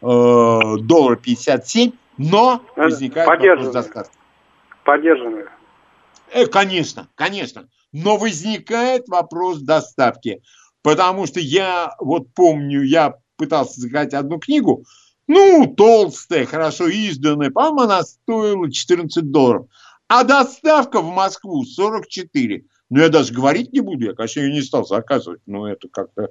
э, 0.02 0.06
доллар 0.06 1.16
57, 1.16 1.92
но 2.18 2.62
возникает 2.74 3.28
вопрос 3.28 3.72
доставки. 3.72 4.12
Поддержанные. 4.84 5.46
Э, 6.32 6.46
конечно, 6.46 7.08
конечно. 7.14 7.68
Но 7.92 8.16
возникает 8.16 9.08
вопрос 9.08 9.60
доставки. 9.60 10.42
Потому 10.82 11.26
что 11.26 11.38
я 11.38 11.94
вот 12.00 12.34
помню, 12.34 12.82
я 12.82 13.14
пытался 13.36 13.80
заказать 13.80 14.14
одну 14.14 14.40
книгу, 14.40 14.84
ну, 15.28 15.72
толстая, 15.74 16.44
хорошо 16.44 16.88
изданная, 16.88 17.50
по-моему, 17.50 17.80
она 17.82 18.02
стоила 18.02 18.70
14 18.70 19.30
долларов. 19.30 19.68
А 20.08 20.24
доставка 20.24 21.00
в 21.00 21.06
Москву 21.06 21.64
44. 21.64 22.64
Ну, 22.90 23.00
я 23.00 23.08
даже 23.08 23.32
говорить 23.32 23.72
не 23.72 23.80
буду, 23.80 24.06
я, 24.06 24.12
конечно, 24.12 24.40
ее 24.40 24.52
не 24.52 24.60
стал 24.60 24.84
заказывать, 24.84 25.40
но 25.46 25.68
это 25.68 25.88
как-то 25.88 26.30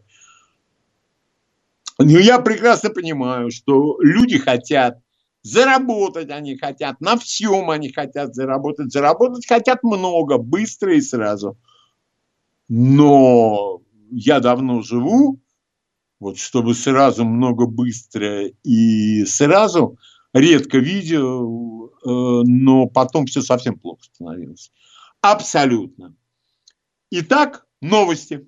но 1.99 2.19
я 2.19 2.39
прекрасно 2.39 2.89
понимаю, 2.89 3.51
что 3.51 3.97
люди 4.01 4.37
хотят 4.37 4.99
заработать, 5.43 6.29
они 6.29 6.57
хотят, 6.57 7.01
на 7.01 7.17
всем 7.17 7.69
они 7.69 7.91
хотят 7.91 8.33
заработать, 8.33 8.91
заработать 8.91 9.45
хотят 9.45 9.83
много, 9.83 10.37
быстро 10.37 10.95
и 10.95 11.01
сразу. 11.01 11.57
Но 12.69 13.81
я 14.09 14.39
давно 14.39 14.81
живу, 14.81 15.39
вот 16.19 16.37
чтобы 16.37 16.73
сразу 16.73 17.25
много 17.25 17.65
быстро 17.65 18.47
и 18.47 19.25
сразу, 19.25 19.97
редко 20.33 20.77
видел, 20.77 21.87
э, 21.87 21.89
но 22.05 22.87
потом 22.87 23.25
все 23.25 23.41
совсем 23.41 23.77
плохо 23.77 24.03
становилось. 24.03 24.71
Абсолютно. 25.21 26.15
Итак, 27.11 27.65
новости 27.81 28.47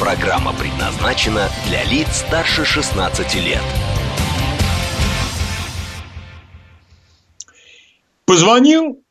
Программа 0.00 0.54
предназначена 0.54 1.50
для 1.66 1.84
лиц 1.84 2.08
старше 2.26 2.64
16 2.64 3.34
лет. 3.34 3.60
Позвонил 8.24 9.04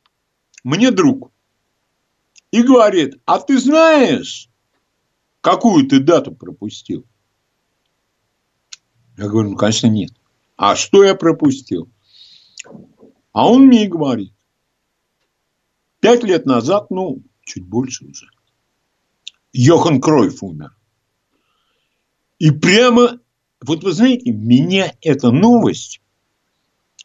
мне 0.63 0.89
друг 0.89 1.31
и 2.49 2.63
говорит, 2.63 3.21
а 3.25 3.39
ты 3.39 3.59
знаешь, 3.59 4.49
какую 5.41 5.87
ты 5.87 5.99
дату 5.99 6.31
пропустил? 6.33 7.05
Я 9.15 9.27
говорю, 9.27 9.51
ну, 9.51 9.57
конечно, 9.57 9.85
нет. 9.85 10.13
А 10.57 10.75
что 10.75 11.03
я 11.03 11.13
пропустил? 11.13 11.87
А 13.31 13.47
он 13.47 13.67
мне 13.67 13.85
и 13.85 13.87
говорит. 13.87 14.33
Пять 15.99 16.23
лет 16.23 16.47
назад, 16.47 16.89
ну, 16.89 17.21
чуть 17.43 17.63
больше 17.63 18.05
уже, 18.05 18.25
Йохан 19.53 20.01
Кройф 20.01 20.41
умер. 20.41 20.78
И 22.39 22.51
прямо, 22.51 23.19
вот 23.61 23.83
вы 23.83 23.91
знаете, 23.91 24.31
меня 24.31 24.93
эта 25.01 25.29
новость, 25.29 26.01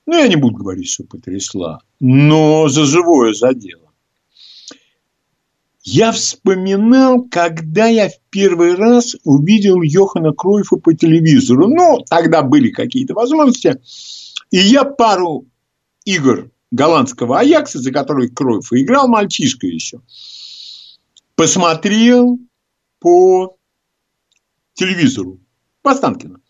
ну, 0.06 0.16
я 0.16 0.28
не 0.28 0.36
буду 0.36 0.56
говорить, 0.56 0.88
что 0.88 1.04
потрясла, 1.04 1.80
но 1.98 2.68
за 2.68 2.84
живое 2.84 3.34
задела. 3.34 3.80
Я 5.82 6.12
вспоминал, 6.12 7.24
когда 7.30 7.86
я 7.86 8.08
в 8.08 8.18
первый 8.30 8.74
раз 8.74 9.16
увидел 9.24 9.82
Йохана 9.82 10.32
Кройфа 10.32 10.76
по 10.76 10.94
телевизору. 10.94 11.68
Ну, 11.68 11.98
тогда 12.08 12.42
были 12.42 12.70
какие-то 12.70 13.12
возможности. 13.12 13.78
И 14.50 14.56
я 14.56 14.84
пару 14.84 15.46
игр 16.06 16.50
голландского 16.70 17.38
Аякса, 17.38 17.80
за 17.80 17.92
который 17.92 18.30
Кройф 18.30 18.72
играл 18.72 19.08
мальчишка 19.08 19.66
еще, 19.66 20.00
посмотрел 21.34 22.38
по 22.98 23.58
телевизору, 24.74 25.40
по 25.82 25.92
Останкино. 25.92 26.40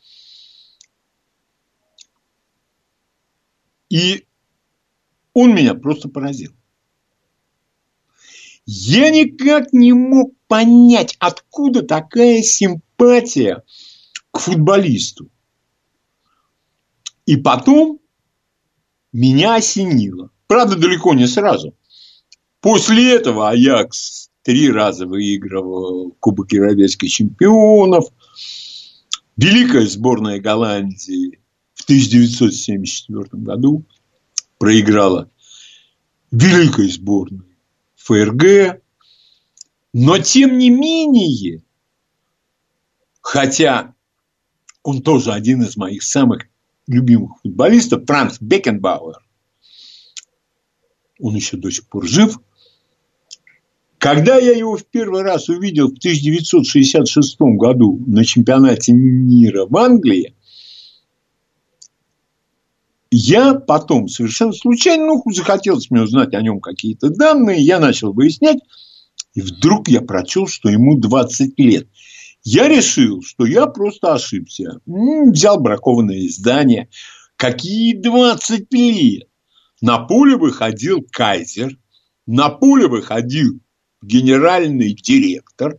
И 3.88 4.26
он 5.32 5.54
меня 5.54 5.74
просто 5.74 6.08
поразил. 6.08 6.52
Я 8.66 9.10
никак 9.10 9.72
не 9.72 9.92
мог 9.92 10.34
понять, 10.48 11.16
откуда 11.18 11.82
такая 11.82 12.42
симпатия 12.42 13.62
к 14.30 14.38
футболисту. 14.38 15.30
И 17.26 17.36
потом 17.36 18.00
меня 19.12 19.56
осенило. 19.56 20.30
Правда, 20.46 20.76
далеко 20.76 21.14
не 21.14 21.26
сразу. 21.26 21.76
После 22.60 23.14
этого 23.14 23.50
Аякс 23.50 24.30
три 24.44 24.70
раза 24.70 25.06
выигрывал 25.06 26.12
Кубок 26.20 26.52
Европейских 26.52 27.10
чемпионов. 27.10 28.04
Великая 29.36 29.86
сборная 29.86 30.38
Голландии 30.38 31.40
в 31.72 31.82
1974 31.84 33.42
году 33.42 33.84
проиграла 34.58 35.30
великой 36.30 36.90
сборной 36.90 37.56
ФРГ. 37.96 38.80
Но 39.92 40.18
тем 40.18 40.58
не 40.58 40.70
менее, 40.70 41.62
хотя 43.20 43.94
он 44.82 45.02
тоже 45.02 45.32
один 45.32 45.62
из 45.62 45.76
моих 45.76 46.02
самых 46.02 46.46
любимых 46.86 47.40
футболистов, 47.42 48.04
Франц 48.06 48.38
Бекенбауэр, 48.40 49.24
он 51.20 51.34
еще 51.34 51.56
до 51.56 51.70
сих 51.70 51.88
пор 51.88 52.06
жив. 52.06 52.38
Когда 54.04 54.36
я 54.36 54.52
его 54.52 54.76
в 54.76 54.84
первый 54.84 55.22
раз 55.22 55.48
увидел 55.48 55.86
в 55.86 55.96
1966 55.96 57.40
году 57.56 58.04
на 58.06 58.22
чемпионате 58.22 58.92
мира 58.92 59.64
в 59.64 59.74
Англии, 59.78 60.34
я 63.10 63.54
потом 63.54 64.08
совершенно 64.08 64.52
случайно, 64.52 65.06
ну, 65.06 65.22
захотелось 65.32 65.90
мне 65.90 66.02
узнать 66.02 66.34
о 66.34 66.42
нем 66.42 66.60
какие-то 66.60 67.08
данные, 67.08 67.62
я 67.62 67.80
начал 67.80 68.12
выяснять, 68.12 68.58
и 69.32 69.40
вдруг 69.40 69.88
я 69.88 70.02
прочел, 70.02 70.48
что 70.48 70.68
ему 70.68 70.98
20 70.98 71.58
лет. 71.58 71.88
Я 72.42 72.68
решил, 72.68 73.22
что 73.22 73.46
я 73.46 73.66
просто 73.66 74.12
ошибся. 74.12 74.80
Взял 74.84 75.58
бракованное 75.58 76.26
издание. 76.26 76.90
Какие 77.36 77.96
20 77.96 78.70
лет? 78.70 79.28
На 79.80 80.00
поле 80.00 80.36
выходил 80.36 81.06
кайзер, 81.10 81.78
на 82.26 82.50
поле 82.50 82.86
выходил 82.86 83.63
генеральный 84.04 84.92
директор, 84.94 85.78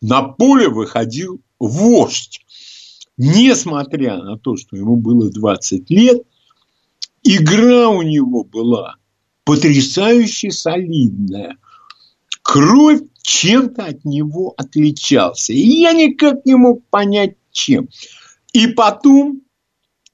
на 0.00 0.22
поле 0.22 0.68
выходил 0.68 1.40
вождь. 1.58 2.44
Несмотря 3.16 4.18
на 4.18 4.38
то, 4.38 4.56
что 4.56 4.76
ему 4.76 4.96
было 4.96 5.30
20 5.30 5.90
лет– 5.90 6.22
Игра 7.22 7.88
у 7.88 8.02
него 8.02 8.44
была 8.44 8.96
потрясающе 9.44 10.50
солидная. 10.50 11.58
Кровь 12.42 13.02
чем-то 13.22 13.84
от 13.84 14.04
него 14.04 14.54
отличался. 14.56 15.52
И 15.52 15.80
я 15.80 15.92
никак 15.92 16.46
не 16.46 16.54
мог 16.54 16.86
понять, 16.88 17.36
чем. 17.50 17.88
И 18.52 18.68
потом 18.68 19.42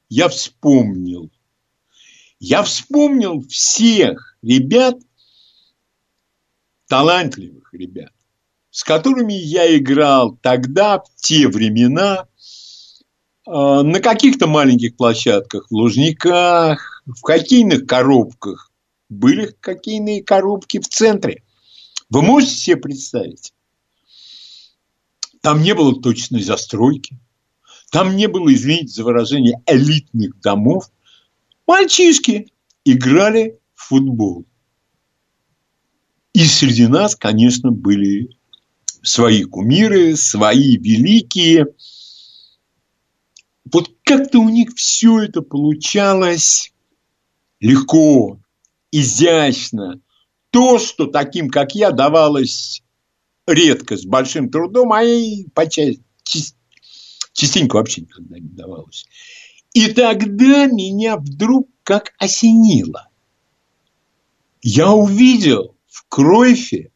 я 0.09 0.29
вспомнил. 0.29 1.31
Я 2.41 2.63
вспомнил 2.63 3.47
всех 3.49 4.37
ребят, 4.43 4.97
талантливых 6.89 7.73
ребят, 7.73 8.13
с 8.71 8.85
которыми 8.85 9.33
я 9.33 9.77
играл 9.77 10.39
тогда, 10.43 11.01
в 11.01 11.09
те 11.17 11.49
времена, 11.49 12.27
а, 13.47 13.83
на 13.83 14.01
каких-то 14.01 14.47
маленьких 14.47 14.97
площадках, 14.97 15.67
в 15.69 15.75
Лужниках, 15.75 17.03
в 17.07 17.21
хоккейных 17.23 17.87
коробках. 17.87 18.71
Были 19.09 19.55
хоккейные 19.61 20.23
коробки 20.23 20.81
в 20.81 20.89
центре. 20.89 21.43
Вы 22.09 22.23
можете 22.23 22.55
себе 22.55 22.77
представить? 22.77 23.53
Там 25.43 25.63
не 25.63 25.75
было 25.75 26.01
точной 26.01 26.43
застройки. 26.43 27.19
Там 27.91 28.17
не 28.17 28.29
было, 28.29 28.53
извините 28.53 28.89
за 28.89 29.05
выражение, 29.05 29.63
элитных 29.67 30.41
домов. 30.41 30.91
Мальчишки 31.67 32.51
играли 32.85 33.59
в 33.75 33.89
футбол. 33.89 34.47
И 36.35 36.45
среди 36.45 36.87
нас, 36.87 37.17
конечно, 37.17 37.71
были 37.71 38.37
свои 39.03 39.45
кумиры, 39.45 40.17
свои 40.17 40.77
великие– 40.77 41.69
вот 43.75 43.91
как-то 44.05 44.39
у 44.39 44.49
них 44.49 44.71
все 44.77 45.23
это 45.23 45.43
получалось 45.43 46.73
легко, 47.61 48.39
изящно. 48.93 50.01
То, 50.51 50.79
что 50.79 51.07
таким, 51.07 51.49
как 51.49 51.75
я, 51.75 51.91
давалось 51.91 52.83
редко, 53.47 53.97
с 53.97 54.05
большим 54.05 54.51
трудом, 54.51 54.93
а 54.93 55.03
и 55.03 55.47
частенько 57.33 57.77
вообще 57.77 58.03
никогда 58.03 58.39
не 58.39 58.49
давалось. 58.49 59.07
И 59.73 59.89
тогда 59.89 60.67
меня 60.67 61.17
вдруг 61.17 61.69
как 61.83 62.13
осенило. 62.19 63.09
Я 64.63 64.93
увидел 64.93 65.74
в 65.95 66.07
Кройфе 66.09 66.91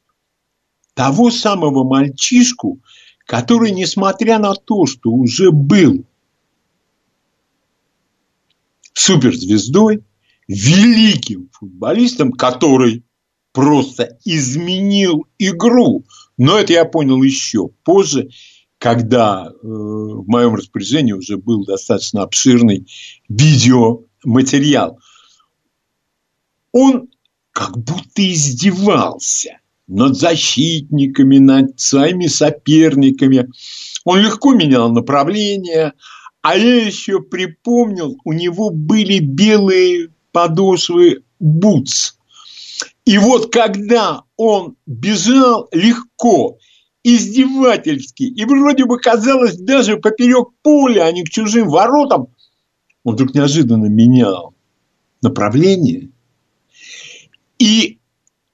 того 0.94 1.30
самого 1.30 1.84
мальчишку, 1.84 2.80
который, 3.26 3.70
несмотря 3.70 4.40
на 4.40 4.54
то, 4.54 4.86
что 4.86 5.10
уже 5.10 5.52
был 5.52 6.04
суперзвездой, 8.92 10.02
великим 10.48 11.48
футболистом, 11.52 12.32
который 12.32 13.04
просто 13.52 14.18
изменил 14.24 15.28
игру. 15.38 16.04
Но 16.36 16.58
это 16.58 16.72
я 16.72 16.84
понял 16.84 17.22
еще 17.22 17.68
позже, 17.84 18.30
когда 18.78 19.46
э, 19.46 19.54
в 19.62 20.26
моем 20.26 20.56
распоряжении 20.56 21.12
уже 21.12 21.36
был 21.36 21.64
достаточно 21.64 22.22
обширный 22.22 22.88
видеоматериал. 23.28 24.98
Он 26.72 27.08
как 27.58 27.76
будто 27.76 28.22
издевался 28.22 29.58
над 29.88 30.16
защитниками, 30.16 31.38
над 31.38 31.80
своими 31.80 32.28
соперниками. 32.28 33.48
Он 34.04 34.20
легко 34.20 34.54
менял 34.54 34.92
направление, 34.92 35.94
а 36.40 36.56
я 36.56 36.86
еще 36.86 37.20
припомнил, 37.20 38.16
у 38.22 38.32
него 38.32 38.70
были 38.70 39.18
белые 39.18 40.10
подошвы 40.30 41.24
бутс. 41.40 42.14
И 43.04 43.18
вот 43.18 43.52
когда 43.52 44.22
он 44.36 44.76
бежал 44.86 45.68
легко, 45.72 46.58
издевательски, 47.02 48.22
и 48.22 48.44
вроде 48.44 48.84
бы 48.84 49.00
казалось 49.00 49.56
даже 49.56 49.96
поперек 49.96 50.50
поля, 50.62 51.06
а 51.06 51.12
не 51.12 51.24
к 51.24 51.28
чужим 51.28 51.70
воротам, 51.70 52.28
он 53.02 53.14
вдруг 53.14 53.34
неожиданно 53.34 53.86
менял 53.86 54.54
направление. 55.22 56.10
И 57.58 57.98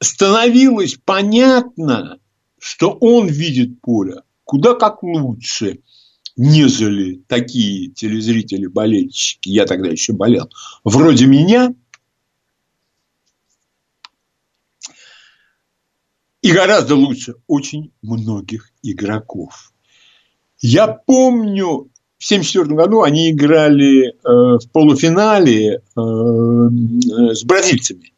становилось 0.01 0.99
понятно, 1.05 2.19
что 2.59 2.91
он 3.01 3.27
видит 3.29 3.81
поле 3.81 4.23
куда 4.45 4.75
как 4.75 5.03
лучше, 5.03 5.81
нежели 6.37 7.23
такие 7.27 7.89
телезрители-болельщики, 7.89 9.49
я 9.49 9.67
тогда 9.67 9.89
еще 9.89 10.13
болел, 10.13 10.51
вроде 10.85 11.27
меня, 11.27 11.75
и 16.43 16.53
гораздо 16.53 16.95
лучше 16.95 17.35
очень 17.47 17.93
многих 18.03 18.71
игроков. 18.83 19.73
Я 20.61 20.89
помню, 20.89 21.91
в 22.19 22.27
1974 22.27 22.75
году 22.75 23.03
они 23.03 23.31
играли 23.31 24.09
э, 24.09 24.13
в 24.23 24.71
полуфинале 24.71 25.77
э, 25.77 25.81
с 25.95 27.45
бразильцами. 27.45 28.14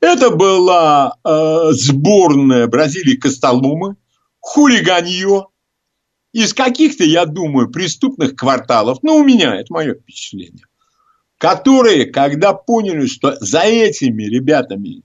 Это 0.00 0.30
была 0.30 1.16
э, 1.24 1.72
сборная 1.72 2.66
Бразилии 2.66 3.16
Костоломы, 3.16 3.96
хулиганье 4.40 5.46
из 6.32 6.52
каких-то, 6.52 7.04
я 7.04 7.24
думаю, 7.24 7.70
преступных 7.70 8.36
кварталов, 8.36 8.98
ну, 9.02 9.16
у 9.16 9.24
меня, 9.24 9.56
это 9.56 9.72
мое 9.72 9.94
впечатление, 9.94 10.66
которые, 11.38 12.06
когда 12.06 12.52
поняли, 12.52 13.06
что 13.06 13.36
за 13.40 13.60
этими 13.60 14.24
ребятами 14.24 15.02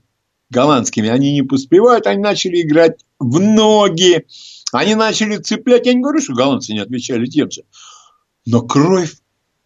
голландскими 0.50 1.08
они 1.08 1.32
не 1.32 1.42
поспевают, 1.42 2.06
они 2.06 2.22
начали 2.22 2.60
играть 2.60 3.04
в 3.18 3.40
ноги, 3.40 4.26
они 4.72 4.94
начали 4.94 5.38
цеплять. 5.38 5.86
Я 5.86 5.94
не 5.94 6.02
говорю, 6.02 6.20
что 6.20 6.34
голландцы 6.34 6.72
не 6.72 6.80
отвечали 6.80 7.26
тем 7.26 7.50
же. 7.50 7.62
Но 8.44 8.62
кровь 8.62 9.14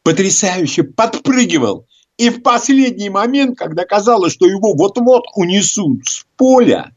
потрясающе 0.03 0.85
подпрыгивал 0.85 1.87
и 2.17 2.31
в 2.31 2.43
последний 2.43 3.11
момент, 3.11 3.59
когда 3.59 3.85
казалось, 3.85 4.33
что 4.33 4.47
его 4.47 4.75
вот-вот 4.75 5.25
унесут 5.35 6.07
с 6.07 6.27
поля, 6.37 6.95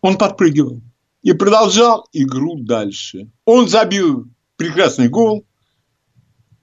он 0.00 0.16
подпрыгивал 0.16 0.80
и 1.22 1.32
продолжал 1.32 2.06
игру 2.12 2.60
дальше. 2.60 3.30
Он 3.44 3.68
забил 3.68 4.28
прекрасный 4.56 5.08
гол, 5.08 5.44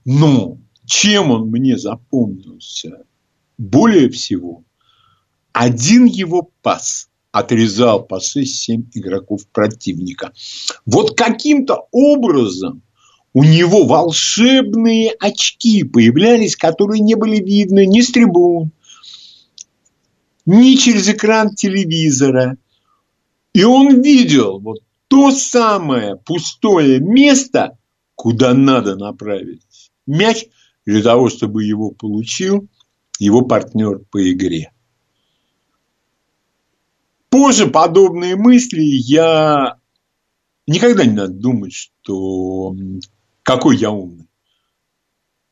но 0.06 0.58
чем 0.86 1.32
он 1.32 1.50
мне 1.50 1.78
запомнился 1.78 3.04
более 3.58 4.10
всего, 4.10 4.64
один 5.52 6.06
его 6.06 6.50
пас 6.62 7.10
отрезал 7.32 8.04
по 8.04 8.20
6-7 8.20 8.86
игроков 8.94 9.48
противника. 9.50 10.32
Вот 10.86 11.18
каким-то 11.18 11.88
образом 11.92 12.82
у 13.38 13.44
него 13.44 13.86
волшебные 13.86 15.12
очки 15.12 15.84
появлялись, 15.84 16.56
которые 16.56 17.02
не 17.02 17.14
были 17.14 17.36
видны 17.36 17.86
ни 17.86 18.02
с 18.02 18.10
трибун, 18.10 18.72
ни 20.48 20.74
через 20.74 21.08
экран 21.08 21.54
телевизора. 21.54 22.58
И 23.54 23.64
он 23.64 24.02
видел 24.02 24.60
вот 24.60 24.80
то 25.08 25.30
самое 25.30 26.16
пустое 26.16 27.00
место, 27.00 27.78
куда 28.16 28.56
надо 28.56 28.96
направить 28.96 29.92
мяч 30.08 30.46
для 30.88 31.04
того, 31.04 31.30
чтобы 31.30 31.64
его 31.64 31.92
получил 31.92 32.68
его 33.20 33.44
партнер 33.44 34.00
по 34.10 34.32
игре. 34.32 34.72
Позже 37.30 37.68
подобные 37.68 38.36
мысли 38.36 38.82
я 38.82 39.76
никогда 40.66 41.06
не 41.06 41.14
надо 41.14 41.34
думать, 41.34 41.74
что 41.74 42.74
какой 43.48 43.78
я 43.78 43.92
умный. 43.92 44.28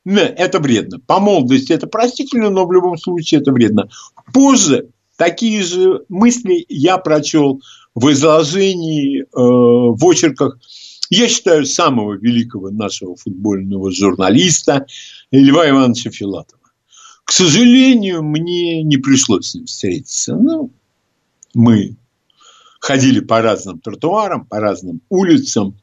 Это 0.05 0.59
вредно. 0.59 0.99
По 0.99 1.19
молодости 1.19 1.71
это 1.71 1.87
простительно, 1.87 2.49
но 2.49 2.65
в 2.65 2.73
любом 2.73 2.97
случае 2.97 3.39
это 3.39 3.53
вредно. 3.53 3.89
Позже 4.33 4.89
такие 5.15 5.63
же 5.63 6.03
мысли 6.09 6.65
я 6.67 6.97
прочел 6.97 7.61
в 7.95 8.11
изложении, 8.11 9.21
э, 9.21 9.25
в 9.33 10.05
очерках, 10.05 10.59
я 11.09 11.29
считаю, 11.29 11.65
самого 11.65 12.13
великого 12.13 12.69
нашего 12.69 13.15
футбольного 13.15 13.91
журналиста 13.91 14.85
Льва 15.31 15.69
Ивановича 15.69 16.11
Филатова. 16.11 16.61
К 17.23 17.31
сожалению, 17.31 18.23
мне 18.23 18.83
не 18.83 18.97
пришлось 18.97 19.47
с 19.47 19.55
ним 19.55 19.67
встретиться. 19.67 20.35
Ну, 20.35 20.69
мы 21.53 21.95
ходили 22.81 23.21
по 23.21 23.41
разным 23.41 23.79
тротуарам, 23.79 24.45
по 24.45 24.59
разным 24.59 24.99
улицам. 25.07 25.77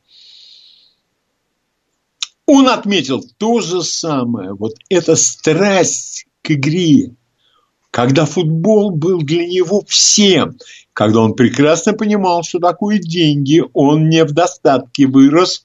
Он 2.47 2.69
отметил 2.69 3.25
то 3.39 3.61
же 3.61 3.83
самое. 3.83 4.55
Вот 4.55 4.75
эта 4.89 5.17
страсть 5.17 6.27
к 6.43 6.51
игре, 6.51 7.15
когда 7.91 8.25
футбол 8.25 8.91
был 8.91 9.23
для 9.23 9.47
него 9.47 9.83
всем, 9.87 10.59
когда 10.93 11.21
он 11.21 11.35
прекрасно 11.35 11.93
понимал, 11.93 12.43
что 12.43 12.59
такое 12.59 12.99
деньги, 12.99 13.63
он 13.73 14.09
не 14.09 14.25
в 14.25 14.33
достатке 14.33 15.07
вырос, 15.07 15.65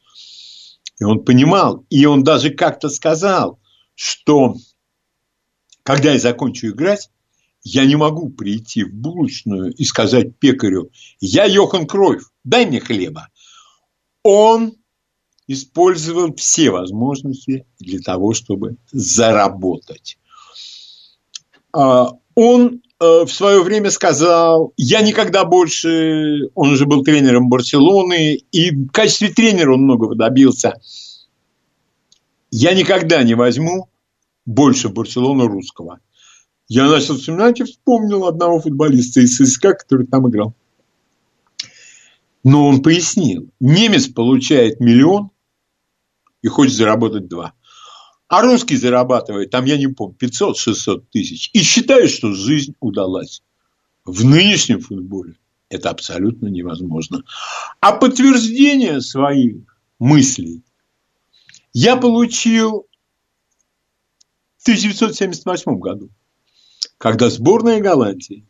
и 1.00 1.04
он 1.04 1.24
понимал, 1.24 1.86
и 1.90 2.06
он 2.06 2.24
даже 2.24 2.52
как-то 2.52 2.90
сказал, 2.90 3.60
что 3.96 4.56
когда 5.84 6.12
я 6.12 6.20
закончу 6.20 6.68
играть, 6.68 7.10
я 7.64 7.86
не 7.86 7.96
могу 7.96 8.30
прийти 8.30 8.84
в 8.84 8.94
булочную 8.94 9.74
и 9.74 9.84
сказать 9.84 10.38
пекарю, 10.38 10.92
я 11.20 11.46
Йохан 11.46 11.88
Кройф, 11.88 12.32
дай 12.44 12.66
мне 12.66 12.80
хлеба. 12.80 13.30
Он 14.24 14.77
использовал 15.48 16.36
все 16.36 16.70
возможности 16.70 17.66
для 17.80 18.00
того, 18.00 18.34
чтобы 18.34 18.76
заработать. 18.92 20.18
А, 21.74 22.12
он 22.36 22.82
э, 23.00 23.26
в 23.26 23.30
свое 23.30 23.64
время 23.64 23.90
сказал, 23.90 24.74
я 24.78 25.02
никогда 25.02 25.46
больше, 25.46 26.50
он 26.54 26.72
уже 26.72 26.86
был 26.86 27.04
тренером 27.04 27.50
Барселоны, 27.50 28.36
и 28.36 28.72
в 28.72 28.92
качестве 28.92 29.30
тренера 29.30 29.74
он 29.74 29.84
многого 29.84 30.16
добился, 30.16 30.80
я 32.52 32.74
никогда 32.74 33.24
не 33.24 33.34
возьму 33.34 33.90
больше 34.46 34.90
Барселоны 34.90 35.48
русского. 35.48 36.00
Я 36.70 36.90
начал 36.90 37.16
вспоминать 37.16 37.60
и 37.62 37.64
вспомнил 37.64 38.26
одного 38.26 38.60
футболиста 38.60 39.22
из 39.22 39.38
ССК, 39.38 39.78
который 39.78 40.06
там 40.06 40.30
играл. 40.30 40.54
Но 42.44 42.68
он 42.68 42.82
пояснил, 42.82 43.50
немец 43.60 44.08
получает 44.08 44.80
миллион 44.80 45.32
и 46.48 46.50
хочет 46.50 46.76
заработать 46.76 47.28
два. 47.28 47.54
А 48.28 48.42
русский 48.42 48.76
зарабатывает, 48.76 49.52
там, 49.52 49.66
я 49.66 49.78
не 49.78 49.88
помню, 49.88 50.18
500-600 50.20 51.06
тысяч. 51.12 51.50
И 51.54 51.62
считает, 51.62 52.10
что 52.10 52.34
жизнь 52.34 52.74
удалась. 52.80 53.44
В 54.04 54.26
нынешнем 54.26 54.82
футболе 54.82 55.36
это 55.70 55.90
абсолютно 55.90 56.48
невозможно. 56.48 57.24
А 57.80 57.94
подтверждение 57.94 59.02
своих 59.02 59.58
мыслей 60.00 60.64
я 61.74 61.96
получил 61.96 62.88
в 64.58 64.64
1978 64.64 65.80
году 65.80 66.10
когда 66.98 67.30
сборная 67.30 67.80
Голландии 67.80 68.46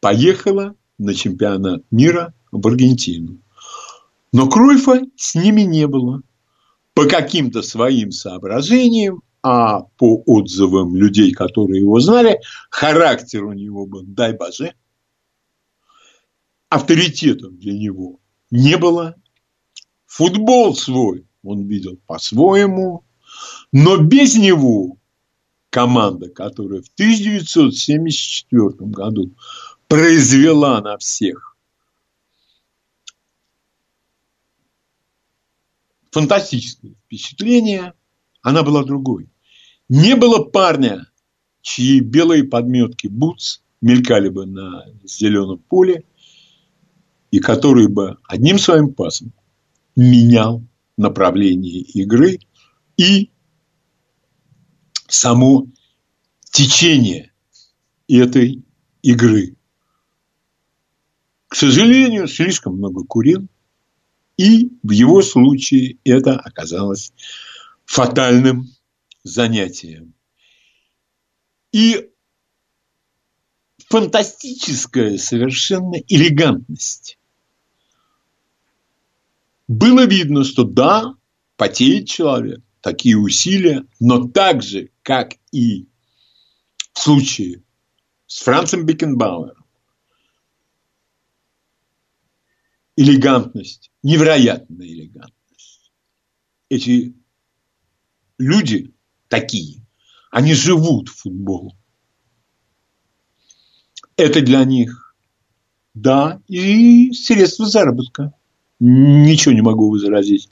поехала 0.00 0.74
на 0.98 1.14
чемпионат 1.14 1.82
мира 1.90 2.34
в 2.50 2.66
Аргентину. 2.66 3.38
Но 4.32 4.48
Кройфа 4.48 5.02
с 5.16 5.34
ними 5.34 5.62
не 5.62 5.86
было. 5.86 6.22
По 6.98 7.06
каким-то 7.06 7.62
своим 7.62 8.10
соображениям, 8.10 9.22
а 9.40 9.82
по 9.82 10.20
отзывам 10.26 10.96
людей, 10.96 11.30
которые 11.30 11.82
его 11.82 12.00
знали, 12.00 12.40
характер 12.70 13.44
у 13.44 13.52
него 13.52 13.86
был, 13.86 14.02
дай 14.04 14.32
боже, 14.32 14.74
авторитетом 16.68 17.56
для 17.56 17.74
него 17.74 18.18
не 18.50 18.76
было. 18.76 19.14
Футбол 20.06 20.74
свой 20.74 21.24
он 21.44 21.68
видел 21.68 22.00
по-своему, 22.04 23.04
но 23.70 23.98
без 23.98 24.34
него 24.36 24.96
команда, 25.70 26.28
которая 26.30 26.82
в 26.82 26.88
1974 26.94 28.70
году 28.90 29.36
произвела 29.86 30.80
на 30.80 30.98
всех 30.98 31.47
фантастическое 36.18 36.94
впечатление, 37.06 37.94
она 38.42 38.64
была 38.64 38.82
другой. 38.82 39.30
Не 39.88 40.16
было 40.16 40.42
парня, 40.42 41.06
чьи 41.62 42.00
белые 42.00 42.42
подметки 42.42 43.06
бутс 43.06 43.60
мелькали 43.80 44.28
бы 44.28 44.44
на 44.44 44.84
зеленом 45.04 45.58
поле, 45.58 46.02
и 47.30 47.38
который 47.38 47.86
бы 47.86 48.18
одним 48.24 48.58
своим 48.58 48.92
пасом 48.92 49.32
менял 49.94 50.64
направление 50.96 51.82
игры 51.82 52.40
и 52.96 53.30
само 55.06 55.68
течение 56.50 57.32
этой 58.08 58.64
игры. 59.02 59.54
К 61.46 61.54
сожалению, 61.54 62.26
слишком 62.26 62.76
много 62.76 63.04
курил, 63.04 63.46
и 64.38 64.70
в 64.84 64.92
его 64.92 65.20
случае 65.20 65.98
это 66.04 66.38
оказалось 66.38 67.12
фатальным 67.84 68.68
занятием. 69.24 70.14
И 71.72 72.08
фантастическая 73.88 75.18
совершенно 75.18 75.96
элегантность. 76.06 77.18
Было 79.66 80.06
видно, 80.06 80.44
что 80.44 80.64
да, 80.64 81.14
потеет 81.56 82.08
человек, 82.08 82.60
такие 82.80 83.18
усилия, 83.18 83.84
но 83.98 84.28
так 84.28 84.62
же, 84.62 84.90
как 85.02 85.34
и 85.50 85.88
в 86.92 87.00
случае 87.00 87.64
с 88.26 88.38
Францем 88.38 88.86
Бекенбауэром, 88.86 89.64
элегантность, 92.96 93.87
невероятная 94.02 94.86
элегантность. 94.86 95.92
Эти 96.68 97.14
люди 98.38 98.94
такие, 99.28 99.86
они 100.30 100.54
живут 100.54 101.08
в 101.08 101.22
футбол. 101.22 101.74
Это 104.16 104.40
для 104.40 104.64
них, 104.64 105.14
да, 105.94 106.40
и 106.48 107.12
средства 107.12 107.66
заработка. 107.66 108.32
Ничего 108.80 109.54
не 109.54 109.62
могу 109.62 109.90
возразить. 109.90 110.48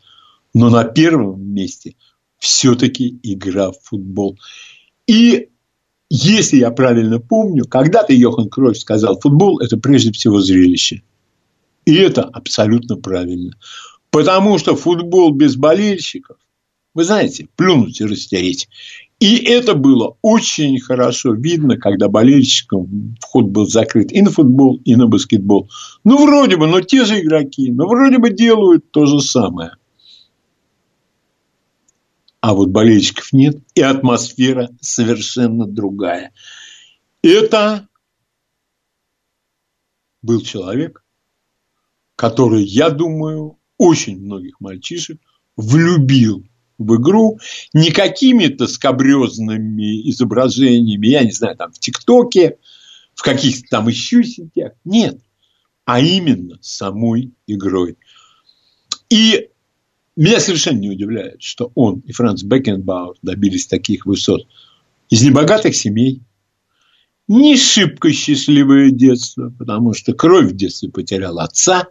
Но 0.54 0.70
на 0.70 0.84
первом 0.84 1.42
месте 1.42 1.96
все-таки 2.38 3.18
игра 3.22 3.72
в 3.72 3.80
футбол. 3.82 4.38
И 5.06 5.50
если 6.08 6.58
я 6.58 6.70
правильно 6.70 7.18
помню, 7.18 7.64
когда-то 7.64 8.12
Йохан 8.12 8.48
Кровь 8.48 8.78
сказал, 8.78 9.20
футбол– 9.20 9.58
это 9.60 9.76
прежде 9.76 10.12
всего 10.12 10.40
зрелище. 10.40 11.02
И 11.86 11.94
это 11.94 12.24
абсолютно 12.24 12.96
правильно. 12.96 13.52
Потому 14.10 14.58
что 14.58 14.76
футбол 14.76 15.32
без 15.32 15.56
болельщиков, 15.56 16.36
вы 16.94 17.04
знаете, 17.04 17.48
плюнуть 17.56 18.00
и 18.00 18.04
растереть. 18.04 18.68
И 19.20 19.36
это 19.36 19.74
было 19.74 20.16
очень 20.20 20.78
хорошо 20.80 21.32
видно, 21.32 21.78
когда 21.78 22.08
болельщикам 22.08 23.16
вход 23.20 23.46
был 23.46 23.66
закрыт 23.66 24.12
и 24.12 24.20
на 24.20 24.30
футбол, 24.30 24.80
и 24.84 24.96
на 24.96 25.06
баскетбол. 25.06 25.70
Ну, 26.04 26.26
вроде 26.26 26.56
бы, 26.56 26.66
но 26.66 26.80
те 26.80 27.04
же 27.04 27.20
игроки, 27.20 27.70
но 27.70 27.86
вроде 27.86 28.18
бы 28.18 28.30
делают 28.30 28.90
то 28.90 29.06
же 29.06 29.20
самое. 29.20 29.72
А 32.40 32.52
вот 32.52 32.68
болельщиков 32.68 33.32
нет, 33.32 33.58
и 33.74 33.80
атмосфера 33.80 34.70
совершенно 34.80 35.66
другая. 35.66 36.32
Это 37.22 37.88
был 40.22 40.42
человек, 40.42 41.05
который, 42.16 42.64
я 42.64 42.90
думаю, 42.90 43.58
очень 43.78 44.18
многих 44.18 44.58
мальчишек 44.60 45.20
влюбил 45.56 46.44
в 46.78 46.96
игру 46.96 47.38
не 47.72 47.90
какими-то 47.90 48.66
скобрезными 48.66 50.10
изображениями, 50.10 51.06
я 51.06 51.24
не 51.24 51.32
знаю, 51.32 51.56
там 51.56 51.72
в 51.72 51.78
ТикТоке, 51.78 52.58
в 53.14 53.22
каких-то 53.22 53.66
там 53.70 53.88
еще 53.88 54.24
сетях. 54.24 54.72
Нет, 54.84 55.18
а 55.84 56.00
именно 56.00 56.58
самой 56.60 57.32
игрой. 57.46 57.96
И 59.08 59.48
меня 60.16 60.40
совершенно 60.40 60.78
не 60.78 60.90
удивляет, 60.90 61.42
что 61.42 61.70
он 61.74 62.00
и 62.00 62.12
Франц 62.12 62.42
Бекенбауэр 62.42 63.16
добились 63.22 63.66
таких 63.66 64.06
высот 64.06 64.46
из 65.08 65.22
небогатых 65.22 65.76
семей. 65.76 66.22
Не 67.28 67.56
шибко 67.56 68.12
счастливое 68.12 68.90
детство, 68.90 69.52
потому 69.58 69.94
что 69.94 70.12
кровь 70.12 70.52
в 70.52 70.56
детстве 70.56 70.90
потерял 70.90 71.38
отца, 71.40 71.88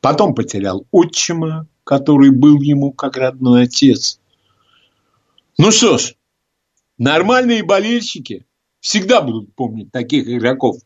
потом 0.00 0.34
потерял 0.34 0.86
отчима, 0.90 1.66
который 1.84 2.30
был 2.30 2.60
ему 2.60 2.92
как 2.92 3.16
родной 3.16 3.64
отец. 3.64 4.20
Ну 5.58 5.70
что 5.70 5.98
ж, 5.98 6.14
нормальные 6.98 7.62
болельщики 7.62 8.46
всегда 8.80 9.20
будут 9.20 9.54
помнить 9.54 9.90
таких 9.90 10.28
игроков, 10.28 10.76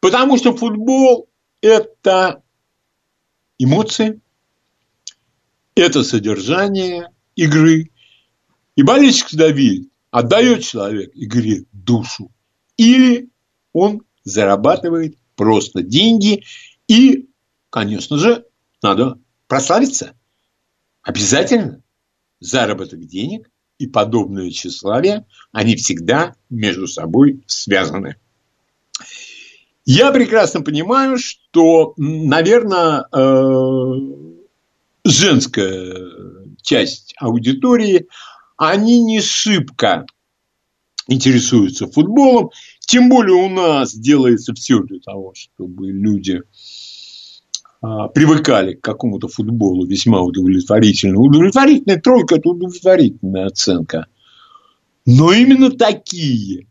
потому 0.00 0.36
что 0.36 0.56
футбол– 0.56 1.28
это 1.60 2.42
эмоции, 3.58 4.20
это 5.74 6.02
содержание 6.02 7.10
игры. 7.34 7.90
И 8.76 8.82
болельщик 8.82 9.26
всегда 9.26 9.48
видит, 9.48 9.90
отдает 10.10 10.62
человек 10.62 11.10
игре 11.14 11.64
душу, 11.72 12.30
или 12.76 13.30
он 13.72 14.02
зарабатывает 14.24 15.16
просто 15.34 15.82
деньги, 15.82 16.44
и, 16.88 17.28
конечно 17.70 18.18
же, 18.18 18.44
надо 18.82 19.18
прославиться. 19.48 20.14
Обязательно 21.02 21.82
заработок 22.40 23.04
денег 23.06 23.50
и 23.78 23.86
подобное 23.86 24.50
тщеславие, 24.50 25.26
они 25.52 25.76
всегда 25.76 26.34
между 26.50 26.86
собой 26.86 27.42
связаны. 27.46 28.16
Я 29.84 30.10
прекрасно 30.10 30.62
понимаю, 30.62 31.16
что, 31.18 31.94
наверное, 31.96 33.06
э, 33.12 34.36
женская 35.04 36.46
часть 36.62 37.14
аудитории, 37.20 38.08
они 38.56 39.00
не 39.02 39.20
шибко 39.20 40.06
интересуются 41.06 41.86
футболом, 41.86 42.50
тем 42.80 43.08
более 43.08 43.36
у 43.36 43.48
нас 43.48 43.94
делается 43.94 44.54
все 44.54 44.80
для 44.80 44.98
того, 44.98 45.34
чтобы 45.34 45.90
люди 45.90 46.40
а, 46.40 46.42
привыкали 48.14 48.74
к 48.74 48.80
какому-то 48.80 49.28
футболу 49.28 49.86
весьма 49.86 50.20
удовлетворительно. 50.20 51.20
Удовлетворительная 51.20 52.00
тройка– 52.00 52.34
это 52.36 52.48
удовлетворительная 52.50 53.46
оценка. 53.46 54.06
Но 55.04 55.32
именно 55.32 55.70
такие 55.70 56.66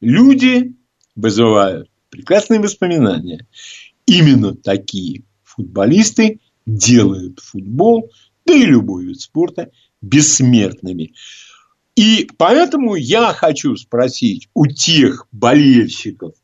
люди 0.00 0.74
вызывают 1.16 1.88
прекрасные 2.10 2.60
воспоминания. 2.60 3.46
Именно 4.06 4.54
такие 4.54 5.24
футболисты 5.42 6.40
делают 6.66 7.40
футбол, 7.40 8.10
да 8.46 8.54
и 8.54 8.64
любой 8.64 9.06
вид 9.06 9.20
спорта 9.20 9.70
бессмертными. 10.00 11.14
И 11.96 12.28
поэтому 12.36 12.94
я 12.94 13.32
хочу 13.32 13.74
спросить 13.76 14.48
у 14.54 14.66
тех 14.66 15.26
болельщиков, 15.32 16.34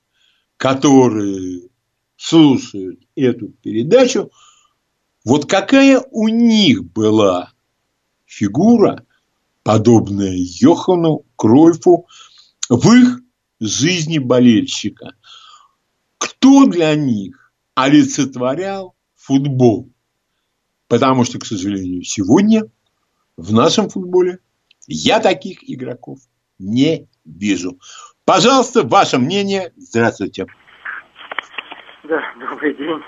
которые 0.56 1.68
слушают 2.16 3.00
эту 3.14 3.48
передачу, 3.48 4.30
вот 5.24 5.46
какая 5.46 6.00
у 6.10 6.28
них 6.28 6.84
была 6.84 7.52
фигура, 8.26 9.04
подобная 9.62 10.34
Йохану 10.36 11.24
Кройфу, 11.36 12.06
в 12.68 12.92
их 12.92 13.20
жизни 13.60 14.18
болельщика. 14.18 15.14
Кто 16.18 16.66
для 16.66 16.94
них 16.94 17.52
олицетворял 17.74 18.94
футбол? 19.14 19.90
Потому 20.88 21.24
что, 21.24 21.38
к 21.38 21.46
сожалению, 21.46 22.02
сегодня 22.02 22.64
в 23.36 23.52
нашем 23.52 23.88
футболе 23.88 24.38
я 24.86 25.20
таких 25.20 25.68
игроков 25.68 26.20
не 26.58 27.08
вижу. 27.24 27.78
Пожалуйста, 28.24 28.82
ваше 28.82 29.18
мнение. 29.18 29.72
Здравствуйте. 29.76 30.46
Да, 32.04 32.22
добрый 32.38 32.74
день. 32.74 33.02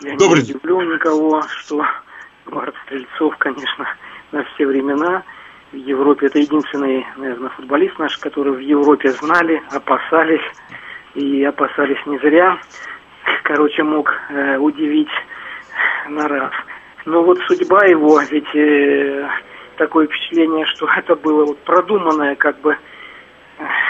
Я 0.00 0.16
добрый 0.16 0.42
не 0.42 0.52
люблю 0.52 0.80
никого, 0.80 1.42
что 1.48 1.84
Марк 2.46 2.74
Стрельцов, 2.86 3.36
конечно, 3.36 3.86
на 4.32 4.42
все 4.44 4.66
времена. 4.66 5.22
В 5.70 5.76
Европе 5.76 6.28
это 6.28 6.38
единственный, 6.38 7.06
наверное, 7.18 7.50
футболист 7.50 7.98
наш, 7.98 8.16
который 8.16 8.54
в 8.54 8.60
Европе 8.60 9.10
знали, 9.12 9.62
опасались. 9.70 10.40
И 11.14 11.44
опасались 11.44 11.98
не 12.06 12.18
зря. 12.20 12.58
Короче, 13.44 13.82
мог 13.82 14.10
э, 14.30 14.56
удивить 14.56 15.12
на 16.08 16.26
раз. 16.26 16.52
Но 17.04 17.22
вот 17.22 17.38
судьба 17.48 17.84
его, 17.84 18.18
ведь 18.30 18.54
э, 18.54 19.28
такое 19.76 20.06
впечатление, 20.06 20.64
что 20.64 20.88
это 20.96 21.16
было 21.16 21.44
вот 21.44 21.58
продуманное 21.64 22.34
как 22.34 22.58
бы 22.60 22.78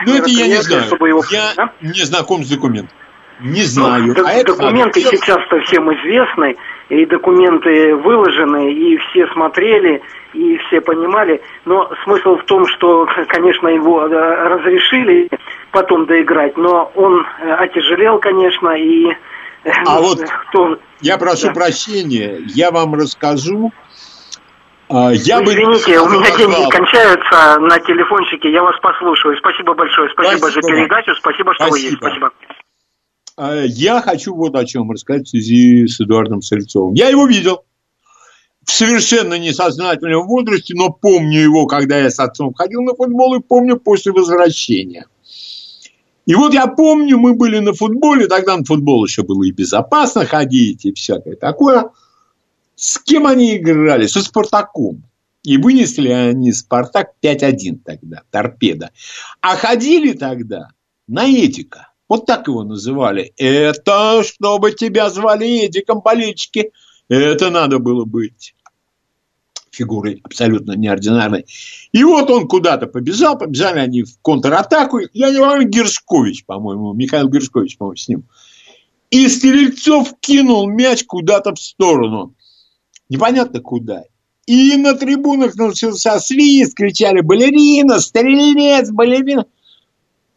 ну, 0.04 0.14
это 0.14 0.30
я 0.30 0.48
не 0.48 0.62
знаю. 0.62 0.84
Чтобы 0.84 1.08
его... 1.08 1.22
Я 1.30 1.52
да? 1.54 1.72
не 1.80 2.04
знаком 2.04 2.42
с 2.42 2.50
документом. 2.50 2.96
Не 3.40 3.62
знаю. 3.62 4.14
Ну, 4.16 4.26
а 4.26 4.44
документы 4.44 5.00
это... 5.00 5.16
сейчас-то 5.16 5.60
всем 5.60 5.92
известны, 5.94 6.56
и 6.88 7.06
документы 7.06 7.94
выложены, 7.96 8.72
и 8.72 8.96
все 8.96 9.26
смотрели, 9.32 10.02
и 10.32 10.58
все 10.58 10.80
понимали. 10.80 11.40
Но 11.64 11.90
смысл 12.04 12.36
в 12.36 12.44
том, 12.44 12.66
что, 12.66 13.06
конечно, 13.28 13.68
его 13.68 14.06
э, 14.06 14.08
разрешили 14.08 15.28
потом 15.70 16.06
доиграть, 16.06 16.56
но 16.56 16.90
он 16.94 17.24
э, 17.40 17.52
отяжелел, 17.52 18.18
конечно, 18.18 18.70
и... 18.70 19.06
Э, 19.64 19.70
а 19.86 20.00
вот 20.00 20.20
кто... 20.48 20.78
я 21.00 21.16
прошу 21.18 21.48
да. 21.48 21.54
прощения, 21.54 22.40
я 22.46 22.70
вам 22.70 22.94
расскажу, 22.94 23.72
а, 24.90 25.12
я 25.12 25.42
бы 25.42 25.52
Извините, 25.52 26.00
у 26.00 26.08
меня 26.08 26.34
деньги 26.34 26.70
кончаются 26.70 27.60
на 27.60 27.78
телефончике, 27.78 28.50
я 28.50 28.62
вас 28.62 28.74
послушаю. 28.80 29.36
Спасибо 29.36 29.74
большое, 29.74 30.08
спасибо, 30.10 30.38
спасибо. 30.38 30.62
за 30.62 30.68
передачу, 30.72 31.14
спасибо, 31.14 31.52
что 31.54 31.66
спасибо. 31.66 31.72
вы 31.72 31.78
есть. 31.80 31.96
Спасибо. 31.98 32.30
А, 33.38 33.62
я 33.64 34.02
хочу 34.02 34.34
вот 34.34 34.56
о 34.56 34.64
чем 34.64 34.90
рассказать 34.90 35.28
в 35.28 35.30
связи 35.30 35.86
с 35.86 36.00
Эдуардом 36.00 36.42
Сальцовым. 36.42 36.94
Я 36.94 37.08
его 37.08 37.24
видел 37.24 37.64
в 38.64 38.72
совершенно 38.72 39.38
несознательном 39.38 40.26
возрасте, 40.26 40.74
но 40.74 40.90
помню 40.90 41.40
его, 41.40 41.66
когда 41.66 41.98
я 41.98 42.10
с 42.10 42.18
отцом 42.18 42.52
ходил 42.52 42.82
на 42.82 42.94
футбол, 42.94 43.36
и 43.36 43.40
помню 43.40 43.78
после 43.78 44.10
возвращения. 44.10 45.06
И 46.26 46.34
вот 46.34 46.52
я 46.52 46.66
помню, 46.66 47.16
мы 47.16 47.34
были 47.34 47.60
на 47.60 47.74
футболе, 47.74 48.26
тогда 48.26 48.56
на 48.56 48.64
футбол 48.64 49.04
еще 49.04 49.22
было 49.22 49.44
и 49.44 49.52
безопасно 49.52 50.26
ходить, 50.26 50.84
и 50.84 50.92
всякое 50.92 51.36
такое. 51.36 51.90
С 52.74 52.98
кем 52.98 53.24
они 53.24 53.56
играли? 53.56 54.08
Со 54.08 54.20
Спартаком. 54.20 55.04
И 55.44 55.58
вынесли 55.58 56.08
они 56.08 56.52
Спартак 56.52 57.12
5-1 57.22 57.78
тогда, 57.84 58.22
торпеда. 58.32 58.90
А 59.40 59.54
ходили 59.54 60.12
тогда 60.12 60.70
на 61.06 61.24
Эдика. 61.24 61.87
Вот 62.08 62.26
так 62.26 62.48
его 62.48 62.64
называли. 62.64 63.32
Это 63.36 64.22
чтобы 64.24 64.72
тебя 64.72 65.10
звали 65.10 65.66
Эдиком 65.66 66.00
болельщики. 66.00 66.72
Это 67.08 67.50
надо 67.50 67.78
было 67.78 68.04
быть 68.04 68.54
фигурой 69.78 70.20
абсолютно 70.24 70.72
неординарной. 70.72 71.46
И 71.92 72.02
вот 72.02 72.30
он 72.30 72.48
куда-то 72.48 72.86
побежал, 72.86 73.38
побежали 73.38 73.78
они 73.78 74.02
в 74.02 74.18
контратаку. 74.20 74.98
Я 75.12 75.30
не 75.30 75.38
помню, 75.38 75.68
Гершкович, 75.68 76.44
по-моему, 76.44 76.92
Михаил 76.94 77.28
Гершкович, 77.28 77.78
по-моему, 77.78 77.96
с 77.96 78.08
ним. 78.08 78.24
И 79.10 79.28
Стрельцов 79.28 80.14
кинул 80.20 80.68
мяч 80.68 81.04
куда-то 81.04 81.54
в 81.54 81.60
сторону. 81.60 82.34
Непонятно 83.08 83.60
куда. 83.60 84.02
И 84.46 84.76
на 84.76 84.94
трибунах 84.94 85.54
начался 85.56 86.18
свист, 86.20 86.74
кричали 86.74 87.20
«Балерина! 87.20 88.00
Стрелец! 88.00 88.90
Балерина!» 88.90 89.46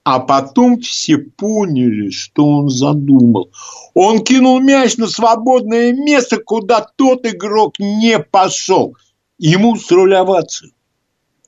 А 0.04 0.20
потом 0.20 0.80
все 0.80 1.18
поняли, 1.18 2.10
что 2.10 2.46
он 2.46 2.70
задумал. 2.70 3.52
Он 3.94 4.24
кинул 4.24 4.60
мяч 4.60 4.98
на 4.98 5.08
свободное 5.08 5.94
место, 5.94 6.38
куда 6.38 6.88
тот 6.96 7.26
игрок 7.28 7.78
не 7.78 8.18
пошел. 8.18 8.98
Ему 9.38 9.74
устроили 9.74 10.16
овацию. 10.16 10.72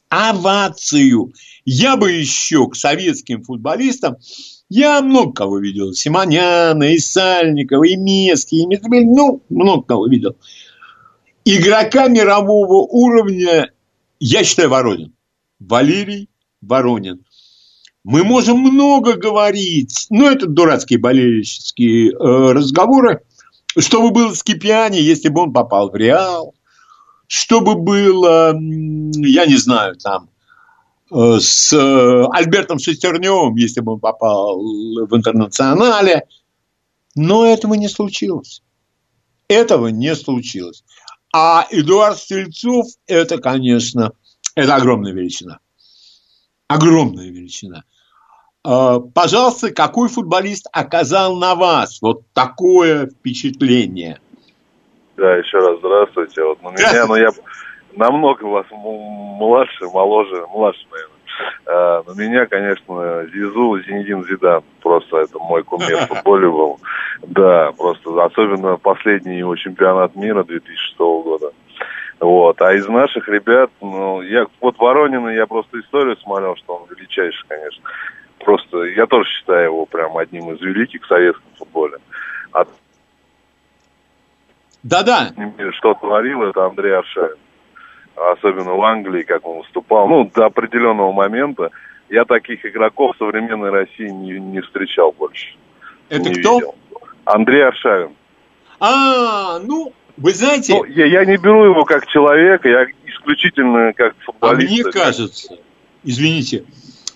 Овацию. 0.10 1.34
Я 1.66 1.98
бы 1.98 2.12
еще 2.12 2.68
к 2.68 2.76
советским 2.76 3.44
футболистам, 3.44 4.18
я 4.70 5.02
много 5.02 5.34
кого 5.34 5.60
видел. 5.60 5.94
Симоняна, 5.94 6.84
и 6.84 7.00
Сальникова, 7.00 7.84
и 7.84 7.96
Мески, 7.96 8.56
и 8.56 8.66
Метребель, 8.66 9.06
ну, 9.06 9.42
много 9.50 9.84
кого 9.84 10.08
видел. 10.08 10.36
Игрока 11.46 12.08
мирового 12.08 12.88
уровня, 12.88 13.72
я 14.20 14.44
считаю, 14.44 14.70
Воронин. 14.70 15.14
Валерий 15.60 16.30
Воронин. 16.62 17.24
Мы 18.04 18.24
можем 18.26 18.60
много 18.60 19.14
говорить, 19.14 20.08
но 20.10 20.30
это 20.30 20.46
дурацкие 20.46 21.00
болельщические 21.00 22.12
э, 22.12 22.52
разговоры, 22.52 23.22
что 23.78 24.02
бы 24.02 24.12
было 24.12 24.34
с 24.34 24.44
Кипиани, 24.44 24.98
если 24.98 25.30
бы 25.30 25.42
он 25.42 25.54
попал 25.54 25.90
в 25.90 25.96
Реал, 25.96 26.54
что 27.28 27.62
бы 27.62 27.76
было, 27.76 28.54
я 28.54 29.46
не 29.46 29.56
знаю, 29.56 29.96
там, 29.96 30.30
э, 31.12 31.40
с 31.40 31.72
э, 31.72 32.26
Альбертом 32.32 32.78
Шестерневым, 32.78 33.56
если 33.56 33.80
бы 33.80 33.94
он 33.94 34.00
попал 34.02 34.60
в 34.60 35.16
интернационале. 35.16 36.28
Но 37.16 37.46
этого 37.46 37.76
не 37.76 37.88
случилось. 37.88 38.64
Этого 39.48 39.88
не 39.88 40.14
случилось. 40.16 40.84
А 41.32 41.66
Эдуард 41.72 42.18
Стрельцов– 42.18 42.88
это, 43.08 43.38
конечно, 43.38 44.12
это 44.56 44.76
огромная 44.76 45.14
величина. 45.14 45.60
Огромная 46.68 47.30
величина. 47.30 47.86
А, 48.66 49.00
пожалуйста, 49.00 49.74
какой 49.74 50.08
футболист 50.08 50.68
оказал 50.72 51.36
на 51.36 51.56
вас 51.56 52.02
вот 52.02 52.22
такое 52.34 53.08
впечатление? 53.08 54.20
Да, 55.18 55.36
еще 55.36 55.58
раз 55.58 55.80
здравствуйте. 55.80 56.44
Вот 56.44 56.64
на 56.64 56.70
меня, 56.70 57.06
ну 57.06 57.16
я 57.16 57.30
намного 57.96 58.46
вас 58.46 58.66
младше, 58.72 59.86
моложе, 59.94 60.46
младше, 60.54 60.86
наверное. 60.92 61.14
А, 61.66 62.04
на 62.08 62.18
меня, 62.18 62.46
конечно, 62.46 63.26
Зизу 63.34 63.80
Зинедин 63.86 64.24
Зидан. 64.26 64.64
Просто 64.82 65.18
это 65.18 65.40
мой 65.40 65.64
кумир 65.64 65.98
в 66.06 66.08
футболе 66.08 66.50
был. 66.50 66.80
Да, 67.22 67.74
просто 67.78 68.24
особенно 68.24 68.78
последний 68.78 69.40
его 69.40 69.58
чемпионат 69.58 70.16
мира 70.16 70.46
2006 70.46 70.98
года. 70.98 71.52
Вот. 72.22 72.62
А 72.62 72.74
из 72.74 72.88
наших 72.88 73.28
ребят, 73.28 73.70
ну, 73.82 74.22
я 74.22 74.46
вот 74.62 74.78
Воронина, 74.80 75.30
я 75.30 75.46
просто 75.48 75.82
историю 75.82 76.16
смотрел, 76.18 76.56
что 76.56 76.76
он 76.76 76.88
величайший, 76.90 77.46
конечно 77.50 77.84
просто, 78.44 78.84
я 78.84 79.06
тоже 79.08 79.30
считаю 79.30 79.66
его 79.66 79.86
прям 79.86 80.18
одним 80.18 80.52
из 80.52 80.62
великих 80.62 81.04
в 81.04 81.08
советском 81.08 81.50
футболе. 81.58 81.98
Да-да. 84.84 85.32
Что 85.72 85.94
творил, 85.94 86.44
это 86.44 86.66
Андрей 86.66 86.98
Аршавин. 86.98 87.38
Особенно 88.16 88.74
в 88.76 88.84
Англии, 88.84 89.24
как 89.24 89.46
он 89.48 89.60
выступал. 89.60 90.08
Ну, 90.08 90.30
до 90.36 90.46
определенного 90.46 91.12
момента 91.12 91.72
я 92.10 92.26
таких 92.26 92.66
игроков 92.66 93.16
в 93.16 93.18
современной 93.18 93.72
России 93.72 94.10
не, 94.10 94.40
не 94.40 94.62
встречал 94.62 95.14
больше. 95.14 95.56
Это 96.10 96.30
не 96.30 96.36
кто? 96.36 96.60
Видел. 96.60 96.76
Андрей 97.26 97.66
Аршавин. 97.66 98.12
А, 98.80 99.60
ну, 99.60 99.94
вы 100.18 100.34
знаете... 100.34 100.74
Ну, 100.74 100.84
я, 100.84 101.06
я 101.06 101.26
не 101.26 101.38
беру 101.38 101.64
его 101.66 101.86
как 101.86 102.06
человека, 102.08 102.68
я 102.68 102.86
исключительно 103.06 103.94
как 103.94 104.16
футболист. 104.20 104.70
А 104.70 104.74
мне 104.74 104.92
кажется, 104.92 105.58
извините, 106.04 106.66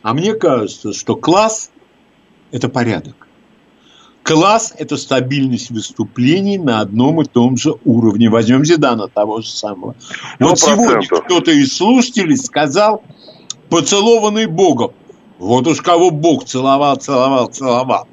а 0.08 0.14
мне 0.14 0.34
кажется, 0.36 0.94
что 0.94 1.18
класс– 1.18 1.70
это 2.52 2.70
порядок. 2.70 3.28
Класс– 4.24 4.74
это 4.78 4.96
стабильность 4.96 5.70
выступлений 5.70 6.58
на 6.58 6.80
одном 6.80 7.22
и 7.22 7.26
том 7.26 7.58
же 7.58 7.74
уровне. 7.84 8.30
Возьмем 8.30 8.64
Зидана 8.64 9.10
того 9.10 9.42
же 9.42 9.50
самого. 9.50 9.96
100%. 10.40 10.48
Вот 10.48 10.60
сегодня 10.60 11.06
кто-то 11.06 11.52
из 11.52 11.76
слушателей 11.76 12.38
сказал, 12.38 13.04
поцелованный 13.70 14.46
Богом. 14.46 14.94
Вот 15.40 15.68
уж 15.68 15.82
кого 15.82 16.10
Бог 16.10 16.46
целовал, 16.46 16.96
целовал, 16.96 17.48
целовал. 17.48 18.08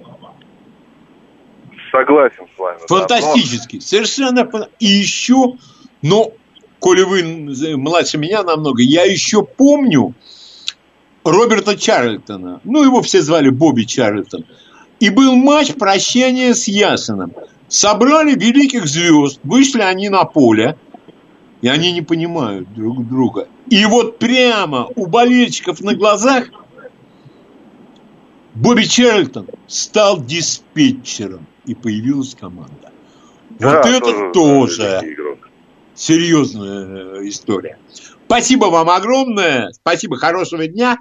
Согласен 1.93 2.49
с 2.57 2.59
вами. 2.59 2.79
Фантастически. 2.89 3.77
Да, 3.77 3.83
но... 3.83 3.87
Совершенно. 3.87 4.69
И 4.81 4.87
еще, 4.87 5.53
ну, 6.03 6.33
коли 6.81 7.03
вы 7.03 7.77
младше 7.77 8.19
меня 8.19 8.43
намного, 8.43 8.83
я 8.83 9.05
еще 9.05 9.45
помню, 9.45 10.13
Роберта 11.25 11.77
Чарльтона. 11.77 12.61
Ну, 12.65 12.85
его 12.85 13.03
все 13.03 13.23
звали 13.23 13.49
Бобби 13.49 13.85
Чарльтон. 13.85 14.45
И 15.01 15.11
был 15.11 15.35
матч 15.35 15.73
прощания 15.75 16.55
с 16.55 16.69
Ясеном. 16.69 17.33
Собрали 17.69 18.35
великих 18.35 18.87
звезд, 18.87 19.41
вышли 19.43 19.81
они 19.81 20.09
на 20.09 20.25
поле, 20.25 20.77
и 21.63 21.69
они 21.69 21.93
не 21.93 22.03
понимают 22.03 22.73
друг 22.75 23.09
друга. 23.09 23.49
И 23.69 23.85
вот 23.87 24.19
прямо 24.19 24.89
у 24.95 25.07
болельщиков 25.07 25.81
на 25.81 25.95
глазах 25.95 26.49
Бобби 28.55 28.85
Чарльтон 28.85 29.49
стал 29.67 30.23
диспетчером, 30.23 31.47
и 31.67 31.75
появилась 31.75 32.35
команда. 32.35 32.93
Да, 33.59 33.79
вот 33.79 33.87
это 33.87 34.33
тоже, 34.33 34.33
тоже 34.33 35.39
серьезная 35.95 37.29
история. 37.29 37.79
Спасибо 38.27 38.67
вам 38.67 38.91
огромное. 38.91 39.71
Спасибо, 39.73 40.17
хорошего 40.17 40.67
дня. 40.67 40.99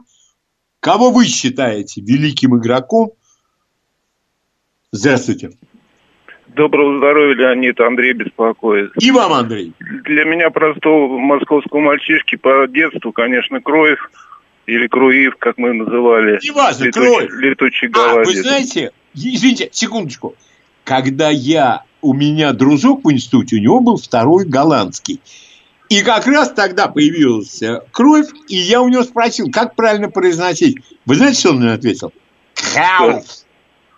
Кого 0.83 1.11
вы 1.11 1.27
считаете 1.27 2.01
великим 2.01 2.57
игроком? 2.57 3.11
Здравствуйте. 4.91 5.51
Доброго 6.47 6.97
здоровья, 6.97 7.35
Леонид. 7.35 7.79
Андрей 7.79 8.11
беспокоит. 8.11 8.91
И 8.99 9.09
вам, 9.11 9.31
Андрей. 9.31 9.71
Для 9.79 10.25
меня 10.25 10.49
простого 10.49 11.17
московского 11.17 11.79
мальчишки 11.79 12.35
по 12.35 12.67
детству, 12.67 13.13
конечно, 13.13 13.61
Кроев 13.61 14.11
или 14.65 14.87
Круив, 14.87 15.37
как 15.39 15.57
мы 15.57 15.71
называли. 15.71 16.37
Не 16.43 16.51
важно, 16.51 16.83
Летуч, 16.83 17.01
Кроев. 17.01 17.31
Летучий 17.31 17.89
а, 17.95 18.15
вы 18.15 18.35
знаете, 18.35 18.91
извините, 19.13 19.69
секундочку. 19.71 20.35
Когда 20.83 21.29
я, 21.29 21.83
у 22.01 22.13
меня 22.13 22.51
дружок 22.51 23.05
в 23.05 23.11
институте, 23.13 23.55
у 23.55 23.59
него 23.59 23.79
был 23.79 23.95
второй 23.95 24.45
голландский. 24.45 25.21
И 25.93 26.01
как 26.01 26.25
раз 26.25 26.51
тогда 26.53 26.87
появился 26.87 27.83
Круев, 27.91 28.25
и 28.47 28.55
я 28.55 28.81
у 28.81 28.89
него 28.89 29.03
спросил, 29.03 29.51
как 29.51 29.75
правильно 29.75 30.09
произносить. 30.09 30.77
Вы 31.05 31.13
знаете, 31.13 31.39
что 31.39 31.49
он 31.51 31.59
мне 31.59 31.71
ответил? 31.71 32.11
Крауф. 32.55 33.23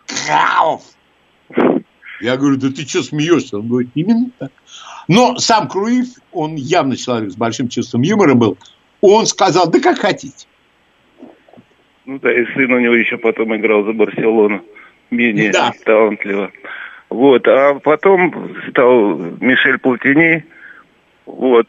Крауф. 0.06 0.82
Я 2.20 2.36
говорю, 2.36 2.58
да 2.58 2.68
ты 2.68 2.86
что 2.86 3.02
смеешься? 3.02 3.60
Он 3.60 3.70
говорит, 3.70 3.92
именно 3.96 4.30
так. 4.38 4.52
Но 5.08 5.38
сам 5.38 5.70
Круев, 5.70 6.08
он 6.34 6.56
явно 6.56 6.98
человек 6.98 7.32
с 7.32 7.38
большим 7.38 7.70
чувством 7.70 8.02
юмора 8.02 8.34
был. 8.34 8.58
Он 9.00 9.26
сказал, 9.26 9.72
да 9.72 9.80
как 9.80 9.98
хотите. 9.98 10.48
Ну 12.06 12.20
да, 12.20 12.30
и 12.30 12.46
сын 12.56 12.74
у 12.74 12.80
него 12.80 12.96
еще 12.96 13.18
потом 13.18 13.56
играл 13.56 13.86
за 13.86 13.94
Барселону. 13.94 14.62
Менее 15.12 15.54
да. 15.54 15.72
талантливо. 15.86 16.52
Вот, 17.10 17.48
а 17.48 17.76
потом 17.76 18.54
стал 18.70 19.16
Мишель 19.40 19.78
Платини, 19.78 20.44
вот, 21.26 21.68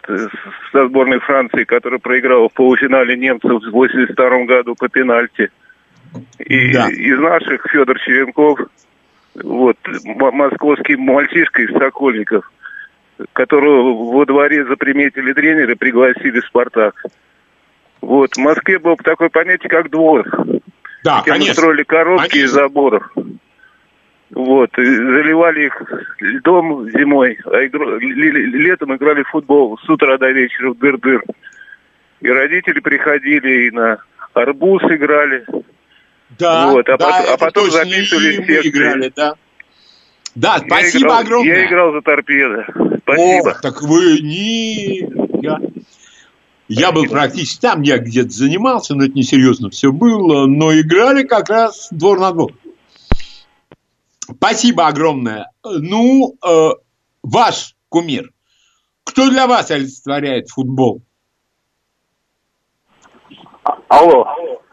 со 0.73 0.87
сборной 0.87 1.19
Франции, 1.21 1.65
которая 1.65 1.99
проиграла 1.99 2.49
в 2.49 2.53
полуфинале 2.53 3.17
немцев 3.17 3.63
в 3.63 3.71
82 3.71 4.45
году 4.45 4.75
по 4.75 4.89
пенальти. 4.89 5.51
И 6.39 6.73
да. 6.73 6.89
из 6.89 7.19
наших 7.19 7.67
Федор 7.71 7.99
Черенков, 8.01 8.61
вот, 9.35 9.77
московский 10.05 10.97
мальчишка 10.97 11.63
из 11.63 11.73
Сокольников, 11.73 12.51
которого 13.33 14.13
во 14.13 14.25
дворе 14.25 14.65
заприметили 14.65 15.33
тренеры, 15.33 15.77
пригласили 15.77 16.41
в 16.41 16.47
«Спартак». 16.47 17.03
Вот, 18.01 18.35
в 18.35 18.39
Москве 18.39 18.79
было 18.79 18.97
такое 18.97 19.31
понятие, 19.31 19.69
как 19.69 19.91
двор. 19.91 20.25
Да, 21.03 21.23
конечно. 21.25 21.55
строили 21.55 21.83
коробки 21.83 22.29
конечно. 22.31 22.47
из 22.47 22.51
заборов. 22.53 23.13
Вот, 24.31 24.77
и 24.77 24.85
заливали 24.85 25.67
их 25.67 25.83
льдом 26.19 26.91
зимой, 26.91 27.39
а 27.45 27.63
игр... 27.63 27.99
летом 28.01 28.95
играли 28.95 29.23
в 29.23 29.29
футбол 29.29 29.79
с 29.79 29.89
утра 29.89 30.19
до 30.19 30.31
вечера 30.31 30.71
в 30.71 30.79
дыр-дыр. 30.79 31.23
И 32.21 32.29
родители 32.29 32.81
приходили 32.81 33.69
и 33.69 33.71
на 33.71 33.99
арбуз 34.35 34.83
играли. 34.83 35.47
Да, 36.39 36.73
вот, 36.73 36.89
а, 36.89 36.97
да, 36.97 37.07
потом, 37.07 37.35
а 37.35 37.37
потом 37.37 37.71
записывали 37.71 38.33
секции. 38.33 38.69
играли, 38.69 39.13
да. 39.15 39.35
Да, 40.35 40.59
спасибо 40.59 41.07
играл, 41.07 41.19
огромное. 41.21 41.57
Я 41.57 41.67
играл 41.67 41.93
за 41.93 42.01
торпедо. 42.03 42.67
Спасибо. 43.03 43.51
О, 43.51 43.63
так 43.63 43.83
вы 43.83 44.19
не... 44.21 45.09
Я, 45.41 45.61
я 46.69 46.93
был 46.93 47.07
практически 47.07 47.61
там, 47.61 47.83
я 47.83 47.99
где-то 47.99 48.31
занимался, 48.31 48.95
но 48.95 49.05
это 49.05 49.15
несерьезно 49.15 49.71
все 49.71 49.93
было, 49.93 50.47
но 50.47 50.79
играли 50.79 51.23
как 51.23 51.49
раз 51.49 51.89
двор 51.93 52.19
на 52.19 52.33
двор. 52.33 52.53
Спасибо 54.35 54.87
огромное. 54.87 55.51
Ну, 55.63 56.35
э, 56.47 56.71
ваш 57.23 57.75
кумир. 57.89 58.31
Кто 59.05 59.31
для 59.31 59.47
вас 59.47 59.71
олицетворяет 59.71 60.49
футбол? 60.49 61.03
А, 63.63 63.79
алло. 63.89 64.27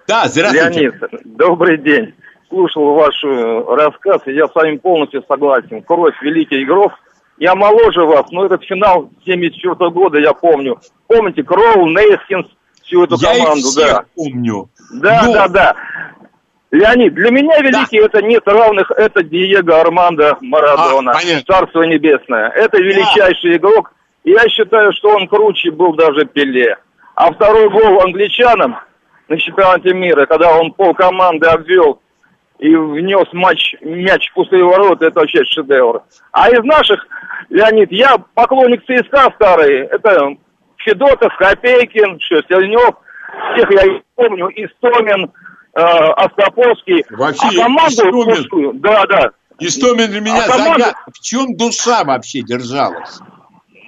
Да, 0.08 0.28
здравствуйте. 0.28 0.82
Леонид, 0.82 0.96
добрый 1.38 1.78
день. 1.78 2.14
Слушал 2.50 2.94
ваш 2.94 3.24
э, 3.24 3.64
рассказ, 3.68 4.22
и 4.26 4.34
я 4.34 4.48
с 4.48 4.56
вами 4.56 4.78
полностью 4.78 5.24
согласен. 5.28 5.82
Кровь 5.84 6.16
великих 6.22 6.64
игров. 6.64 6.92
Я 7.38 7.56
моложе 7.56 8.06
вас, 8.06 8.30
но 8.32 8.46
этот 8.46 8.64
финал 8.64 9.10
74 9.26 9.74
-го 9.74 9.90
года 9.92 10.20
я 10.20 10.34
помню. 10.34 10.80
Помните, 11.08 11.44
Кроу, 11.44 11.88
Нейскинс, 11.88 12.48
всю 12.84 13.04
эту 13.04 13.16
я 13.20 13.34
команду, 13.34 13.70
их 13.70 13.76
да. 13.76 14.06
помню. 14.16 14.70
Да, 14.94 15.24
но... 15.26 15.34
да, 15.34 15.48
да. 15.48 15.76
Леонид, 16.74 17.14
для 17.14 17.30
меня 17.30 17.60
великий 17.60 18.00
да. 18.00 18.06
это 18.08 18.24
нет 18.24 18.42
равных, 18.48 18.90
это 18.90 19.22
Диего 19.22 19.80
Армандо 19.80 20.40
Марадона. 20.42 21.12
А, 21.12 21.42
Царство 21.46 21.84
Небесное. 21.84 22.50
Это 22.50 22.80
величайший 22.80 23.52
да. 23.52 23.58
игрок. 23.58 23.94
Я 24.24 24.50
считаю, 24.50 24.92
что 24.94 25.10
он 25.10 25.28
круче 25.28 25.70
был 25.70 25.94
даже 25.94 26.26
Пеле. 26.26 26.78
А 27.14 27.32
второй 27.32 27.70
гол 27.70 28.02
англичанам 28.02 28.76
на 29.28 29.38
чемпионате 29.38 29.94
мира, 29.94 30.26
когда 30.26 30.58
он 30.58 30.72
пол 30.72 30.96
команды 30.96 31.46
обвел 31.46 32.02
и 32.58 32.76
внес 32.76 33.28
матч, 33.34 33.76
мяч 33.82 34.32
в 34.32 34.34
пустые 34.34 34.64
ворота, 34.64 35.06
это 35.06 35.20
вообще 35.20 35.44
шедевр. 35.46 36.02
А 36.32 36.50
из 36.50 36.64
наших, 36.64 37.06
Леонид, 37.50 37.92
я 37.92 38.18
поклонник 38.34 38.82
ЦСКА 38.82 39.32
старый, 39.36 39.82
это 39.92 40.38
Федотов, 40.78 41.38
Копейкин, 41.38 42.20
Шестельнев, 42.20 42.96
всех 43.54 43.72
я 43.72 44.02
помню, 44.16 44.50
Истомин, 44.56 45.32
э, 45.76 45.80
Остроповский. 45.80 47.06
Вообще, 47.10 47.48
а 47.60 47.64
команду 47.64 48.26
пустую, 48.26 48.74
да, 48.76 49.06
да. 49.08 49.32
Истомин 49.60 50.10
для 50.10 50.22
меня 50.22 50.44
а 50.44 50.48
команда... 50.48 50.80
загад... 50.80 50.96
В 51.14 51.20
чем 51.22 51.56
душа 51.56 52.04
вообще 52.04 52.42
держалась? 52.42 53.20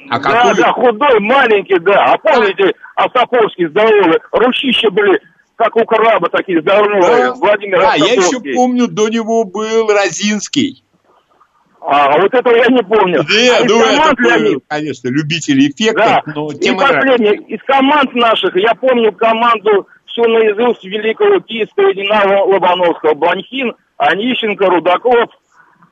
А 0.10 0.20
какой... 0.20 0.54
Да, 0.56 0.62
да, 0.62 0.72
худой, 0.74 1.20
маленький, 1.20 1.80
да. 1.80 2.14
А 2.14 2.18
помните, 2.18 2.74
Остроповский 2.96 3.68
здоровый, 3.68 4.20
ручища 4.32 4.90
были 4.92 5.20
как 5.56 5.76
у 5.76 5.86
краба 5.86 6.30
такие 6.30 6.62
здоровые. 6.62 7.02
Да, 7.02 7.34
Владимир 7.34 7.80
да 7.80 7.96
я 7.96 8.14
еще 8.14 8.40
помню, 8.56 8.88
до 8.88 9.08
него 9.10 9.46
был 9.46 9.88
Розинский. 9.88 10.84
А, 11.88 12.20
вот 12.20 12.34
этого 12.34 12.56
я 12.56 12.66
не 12.66 12.82
помню. 12.82 13.24
Да, 13.24 13.58
а 13.60 13.64
ну 13.64 13.80
команд, 13.80 14.20
это, 14.20 14.40
Леонид... 14.40 14.64
конечно, 14.68 15.08
любители 15.08 15.70
эффектов, 15.70 16.06
да. 16.06 16.24
но 16.34 16.52
тем 16.54 16.76
И 16.76 16.80
последнее, 16.80 17.36
из 17.36 17.62
команд 17.64 18.14
наших, 18.16 18.56
я 18.56 18.74
помню 18.74 19.12
команду 19.12 19.88
всю 20.16 20.28
наизусть 20.30 20.84
великого 20.84 21.42
киевского 21.42 21.94
Динамо 21.94 22.44
Лобановского. 22.46 23.14
Бланхин, 23.14 23.76
Онищенко, 23.98 24.66
Рудаков, 24.66 25.30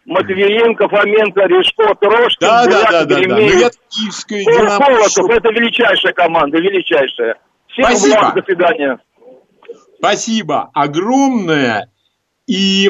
Матвиенко, 0.06 0.88
Фоменко, 0.88 1.42
Решко, 1.42 1.96
Трошкин, 1.96 2.48
да, 2.48 2.66
да, 2.66 2.84
да, 2.92 3.06
да, 3.06 3.22
да. 3.22 3.40
Я 3.40 3.70
киевская 3.90 4.44
Динамо... 4.44 4.86
Колоков, 4.86 5.30
это 5.30 5.50
величайшая 5.50 6.14
команда, 6.14 6.58
величайшая. 6.58 7.36
Всем 7.68 7.86
Спасибо. 7.86 8.20
благ, 8.20 8.36
до 8.36 8.42
свидания. 8.44 9.00
Спасибо 9.98 10.70
огромное. 10.74 11.90
И 12.46 12.90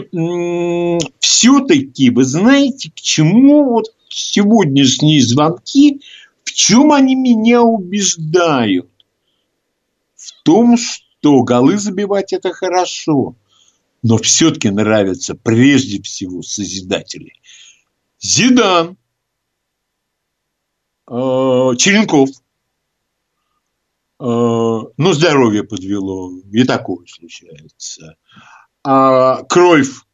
все-таки, 1.20 2.10
вы 2.10 2.24
знаете, 2.24 2.90
к 2.90 2.96
чему 2.96 3.70
вот 3.70 3.86
сегодняшние 4.10 5.22
звонки, 5.22 6.02
в 6.44 6.52
чем 6.54 6.92
они 6.92 7.16
меня 7.16 7.62
убеждают? 7.62 8.90
В 10.16 10.44
том, 10.44 10.78
что 10.78 11.03
голы 11.44 11.78
забивать 11.78 12.34
это 12.34 12.54
хорошо, 12.54 13.36
но 14.02 14.18
все-таки 14.18 14.70
нравятся 14.70 15.36
прежде 15.36 16.02
всего 16.02 16.42
созидатели. 16.42 17.34
Зидан, 18.20 18.98
э, 21.08 21.12
Черенков– 21.12 22.30
Э, 24.24 24.26
ну, 24.26 25.14
здоровье 25.14 25.64
подвело, 25.64 26.32
и 26.52 26.64
такое 26.64 27.06
случается. 27.08 28.16
А, 28.82 29.44
Кройф, 29.44 30.06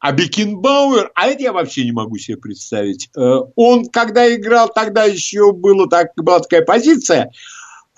а 0.00 0.12
Бекенбауэр, 0.12 1.10
а 1.14 1.26
это 1.26 1.42
я 1.42 1.52
вообще 1.52 1.84
не 1.84 1.92
могу 1.92 2.16
себе 2.16 2.38
представить. 2.38 3.10
Э, 3.14 3.40
он, 3.54 3.84
когда 3.90 4.34
играл, 4.34 4.70
тогда 4.72 5.04
еще 5.04 5.52
было 5.52 5.86
так, 5.90 6.12
была 6.16 6.40
такая 6.40 6.62
позиция, 6.62 7.32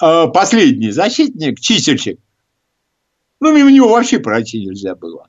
э, 0.02 0.26
последний 0.34 0.90
защитник, 0.90 1.60
чистильщик. 1.60 2.18
Ну, 3.46 3.56
мимо 3.56 3.70
него 3.70 3.88
вообще 3.88 4.18
пройти 4.18 4.64
нельзя 4.64 4.94
было. 4.94 5.28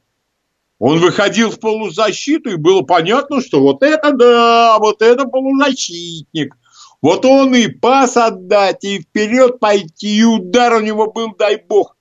Он 0.80 1.00
выходил 1.00 1.52
в 1.52 1.60
полузащиту, 1.60 2.52
и 2.52 2.56
было 2.56 2.82
понятно, 2.82 3.42
что 3.42 3.62
вот 3.62 3.84
это 3.84 4.12
да, 4.12 4.78
вот 4.80 5.02
это 5.02 5.26
полузащитник– 5.26 6.56
вот 7.02 7.26
он 7.26 7.54
и 7.56 7.68
пас 7.68 8.18
отдать, 8.18 8.84
и 8.84 9.02
вперед 9.02 9.60
пойти, 9.60 10.18
и 10.18 10.24
удар 10.24 10.74
у 10.74 10.80
него 10.80 11.12
был, 11.12 11.36
дай 11.36 11.58
бог. 11.58 11.96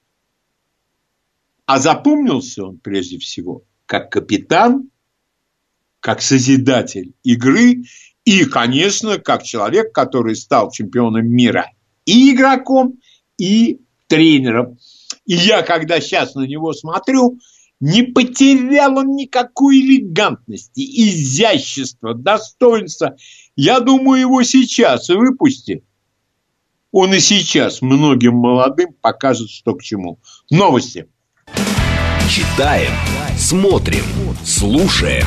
А 1.67 1.79
запомнился 1.79 2.65
он 2.65 2.79
прежде 2.79 3.19
всего 3.19 3.63
как 3.85 4.11
капитан, 4.11 4.91
как 6.01 6.23
созидатель 6.23 7.15
игры 7.25 7.85
и, 8.25 8.45
конечно, 8.47 9.19
как 9.19 9.43
человек, 9.43 9.93
который 9.93 10.35
стал 10.35 10.71
чемпионом 10.71 11.29
мира 11.29 11.73
и 12.05 12.33
игроком, 12.33 12.95
и 13.37 13.81
тренером. 14.07 14.79
И 15.27 15.35
я, 15.35 15.62
когда 15.62 16.01
сейчас 16.01 16.35
на 16.35 16.47
него 16.47 16.73
смотрю, 16.73 17.39
не 17.81 18.03
потерял 18.03 18.97
он 18.97 19.16
никакой 19.16 19.81
элегантности, 19.81 20.81
изящества, 20.81 22.15
достоинства. 22.15 23.16
Я 23.55 23.81
думаю, 23.81 24.20
его 24.20 24.43
сейчас 24.43 25.09
выпусти. 25.09 25.85
Он 26.93 27.12
и 27.12 27.20
сейчас 27.20 27.82
многим 27.82 28.36
молодым 28.36 28.94
покажет, 29.01 29.51
что 29.51 29.74
к 29.74 29.82
чему. 29.82 30.19
Новости. 30.51 31.09
Читаем, 32.31 32.93
смотрим, 33.36 34.05
слушаем. 34.44 35.27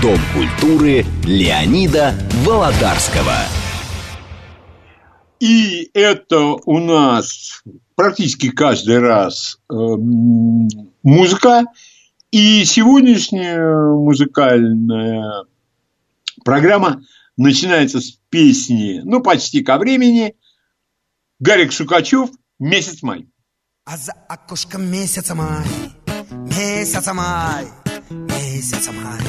Дом 0.00 0.18
культуры 0.34 1.04
Леонида 1.24 2.14
Володарского. 2.44 3.63
И 5.40 5.90
это 5.94 6.40
у 6.40 6.78
нас 6.78 7.62
практически 7.94 8.50
каждый 8.50 8.98
раз 8.98 9.58
э, 9.70 9.74
музыка. 11.02 11.64
И 12.30 12.64
сегодняшняя 12.64 13.92
музыкальная 13.94 15.44
программа 16.44 17.02
начинается 17.36 18.00
с 18.00 18.18
песни, 18.28 19.00
ну, 19.04 19.20
почти 19.20 19.62
ко 19.62 19.78
времени, 19.78 20.34
Гарик 21.40 21.72
Шукачев 21.72 22.30
«Месяц 22.58 23.02
май». 23.02 23.28
А 23.84 23.96
за 23.96 24.12
окошком 24.28 24.90
месяца 24.90 25.34
май, 25.34 25.66
месяца 26.30 27.12
май, 27.12 27.66
месяца 28.10 28.92
май. 28.92 29.20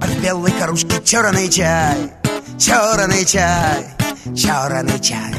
А 0.00 0.06
в 0.06 0.22
белой 0.22 0.50
кружке 0.52 1.00
черный 1.04 1.48
чай, 1.48 2.12
черный 2.58 3.24
чай, 3.24 3.99
черный 4.36 5.00
чай. 5.00 5.34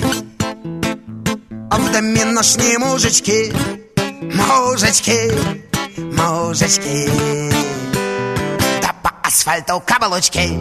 А 1.70 1.78
в 1.78 1.92
доме 1.92 2.26
ночные 2.26 2.78
мужички, 2.80 3.54
мужички, 4.34 5.32
мужички. 5.98 7.10
Да 8.82 8.94
по 9.04 9.12
асфальту 9.24 9.82
каблучки, 9.86 10.60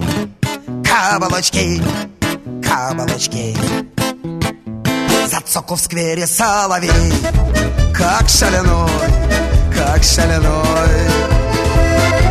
каблучки, 0.84 1.82
каблучки. 2.62 3.56
Зацоку 5.30 5.74
в 5.74 5.80
сквере 5.80 6.26
соловей, 6.26 7.12
как 7.94 8.28
шаляной, 8.28 8.90
как 9.74 10.02
шаляной. 10.02 11.10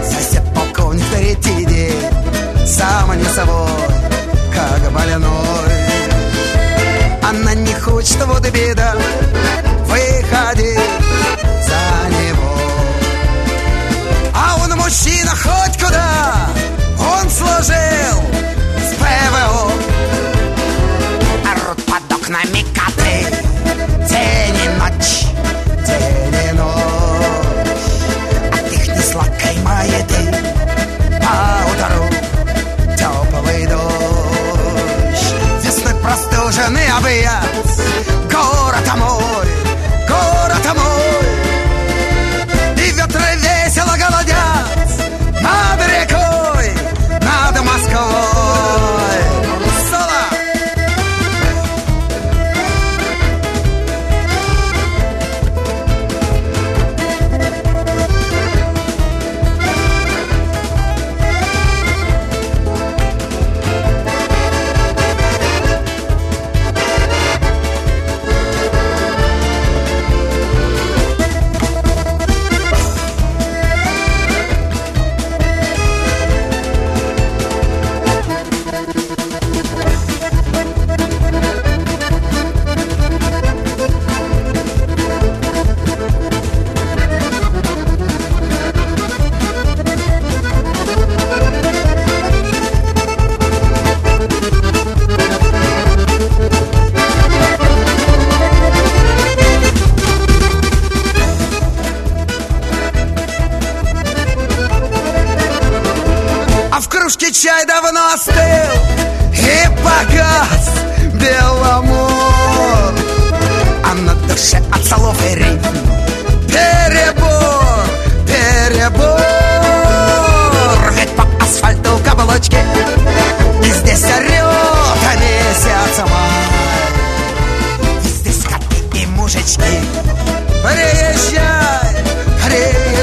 Сосед 0.03 0.43
полковник 0.53 1.03
на 1.11 1.17
третий 1.17 1.65
день, 1.65 2.67
сам 2.67 3.17
не 3.17 3.25
собой, 3.25 3.69
как 4.53 4.91
больной. 4.91 5.89
Она 7.21 7.53
не 7.53 7.73
хочет 7.75 8.17
вот 8.25 8.41
беда 8.49 8.95
Выходи 9.85 10.75
за 11.61 12.09
него. 12.17 12.55
А 14.33 14.57
он 14.63 14.71
мужчина 14.77 15.31
хоть 15.31 15.77
куда 15.77 16.33
Он 16.97 17.29
служил 17.29 18.17
с 18.77 18.95
ПВО 18.95 19.71
а 21.45 21.67
Рут 21.67 21.85
под 21.85 22.17
окнами 22.17 22.65
кат 22.73 22.98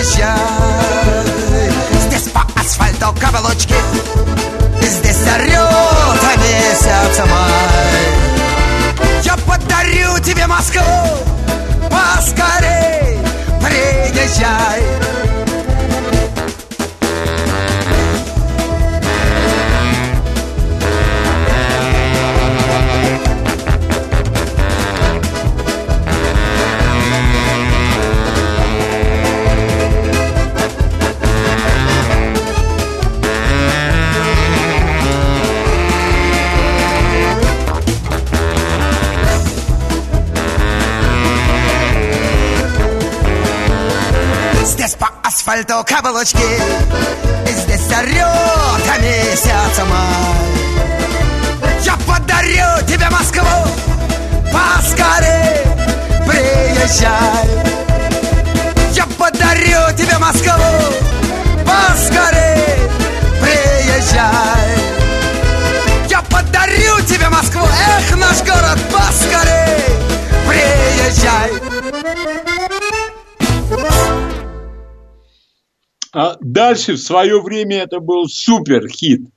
приезжай 0.07 1.71
Здесь 2.07 2.29
по 2.33 2.47
асфальту 2.61 3.15
каблучки 3.21 3.75
здесь 4.81 5.17
орет 5.17 6.39
месяц 6.39 7.19
май 7.19 8.07
Я 9.23 9.37
подарю 9.47 10.19
тебе 10.21 10.47
Москву 10.47 10.81
Поскорей 11.91 13.19
приезжай 13.61 14.83
асфальту 45.47 45.85
каблучки 45.85 46.39
И 47.47 47.53
здесь 47.53 47.87
орет 47.97 49.01
месяц 49.01 49.79
май. 49.89 50.37
Я 51.83 51.97
подарю 52.07 52.85
тебе 52.87 53.09
Москву. 53.11 53.47
Поскорей 54.53 55.63
приезжай. 56.27 57.49
Я 58.93 59.07
подарю 59.19 59.97
тебе 59.97 60.19
Москву. 60.19 60.51
Поскорей 61.65 62.91
приезжай. 63.41 64.79
Я 66.09 66.23
подарю 66.23 67.01
тебе 67.07 67.29
Москву. 67.29 67.63
Эх, 67.65 68.17
наш 68.17 68.39
город, 68.39 68.79
поскорей 68.91 69.85
приезжай 70.49 71.86
дальше 76.41 76.95
в 76.95 76.99
свое 76.99 77.43
время 77.43 77.83
это 77.83 78.01
был 78.01 78.27
супер 78.27 78.89
хит. 78.89 79.29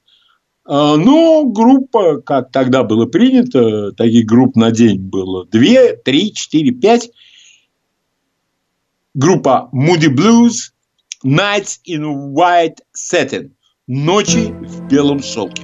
А, 0.66 0.96
Но 0.98 1.44
группа, 1.44 2.22
как 2.22 2.52
тогда 2.52 2.84
было 2.84 3.06
принято, 3.06 3.92
таких 3.92 4.26
групп 4.26 4.56
на 4.56 4.72
день 4.72 5.00
было 5.00 5.46
две, 5.46 5.96
три, 5.96 6.34
четыре, 6.34 6.72
пять. 6.72 7.10
Группа 9.14 9.70
Moody 9.74 10.08
Blues, 10.08 10.72
Nights 11.26 11.80
in 11.86 12.34
White 12.34 12.78
Satin, 12.96 13.52
Ночи 13.88 14.54
в 14.54 14.88
белом 14.88 15.22
шелке. 15.22 15.64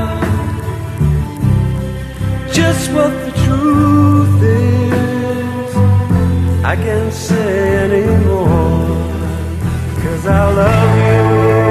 Just 2.61 2.91
what 2.91 3.11
the 3.25 3.31
truth 3.43 4.43
is, 4.43 5.75
I 6.63 6.75
can't 6.75 7.11
say 7.11 7.75
anymore. 7.85 8.77
Cause 10.03 10.27
I 10.27 10.53
love 10.53 11.65
you. 11.65 11.70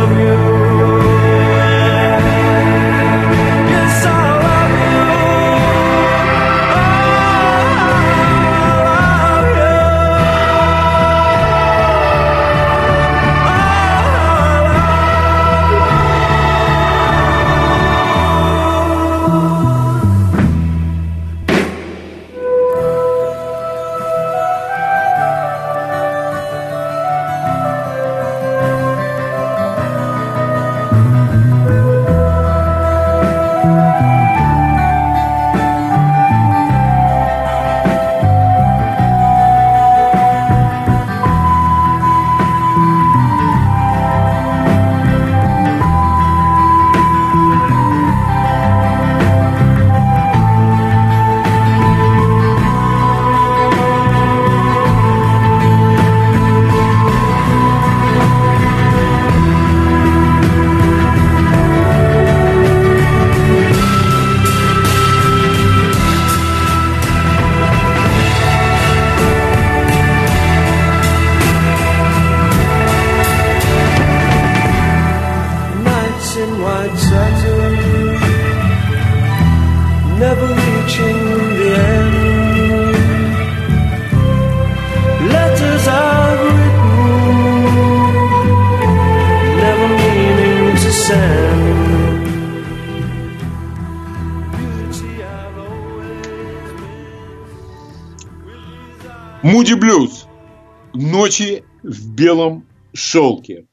белом 102.21 102.65
шелке. 102.93 103.65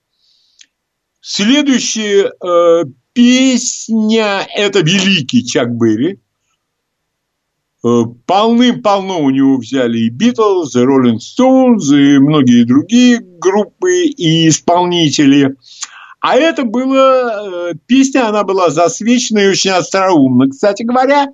Следующая 1.21 2.33
э, 2.33 2.85
песня– 3.13 4.47
это 4.57 4.81
великий 4.81 5.45
Чак 5.45 5.71
Берри. 5.71 6.19
Э, 7.85 8.05
Полным-полно 8.25 9.19
у 9.19 9.29
него 9.29 9.59
взяли 9.59 9.99
и 9.99 10.09
Битлз, 10.09 10.77
и 10.77 10.81
Роллинг 10.81 11.21
Стоунс, 11.21 11.93
и 11.93 12.19
многие 12.19 12.65
другие 12.65 13.21
группы 13.21 14.05
и 14.05 14.49
исполнители. 14.49 15.55
А 16.21 16.37
это 16.37 16.65
была 16.65 17.71
э, 17.71 17.75
песня, 17.87 18.29
она 18.29 18.45
была 18.45 18.71
засвечена 18.71 19.41
и 19.41 19.49
очень 19.49 19.73
остроумна. 19.73 20.49
Кстати 20.49 20.85
говоря, 20.85 21.29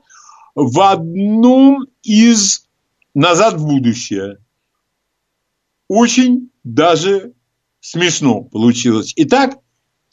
в 0.57 0.81
одном 0.81 1.87
из 2.03 2.67
«Назад 3.15 3.55
в 3.55 3.67
будущее» 3.67 4.39
очень 5.89 6.51
даже 6.63 7.33
смешно 7.81 8.43
получилось. 8.45 9.13
Итак, 9.17 9.59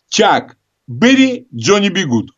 Чак 0.09 0.57
Берри, 0.87 1.47
Джонни 1.55 1.89
Бигуд. 1.89 2.31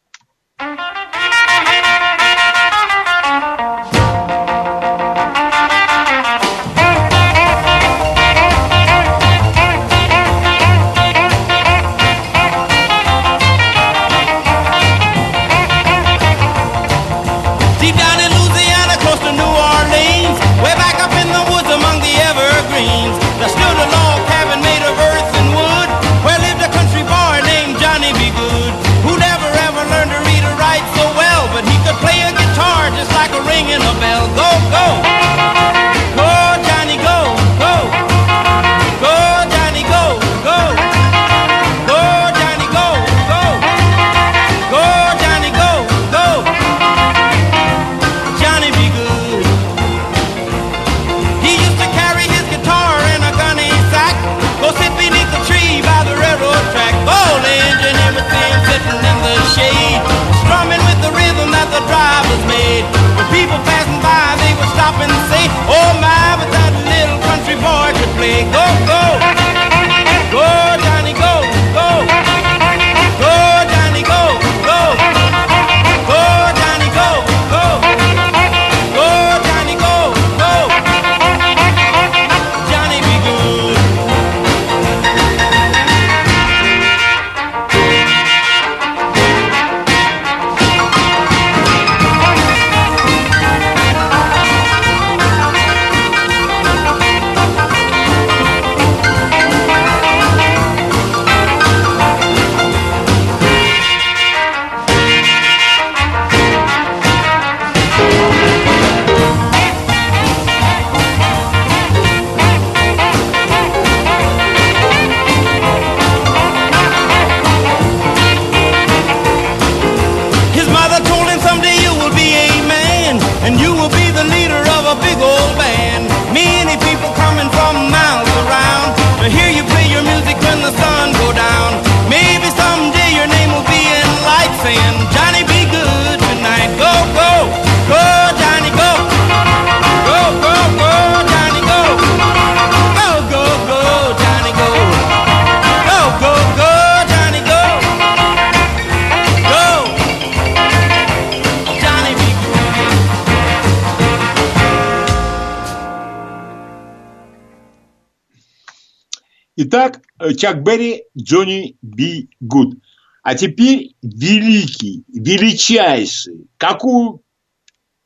Чак 160.43 160.61
Берри, 160.61 161.05
Джонни 161.17 161.77
Би 161.81 162.29
Гуд. 162.41 162.75
А 163.21 163.33
теперь 163.33 163.95
великий, 164.01 165.05
величайший, 165.07 166.49
какую 166.57 167.21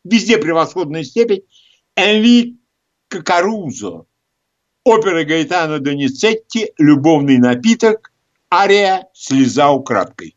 везде 0.04 0.38
превосходная 0.38 1.04
степень, 1.04 1.42
Энри 1.96 2.60
Карузо. 3.08 4.06
Опера 4.84 5.24
Гаэтана 5.26 5.80
Доницетти 5.80 6.74
«Любовный 6.78 7.40
напиток», 7.40 8.14
ария 8.54 9.08
«Слеза 9.16 9.72
украдкой». 9.72 10.37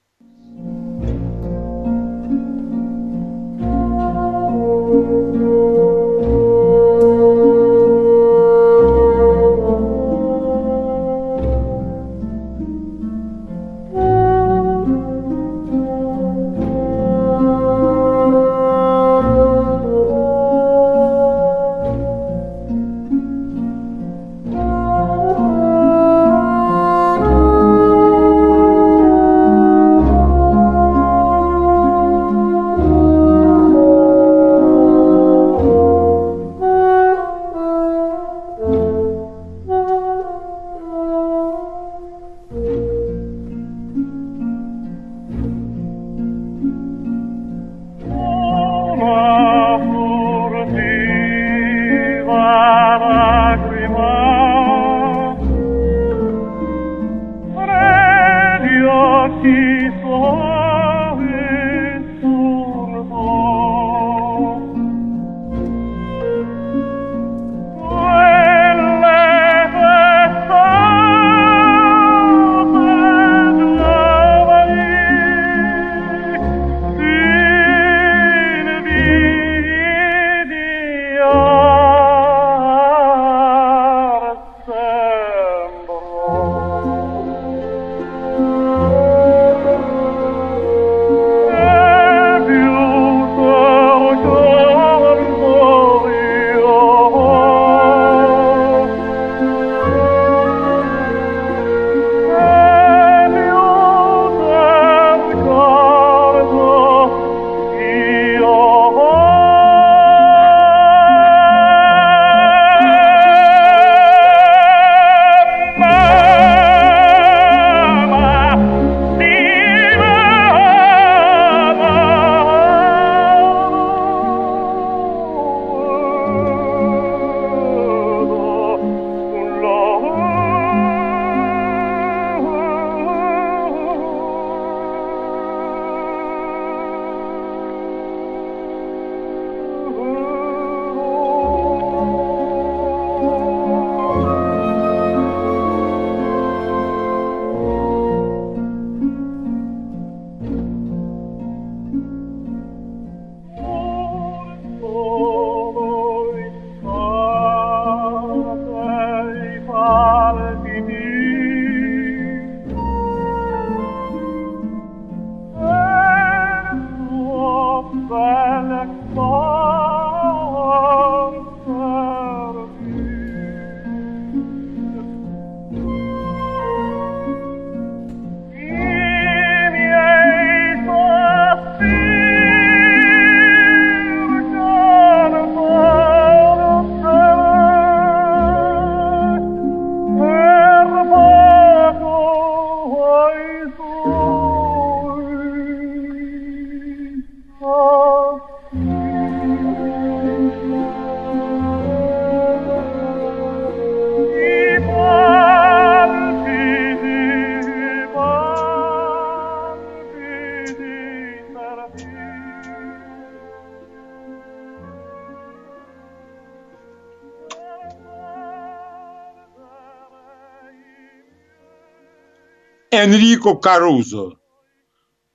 Энрико 223.03 223.55
Карузо, 223.55 224.33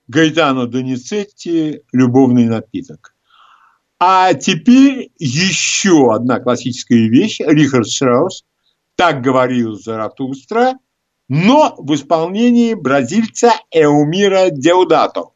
Гайтано 0.06 0.68
Доницетти 0.68 1.82
«Любовный 1.92 2.44
напиток». 2.44 3.12
А 3.98 4.34
теперь 4.34 5.10
еще 5.18 6.14
одна 6.14 6.38
классическая 6.38 7.08
вещь. 7.08 7.40
Рихард 7.40 7.88
Штраус 7.88 8.44
«Так 8.94 9.20
говорил 9.20 9.74
Заратустра», 9.74 10.74
но 11.28 11.74
в 11.78 11.92
исполнении 11.94 12.74
бразильца 12.74 13.50
Эумира 13.72 14.50
Деудато. 14.50 15.30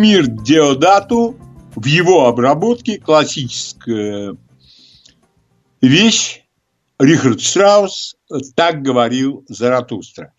Эумир 0.00 0.28
Деодату 0.28 1.36
в 1.76 1.84
его 1.84 2.26
обработке 2.26 2.98
классическая 2.98 4.34
вещь. 5.82 6.40
Рихард 6.98 7.42
Штраус 7.42 8.16
так 8.56 8.80
говорил 8.80 9.44
Заратустра. 9.48 10.32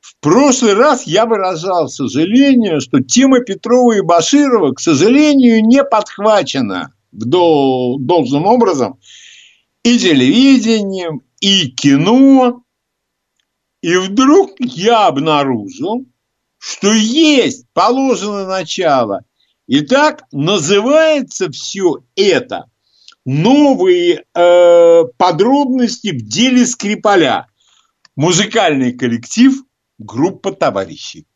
В 0.00 0.18
прошлый 0.20 0.72
раз 0.72 1.06
я 1.06 1.26
выражал 1.26 1.88
сожаление, 1.88 2.80
что 2.80 3.00
тема 3.02 3.40
Петрова 3.40 3.92
и 3.92 4.00
Баширова, 4.00 4.72
к 4.72 4.80
сожалению, 4.80 5.62
не 5.62 5.84
подхвачена 5.84 6.94
должным 7.12 8.46
образом 8.46 8.98
и 9.82 9.98
телевидением, 9.98 11.20
и 11.40 11.68
кино. 11.68 12.62
И 13.82 13.94
вдруг 13.98 14.52
я 14.58 15.06
обнаружил, 15.06 16.06
что 16.66 16.92
есть 16.92 17.64
положено 17.74 18.44
начало. 18.44 19.20
Итак, 19.68 20.24
называется 20.32 21.48
все 21.52 22.02
это 22.16 22.64
новые 23.24 24.24
э, 24.34 25.02
подробности 25.16 26.08
в 26.08 26.26
деле 26.26 26.66
Скрипаля. 26.66 27.46
Музыкальный 28.16 28.94
коллектив 28.94 29.62
группа 29.98 30.52
товарищей. 30.52 31.28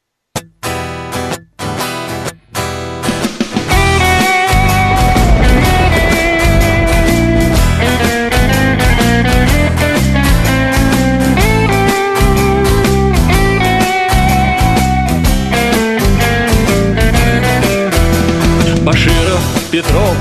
Петров, 19.91 20.17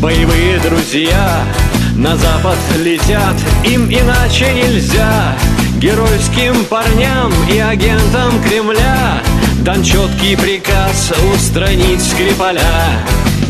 боевые 0.00 0.58
друзья 0.60 1.44
На 1.94 2.16
запад 2.16 2.56
летят, 2.78 3.34
им 3.66 3.86
иначе 3.90 4.50
нельзя. 4.54 5.36
Геройским 5.78 6.64
парням 6.64 7.30
и 7.52 7.58
агентам 7.58 8.42
Кремля 8.42 9.20
Дан 9.60 9.82
четкий 9.82 10.36
приказ 10.36 11.12
устранить 11.34 12.02
Скрипаля 12.02 12.62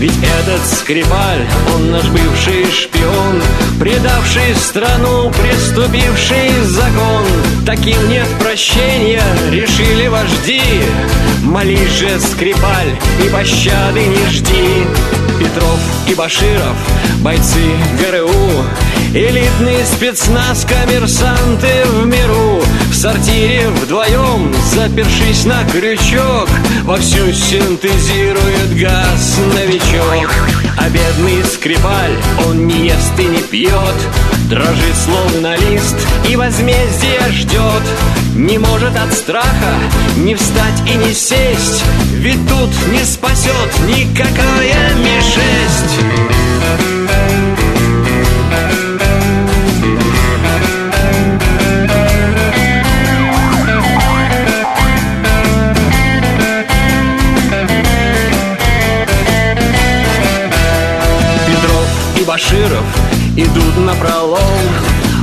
ведь 0.01 0.17
этот 0.23 0.67
Скрипаль, 0.67 1.47
он 1.75 1.91
наш 1.91 2.09
бывший 2.09 2.65
шпион 2.73 3.43
Предавший 3.79 4.55
страну, 4.57 5.31
преступивший 5.31 6.51
закон. 6.65 7.25
Таким 7.65 8.09
нет 8.09 8.29
прощения, 8.39 9.23
решили 9.51 10.09
вожди. 10.09 10.61
Молись 11.43 11.93
же, 11.93 12.21
Скрипаль, 12.21 12.95
и 13.25 13.29
пощады 13.31 14.05
не 14.05 14.31
жди. 14.31 14.87
Петров 15.39 15.81
и 16.07 16.15
Баширов, 16.15 16.77
бойцы 17.23 17.65
ГРУ 17.99 18.65
Элитный 19.15 19.85
спецназ, 19.87 20.67
коммерсанты 20.67 21.87
в 21.87 22.05
миру 22.05 22.20
В 22.20 22.20
сортире 23.11 23.69
вдвоем, 23.69 24.53
запершись 24.75 25.45
на 25.45 25.65
крючок 25.65 26.49
Вовсю 26.85 27.33
синтезирует 27.33 28.79
газ 28.79 29.39
новичок. 29.55 30.31
А 30.77 30.89
бедный 30.89 31.45
скрипаль, 31.45 32.17
он 32.47 32.67
не 32.67 32.87
ест 32.87 33.13
и 33.19 33.25
не 33.25 33.39
пьет 33.39 33.95
Дрожит 34.49 34.97
словно 35.05 35.57
лист 35.57 35.97
и 36.29 36.37
возмездие 36.37 37.21
ждет. 37.33 37.83
Не 38.35 38.59
может 38.59 38.97
от 38.97 39.13
страха 39.13 39.75
не 40.17 40.35
встать 40.35 40.83
и 40.87 40.97
не 40.97 41.13
сесть 41.13 41.85
Ведь 42.15 42.49
тут 42.49 42.71
не 42.93 43.05
спасет 43.05 43.71
никакая 43.89 44.95
Ми-6 44.97 47.00
Баширов 62.41 62.85
идут 63.37 63.77
на 63.85 63.95
пролом. 63.95 64.39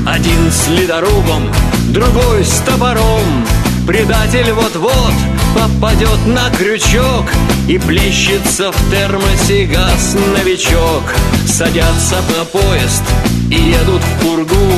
Один 0.06 0.52
с 0.52 0.68
ледорубом, 0.68 1.52
другой 1.89 2.44
с 2.44 2.60
топором. 2.60 3.45
Предатель 3.88 4.52
вот-вот 4.52 5.14
попадет 5.56 6.26
на 6.27 6.49
крючок 6.49 7.26
И 7.69 7.77
плещется 7.77 8.73
в 8.73 8.91
термосе 8.91 9.65
газ 9.65 10.18
новичок 10.35 11.03
Садятся 11.48 12.18
на 12.38 12.44
поезд 12.44 13.03
и 13.49 13.56
едут 13.56 14.02
в 14.02 14.22
пургу. 14.22 14.73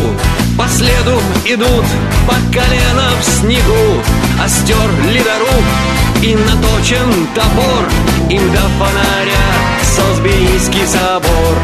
По 0.58 0.68
следу 0.68 1.20
идут 1.46 1.86
по 2.28 2.36
колено 2.54 3.10
в 3.20 3.26
снегу. 3.26 4.02
Остер 4.44 4.90
ледоруб 5.12 5.66
и 6.22 6.36
наточен 6.36 7.28
топор. 7.34 7.90
Им 8.30 8.52
до 8.52 8.62
фонаря 8.78 9.50
Солсберийский 9.82 10.86
собор 10.86 11.58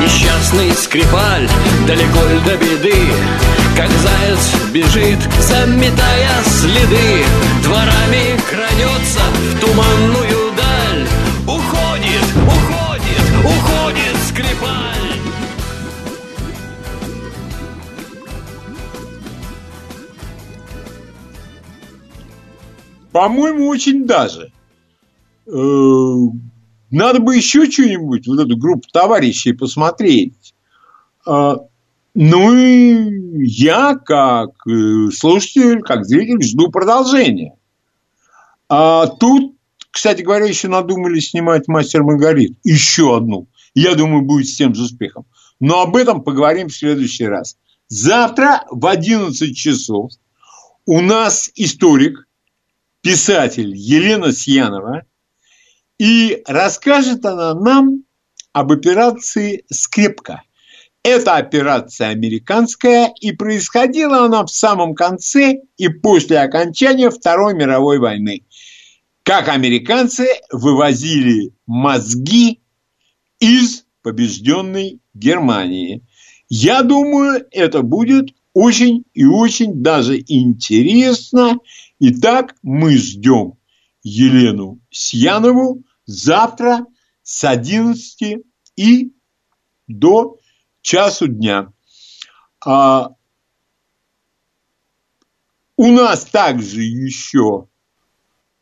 Несчастный 0.00 0.72
скрипаль, 0.72 1.48
далеко 1.86 2.20
ль 2.24 2.40
до 2.44 2.56
беды? 2.56 2.94
Как 3.76 3.88
заяц 3.88 4.54
бежит, 4.72 5.18
заметая 5.40 6.42
следы. 6.44 7.24
Дворами 7.62 8.38
крадется 8.50 9.20
в 9.32 9.60
туманную 9.60 10.52
даль. 10.56 11.06
Уходит, 11.46 12.26
уходит, 12.46 13.24
уходит 13.44 14.16
скрипаль. 14.28 14.92
По-моему, 23.12 23.68
очень 23.68 24.06
даже. 24.06 24.52
Надо 26.92 27.20
бы 27.20 27.34
еще 27.34 27.68
что-нибудь, 27.70 28.26
вот 28.28 28.38
эту 28.38 28.54
группу 28.54 28.86
товарищей 28.92 29.54
посмотреть. 29.54 30.54
А, 31.26 31.56
ну 32.14 32.54
и 32.54 33.46
я, 33.46 33.96
как 33.96 34.50
э, 34.68 35.08
слушатель, 35.10 35.80
как 35.80 36.04
зритель, 36.04 36.42
жду 36.42 36.70
продолжения. 36.70 37.54
А 38.68 39.06
тут, 39.06 39.56
кстати 39.90 40.20
говоря, 40.20 40.44
еще 40.44 40.68
надумали 40.68 41.18
снимать 41.18 41.66
«Мастер 41.66 42.02
Маргарит». 42.02 42.58
Еще 42.62 43.16
одну. 43.16 43.46
Я 43.74 43.94
думаю, 43.94 44.22
будет 44.22 44.48
с 44.48 44.56
тем 44.56 44.74
же 44.74 44.82
успехом. 44.82 45.24
Но 45.60 45.80
об 45.80 45.96
этом 45.96 46.22
поговорим 46.22 46.68
в 46.68 46.74
следующий 46.74 47.24
раз. 47.24 47.56
Завтра 47.88 48.64
в 48.70 48.86
11 48.86 49.56
часов 49.56 50.10
у 50.84 51.00
нас 51.00 51.50
историк, 51.54 52.28
писатель 53.00 53.74
Елена 53.74 54.30
Сьянова– 54.30 55.04
и 55.98 56.42
расскажет 56.46 57.24
она 57.24 57.54
нам 57.54 58.04
об 58.52 58.72
операции 58.72 59.64
«Скрепка». 59.70 60.42
Это 61.04 61.34
операция 61.36 62.08
американская, 62.08 63.12
и 63.20 63.32
происходила 63.32 64.24
она 64.24 64.44
в 64.44 64.50
самом 64.50 64.94
конце 64.94 65.60
и 65.76 65.88
после 65.88 66.38
окончания 66.38 67.10
Второй 67.10 67.54
мировой 67.54 67.98
войны. 67.98 68.44
Как 69.24 69.48
американцы 69.48 70.26
вывозили 70.52 71.52
мозги 71.66 72.60
из 73.40 73.84
побежденной 74.02 75.00
Германии. 75.14 76.02
Я 76.48 76.82
думаю, 76.82 77.46
это 77.50 77.82
будет 77.82 78.30
очень 78.52 79.04
и 79.14 79.24
очень 79.24 79.82
даже 79.82 80.18
интересно. 80.18 81.58
Итак, 81.98 82.54
мы 82.62 82.96
ждем 82.96 83.54
Елену 84.02 84.80
Сьянову 84.90 85.82
завтра 86.06 86.86
с 87.22 87.44
11 87.44 88.44
и 88.76 89.12
до 89.86 90.38
часу 90.80 91.28
дня. 91.28 91.72
А 92.64 93.10
у 95.76 95.86
нас 95.86 96.24
также 96.24 96.82
еще, 96.82 97.68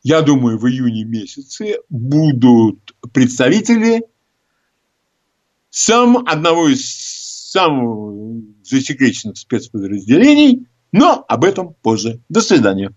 я 0.03 0.21
думаю, 0.21 0.57
в 0.57 0.67
июне 0.67 1.03
месяце 1.03 1.77
будут 1.89 2.95
представители 3.13 4.03
сам 5.69 6.17
одного 6.27 6.67
из 6.67 7.49
самых 7.51 8.43
засекреченных 8.63 9.37
спецподразделений, 9.37 10.67
но 10.91 11.23
об 11.27 11.43
этом 11.43 11.73
позже. 11.73 12.21
До 12.29 12.41
свидания. 12.41 12.93